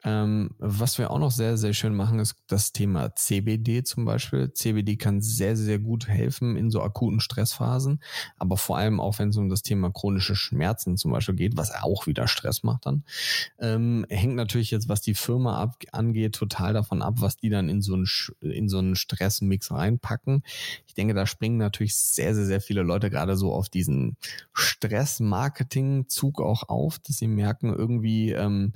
[0.04, 4.54] Ähm, was wir auch noch sehr, sehr schön machen, ist das Thema CBD zum Beispiel.
[4.54, 8.02] CBD kann sehr, sehr gut helfen in so akuten Stressphasen,
[8.38, 11.72] aber vor allem auch, wenn es um das Thema chronische Schmerzen zum Beispiel geht, was
[11.72, 13.04] auch wieder Stress macht dann.
[13.60, 17.50] Ähm, hängt natürlich jetzt, was die Firma ab, an angeht, total davon ab, was die
[17.50, 18.08] dann in so einen,
[18.42, 20.44] in so einen Stressmix reinpacken.
[20.88, 24.18] Ich denke, da springen natürlich sehr, sehr, sehr viele Leute gerade so auf diesen
[24.54, 28.74] Stress-Marketing-Zug auch auf, dass sie merken, irgendwie ähm,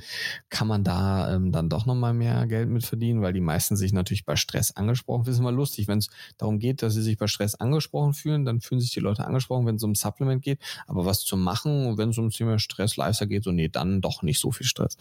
[0.49, 3.93] kann man da ähm, dann doch nochmal mehr Geld mit verdienen, weil die meisten sich
[3.93, 5.23] natürlich bei Stress angesprochen.
[5.25, 8.45] Das ist immer lustig, wenn es darum geht, dass sie sich bei Stress angesprochen fühlen,
[8.45, 10.59] dann fühlen sich die Leute angesprochen, wenn es um Supplement geht.
[10.87, 14.23] Aber was zu machen, wenn es um Thema Stress, Lifestyle geht, so nee, dann doch
[14.23, 14.97] nicht so viel Stress.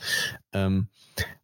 [0.52, 0.88] Ähm,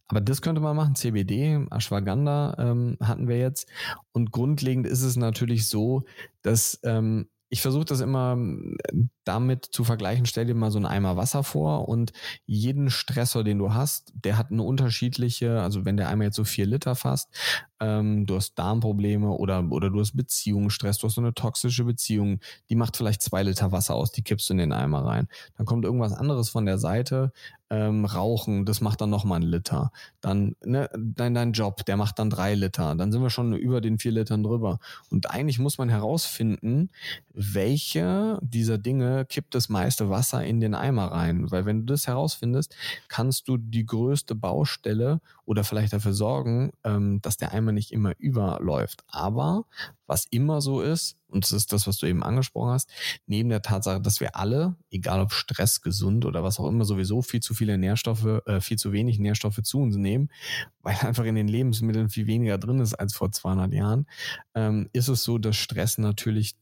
[0.08, 0.94] aber das könnte man machen.
[0.94, 3.68] CBD, Ashwagandha ähm, hatten wir jetzt.
[4.12, 6.04] Und grundlegend ist es natürlich so,
[6.42, 8.92] dass ähm, ich versuche das immer äh,
[9.22, 10.26] damit zu vergleichen.
[10.26, 12.12] Stell dir mal so einen Eimer Wasser vor und
[12.46, 16.42] jeden Stressor, den du hast, der hat eine unterschiedliche, also wenn der Eimer jetzt so
[16.42, 17.28] vier Liter fasst,
[17.80, 22.40] ähm, du hast Darmprobleme oder, oder du hast Beziehungsstress, du hast so eine toxische Beziehung,
[22.70, 25.28] die macht vielleicht zwei Liter Wasser aus, die kippst du in den Eimer rein.
[25.56, 27.32] Dann kommt irgendwas anderes von der Seite,
[27.74, 29.90] ähm, Rauchen, das macht dann nochmal einen Liter.
[30.20, 32.94] Dann ne, dein, dein Job, der macht dann drei Liter.
[32.94, 34.78] Dann sind wir schon über den vier Litern drüber.
[35.10, 36.90] Und eigentlich muss man herausfinden,
[37.32, 41.50] welche dieser Dinge kippt das meiste Wasser in den Eimer rein.
[41.50, 42.74] Weil wenn du das herausfindest,
[43.08, 48.12] kannst du die größte Baustelle oder vielleicht dafür sorgen, ähm, dass der Eimer nicht immer
[48.18, 49.04] überläuft.
[49.08, 49.64] Aber
[50.06, 52.90] was immer so ist, und das ist das, was du eben angesprochen hast,
[53.26, 57.22] neben der Tatsache, dass wir alle, egal ob Stress, gesund oder was auch immer, sowieso
[57.22, 60.30] viel zu viele Nährstoffe, äh, viel zu wenig Nährstoffe zu uns nehmen,
[60.82, 64.06] weil einfach in den Lebensmitteln viel weniger drin ist als vor 200 Jahren,
[64.54, 66.54] ähm, ist es so, dass Stress natürlich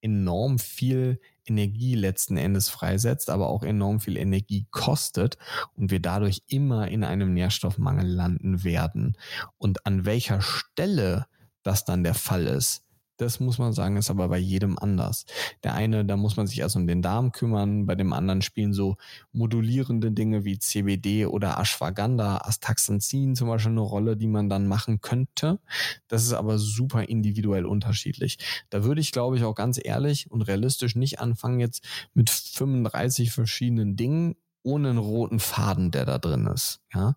[0.00, 5.38] enorm viel Energie letzten Endes freisetzt, aber auch enorm viel Energie kostet
[5.74, 9.16] und wir dadurch immer in einem Nährstoffmangel landen werden.
[9.58, 11.26] Und an welcher Stelle
[11.62, 12.81] das dann der Fall ist,
[13.16, 15.26] das muss man sagen, ist aber bei jedem anders.
[15.62, 18.72] Der eine, da muss man sich erst um den Darm kümmern, bei dem anderen spielen
[18.72, 18.96] so
[19.32, 25.00] modulierende Dinge wie CBD oder Ashwagandha, Astaxanthin zum Beispiel eine Rolle, die man dann machen
[25.00, 25.60] könnte.
[26.08, 28.38] Das ist aber super individuell unterschiedlich.
[28.70, 31.84] Da würde ich, glaube ich, auch ganz ehrlich und realistisch nicht anfangen jetzt
[32.14, 36.80] mit 35 verschiedenen Dingen ohne einen roten Faden, der da drin ist.
[36.94, 37.14] Ja,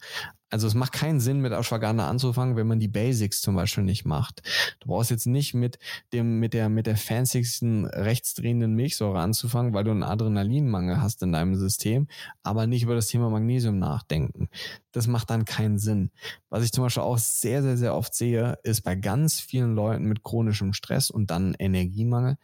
[0.55, 4.05] also es macht keinen Sinn, mit Ashwagandha anzufangen, wenn man die Basics zum Beispiel nicht
[4.05, 4.41] macht.
[4.79, 5.79] Du brauchst jetzt nicht mit
[6.13, 11.33] dem, mit der, mit der fancysten rechtsdrehenden Milchsäure anzufangen, weil du einen Adrenalinmangel hast in
[11.33, 12.07] deinem System,
[12.41, 14.47] aber nicht über das Thema Magnesium nachdenken.
[14.93, 16.09] Das macht dann keinen Sinn.
[16.47, 20.05] Was ich zum Beispiel auch sehr, sehr, sehr oft sehe, ist bei ganz vielen Leuten
[20.05, 22.37] mit chronischem Stress und dann Energiemangel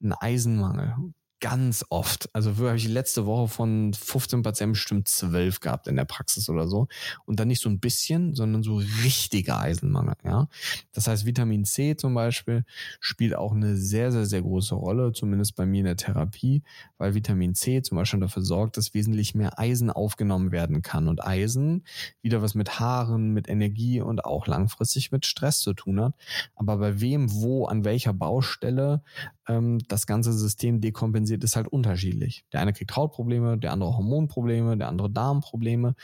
[0.00, 0.94] ein Eisenmangel
[1.40, 2.28] ganz oft.
[2.34, 6.68] Also habe ich letzte Woche von 15 Patienten bestimmt 12 gehabt in der Praxis oder
[6.68, 6.88] so.
[7.24, 10.14] Und dann nicht so ein bisschen, sondern so richtiger Eisenmangel.
[10.24, 10.48] Ja,
[10.92, 12.64] Das heißt, Vitamin C zum Beispiel
[13.00, 16.62] spielt auch eine sehr, sehr, sehr große Rolle, zumindest bei mir in der Therapie,
[16.96, 21.08] weil Vitamin C zum Beispiel dafür sorgt, dass wesentlich mehr Eisen aufgenommen werden kann.
[21.08, 21.84] Und Eisen
[22.22, 26.14] wieder was mit Haaren, mit Energie und auch langfristig mit Stress zu tun hat.
[26.56, 29.02] Aber bei wem, wo, an welcher Baustelle
[29.48, 32.44] ähm, das ganze System dekompensiert, ist halt unterschiedlich.
[32.52, 35.94] Der eine kriegt Hautprobleme, der andere Hormonprobleme, der andere Darmprobleme.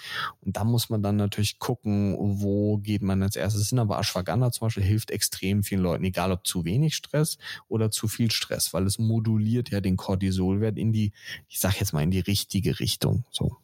[0.41, 3.79] Und da muss man dann natürlich gucken, wo geht man als erstes hin.
[3.79, 7.39] Aber Ashwagandha zum Beispiel hilft extrem vielen Leuten, egal ob zu wenig Stress
[7.69, 11.13] oder zu viel Stress, weil es moduliert ja den Cortisolwert in die,
[11.49, 13.25] ich sag jetzt mal, in die richtige Richtung.
[13.31, 13.57] So.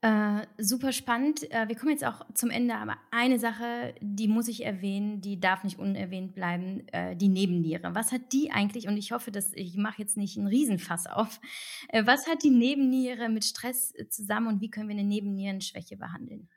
[0.00, 1.50] Äh, super spannend.
[1.50, 5.40] Äh, wir kommen jetzt auch zum Ende, aber eine Sache, die muss ich erwähnen, die
[5.40, 7.96] darf nicht unerwähnt bleiben, äh, die Nebenniere.
[7.96, 11.40] Was hat die eigentlich, und ich hoffe, dass ich mache jetzt nicht einen Riesenfass auf,
[11.88, 16.48] äh, was hat die Nebenniere mit Stress zusammen und wie können wir eine Nebennierenschwäche behandeln?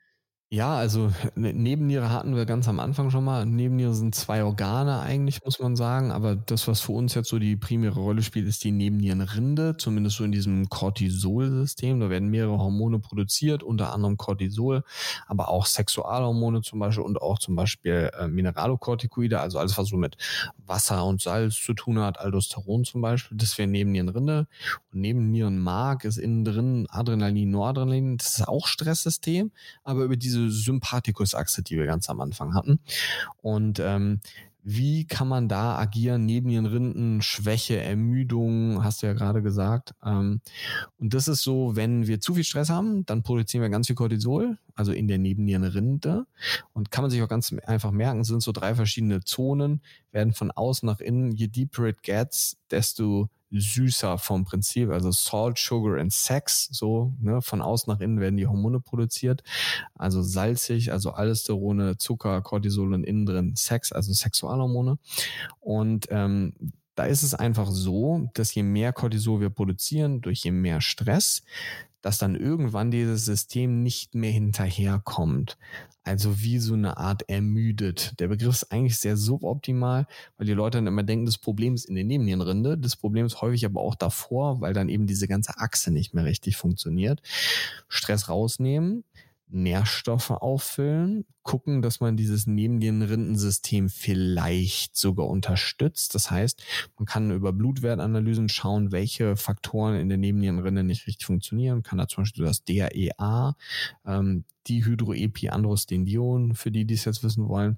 [0.54, 3.46] Ja, also ne, Nebenniere hatten wir ganz am Anfang schon mal.
[3.46, 6.12] Nebenniere sind zwei Organe eigentlich, muss man sagen.
[6.12, 10.18] Aber das, was für uns jetzt so die primäre Rolle spielt, ist die Nebennierenrinde, zumindest
[10.18, 12.02] so in diesem Cortisol-System.
[12.02, 14.84] Da werden mehrere Hormone produziert, unter anderem Cortisol,
[15.26, 19.96] aber auch Sexualhormone zum Beispiel und auch zum Beispiel äh, Mineralokortikoide, also alles, was so
[19.96, 20.18] mit
[20.58, 24.48] Wasser und Salz zu tun hat, Aldosteron zum Beispiel, das wäre Nebennierenrinde.
[24.92, 29.52] Und Nebennierenmark ist innen drin Adrenalin, Noradrenalin, das ist auch Stresssystem,
[29.86, 32.80] aber über diese diese Sympathikusachse, die wir ganz am Anfang hatten.
[33.42, 34.20] Und ähm,
[34.64, 36.26] wie kann man da agieren?
[36.26, 39.96] Nebennierenrinden, Schwäche, Ermüdung, hast du ja gerade gesagt.
[40.06, 40.42] Ähm,
[41.00, 43.96] und das ist so, wenn wir zu viel Stress haben, dann produzieren wir ganz viel
[43.96, 46.26] Cortisol, also in der Nebennierenrinde.
[46.74, 49.82] Und kann man sich auch ganz einfach merken, sind so drei verschiedene Zonen,
[50.12, 51.32] werden von außen nach innen.
[51.32, 57.42] Je deeper it gets, desto süßer vom Prinzip, also Salt, Sugar and Sex, so, ne,
[57.42, 59.44] von außen nach innen werden die Hormone produziert,
[59.94, 64.98] also salzig, also Aldosterone, Zucker, Cortisol und innen drin Sex, also Sexualhormone
[65.60, 66.54] und ähm,
[66.96, 71.42] da ist es einfach so, dass je mehr Cortisol wir produzieren, durch je mehr Stress,
[72.02, 75.58] dass dann irgendwann dieses System nicht mehr hinterherkommt.
[76.04, 78.20] Also wie so eine Art ermüdet.
[78.20, 80.08] Der Begriff ist eigentlich sehr suboptimal,
[80.38, 82.76] weil die Leute dann immer denken, das Problem ist in der Nebennierenrinde.
[82.78, 86.26] Das Problem ist häufig aber auch davor, weil dann eben diese ganze Achse nicht mehr
[86.26, 87.22] richtig funktioniert.
[87.88, 89.04] Stress rausnehmen,
[89.52, 96.16] Nährstoffe auffüllen, gucken, dass man dieses Nebennierenrindensystem vielleicht sogar unterstützt.
[96.16, 96.62] Das heißt,
[96.98, 101.84] man kann über Blutwertanalysen schauen, welche Faktoren in der Nebennierenrinde nicht richtig funktionieren.
[101.84, 103.56] Kann da zum Beispiel das DAEA,
[104.06, 107.78] ähm, Dihydroepiandrostendion, für die, die es jetzt wissen wollen,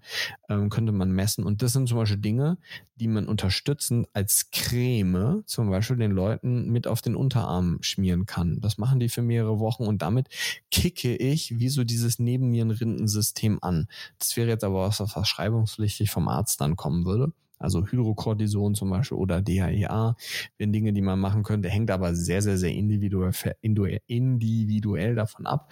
[0.49, 1.43] ähm, könnte man messen.
[1.43, 2.57] Und das sind zum Beispiel Dinge,
[2.95, 8.59] die man unterstützend als Creme zum Beispiel den Leuten mit auf den Unterarm schmieren kann.
[8.61, 10.29] Das machen die für mehrere Wochen und damit
[10.71, 13.87] kicke ich wie so dieses Nebennierenrindensystem an.
[14.19, 17.33] Das wäre jetzt aber was, was verschreibungspflichtig vom Arzt dann kommen würde.
[17.57, 20.15] Also Hydrocortison zum Beispiel oder DHEA
[20.57, 23.31] wären Dinge, die man machen könnte, hängt aber sehr, sehr, sehr individuell,
[24.07, 25.71] individuell davon ab,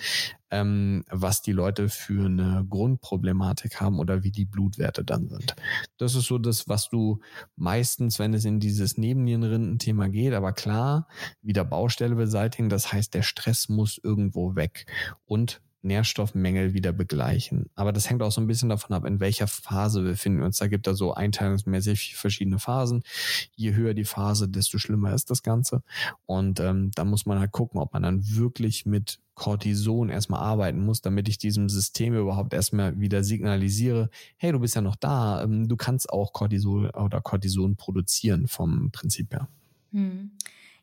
[0.51, 5.55] ähm, was die Leute für eine Grundproblematik haben oder wie die Blutwerte dann sind.
[5.97, 7.19] Das ist so das, was du
[7.55, 11.07] meistens, wenn es in dieses Nebennierenrindenthema geht, aber klar,
[11.41, 14.85] wieder Baustelle beseitigen, das heißt, der Stress muss irgendwo weg.
[15.25, 17.69] Und Nährstoffmängel wieder begleichen.
[17.75, 20.57] Aber das hängt auch so ein bisschen davon ab, in welcher Phase wir befinden uns.
[20.57, 23.03] Da gibt da so einteilungsmäßig verschiedene Phasen.
[23.55, 25.83] Je höher die Phase, desto schlimmer ist das Ganze.
[26.25, 30.85] Und ähm, da muss man halt gucken, ob man dann wirklich mit Cortison erstmal arbeiten
[30.85, 35.41] muss, damit ich diesem System überhaupt erstmal wieder signalisiere, hey, du bist ja noch da,
[35.43, 39.47] ähm, du kannst auch Cortisol oder Cortison produzieren vom Prinzip her.
[39.93, 40.31] Hm.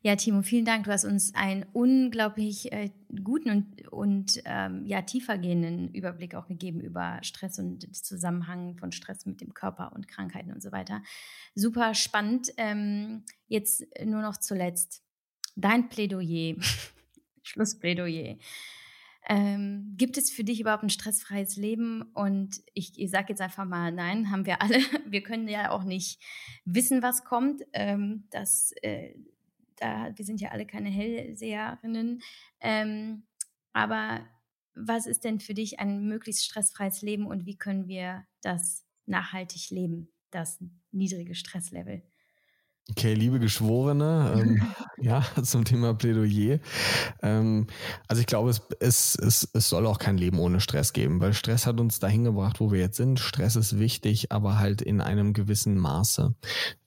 [0.01, 0.85] Ja, Timo, vielen Dank.
[0.85, 2.91] Du hast uns einen unglaublich äh,
[3.25, 8.93] guten und, und ähm, ja, tiefergehenden Überblick auch gegeben über Stress und den Zusammenhang von
[8.93, 11.03] Stress mit dem Körper und Krankheiten und so weiter.
[11.57, 12.53] Super spannend.
[12.59, 15.03] Ähm, jetzt nur noch zuletzt
[15.57, 16.55] dein Plädoyer,
[17.43, 18.37] Schlussplädoyer.
[19.29, 22.03] Ähm, gibt es für dich überhaupt ein stressfreies Leben?
[22.15, 24.79] Und ich, ich sage jetzt einfach mal, nein, haben wir alle.
[25.07, 26.23] Wir können ja auch nicht
[26.65, 27.63] wissen, was kommt.
[27.73, 29.15] Ähm, das äh,
[29.81, 32.21] da, wir sind ja alle keine Hellseherinnen.
[32.61, 33.25] Ähm,
[33.73, 34.27] aber
[34.75, 39.71] was ist denn für dich ein möglichst stressfreies Leben und wie können wir das nachhaltig
[39.71, 42.03] leben, das niedrige Stresslevel?
[42.91, 44.63] Okay, liebe Geschworene, ähm,
[44.99, 46.59] ja, zum Thema Plädoyer.
[47.23, 47.67] Ähm,
[48.09, 51.35] also ich glaube, es, es, es, es soll auch kein Leben ohne Stress geben, weil
[51.35, 53.21] Stress hat uns dahin gebracht, wo wir jetzt sind.
[53.21, 56.35] Stress ist wichtig, aber halt in einem gewissen Maße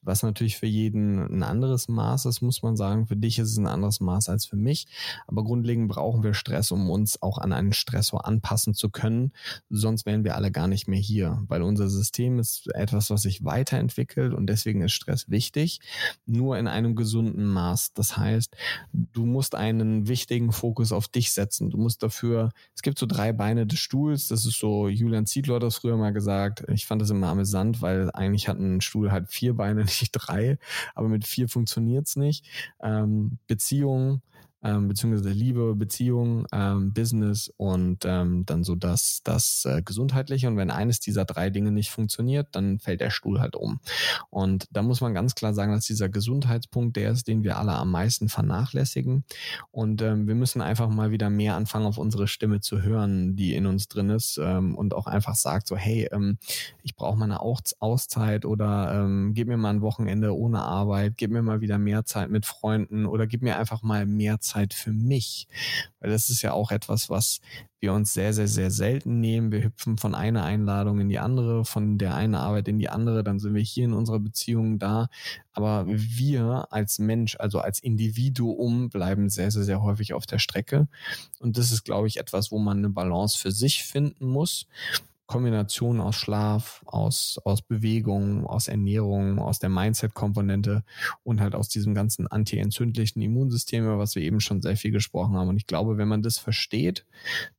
[0.01, 3.05] was natürlich für jeden ein anderes Maß ist, muss man sagen.
[3.05, 4.87] Für dich ist es ein anderes Maß als für mich.
[5.27, 9.31] Aber grundlegend brauchen wir Stress, um uns auch an einen Stressor anpassen zu können.
[9.69, 13.43] Sonst wären wir alle gar nicht mehr hier, weil unser System ist etwas, was sich
[13.43, 15.79] weiterentwickelt und deswegen ist Stress wichtig,
[16.25, 17.93] nur in einem gesunden Maß.
[17.93, 18.55] Das heißt,
[18.93, 21.69] du musst einen wichtigen Fokus auf dich setzen.
[21.69, 24.27] Du musst dafür, es gibt so drei Beine des Stuhls.
[24.27, 26.63] Das ist so, Julian Ziedler hat das früher mal gesagt.
[26.69, 30.57] Ich fand das immer amüsant, weil eigentlich hat ein Stuhl halt vier Beine, nicht drei,
[30.95, 32.45] aber mit vier funktioniert's nicht.
[32.81, 34.21] Ähm, Beziehungen,
[34.63, 40.47] ähm, beziehungsweise Liebe, Beziehung, ähm, Business und ähm, dann so das, das äh, Gesundheitliche.
[40.47, 43.79] Und wenn eines dieser drei Dinge nicht funktioniert, dann fällt der Stuhl halt um.
[44.29, 47.73] Und da muss man ganz klar sagen, dass dieser Gesundheitspunkt der ist, den wir alle
[47.73, 49.23] am meisten vernachlässigen.
[49.71, 53.55] Und ähm, wir müssen einfach mal wieder mehr anfangen, auf unsere Stimme zu hören, die
[53.55, 56.37] in uns drin ist ähm, und auch einfach sagt so, hey, ähm,
[56.83, 61.31] ich brauche mal eine Auszeit oder ähm, gib mir mal ein Wochenende ohne Arbeit, gib
[61.31, 64.73] mir mal wieder mehr Zeit mit Freunden oder gib mir einfach mal mehr Zeit Zeit
[64.73, 65.47] für mich.
[65.99, 67.39] Weil das ist ja auch etwas, was
[67.79, 69.51] wir uns sehr, sehr, sehr selten nehmen.
[69.51, 73.23] Wir hüpfen von einer Einladung in die andere, von der einen Arbeit in die andere,
[73.23, 75.07] dann sind wir hier in unserer Beziehung da.
[75.53, 80.87] Aber wir als Mensch, also als Individuum, bleiben sehr, sehr, sehr häufig auf der Strecke.
[81.39, 84.67] Und das ist, glaube ich, etwas, wo man eine Balance für sich finden muss.
[85.31, 90.83] Kombination aus Schlaf, aus, aus Bewegung, aus Ernährung, aus der Mindset-Komponente
[91.23, 95.37] und halt aus diesem ganzen anti-entzündlichen Immunsystem, über was wir eben schon sehr viel gesprochen
[95.37, 95.47] haben.
[95.47, 97.05] Und ich glaube, wenn man das versteht,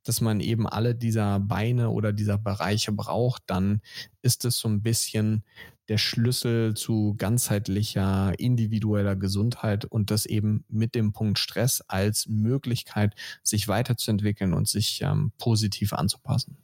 [0.05, 3.81] dass man eben alle dieser Beine oder dieser Bereiche braucht, dann
[4.21, 5.43] ist es so ein bisschen
[5.89, 13.15] der Schlüssel zu ganzheitlicher, individueller Gesundheit und das eben mit dem Punkt Stress als Möglichkeit,
[13.43, 16.59] sich weiterzuentwickeln und sich ähm, positiv anzupassen.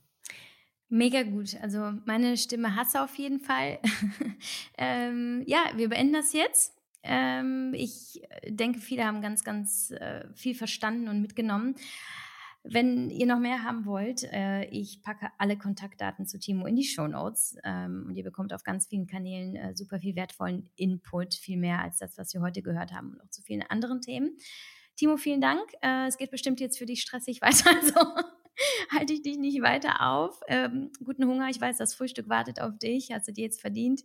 [0.88, 1.56] Mega gut.
[1.60, 3.78] Also meine Stimme hasse auf jeden Fall.
[4.78, 6.78] ähm, ja, wir beenden das jetzt.
[7.02, 11.74] Ähm, ich denke, viele haben ganz, ganz äh, viel verstanden und mitgenommen.
[12.64, 16.84] Wenn ihr noch mehr haben wollt, äh, ich packe alle Kontaktdaten zu Timo in die
[16.84, 21.34] Show Notes ähm, und ihr bekommt auf ganz vielen Kanälen äh, super viel wertvollen Input,
[21.34, 24.36] viel mehr als das, was wir heute gehört haben und auch zu vielen anderen Themen.
[24.96, 25.62] Timo, vielen Dank.
[25.80, 27.70] Äh, es geht bestimmt jetzt für dich stressig weiter.
[27.70, 28.37] Also
[28.90, 30.40] halte ich dich nicht weiter auf.
[30.48, 31.48] Ähm, guten Hunger.
[31.50, 33.10] Ich weiß, das Frühstück wartet auf dich.
[33.12, 34.02] Hast du dir jetzt verdient.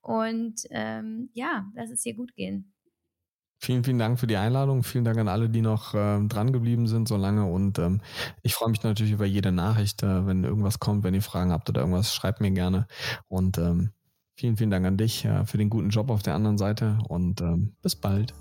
[0.00, 2.72] Und ähm, ja, lass es dir gut gehen.
[3.60, 4.84] Vielen, vielen Dank für die Einladung.
[4.84, 7.44] Vielen Dank an alle, die noch ähm, dran geblieben sind so lange.
[7.44, 8.00] Und ähm,
[8.42, 11.68] ich freue mich natürlich über jede Nachricht, äh, wenn irgendwas kommt, wenn ihr Fragen habt
[11.68, 12.86] oder irgendwas, schreibt mir gerne.
[13.26, 13.90] Und ähm,
[14.36, 17.40] vielen, vielen Dank an dich äh, für den guten Job auf der anderen Seite und
[17.40, 18.32] ähm, bis bald.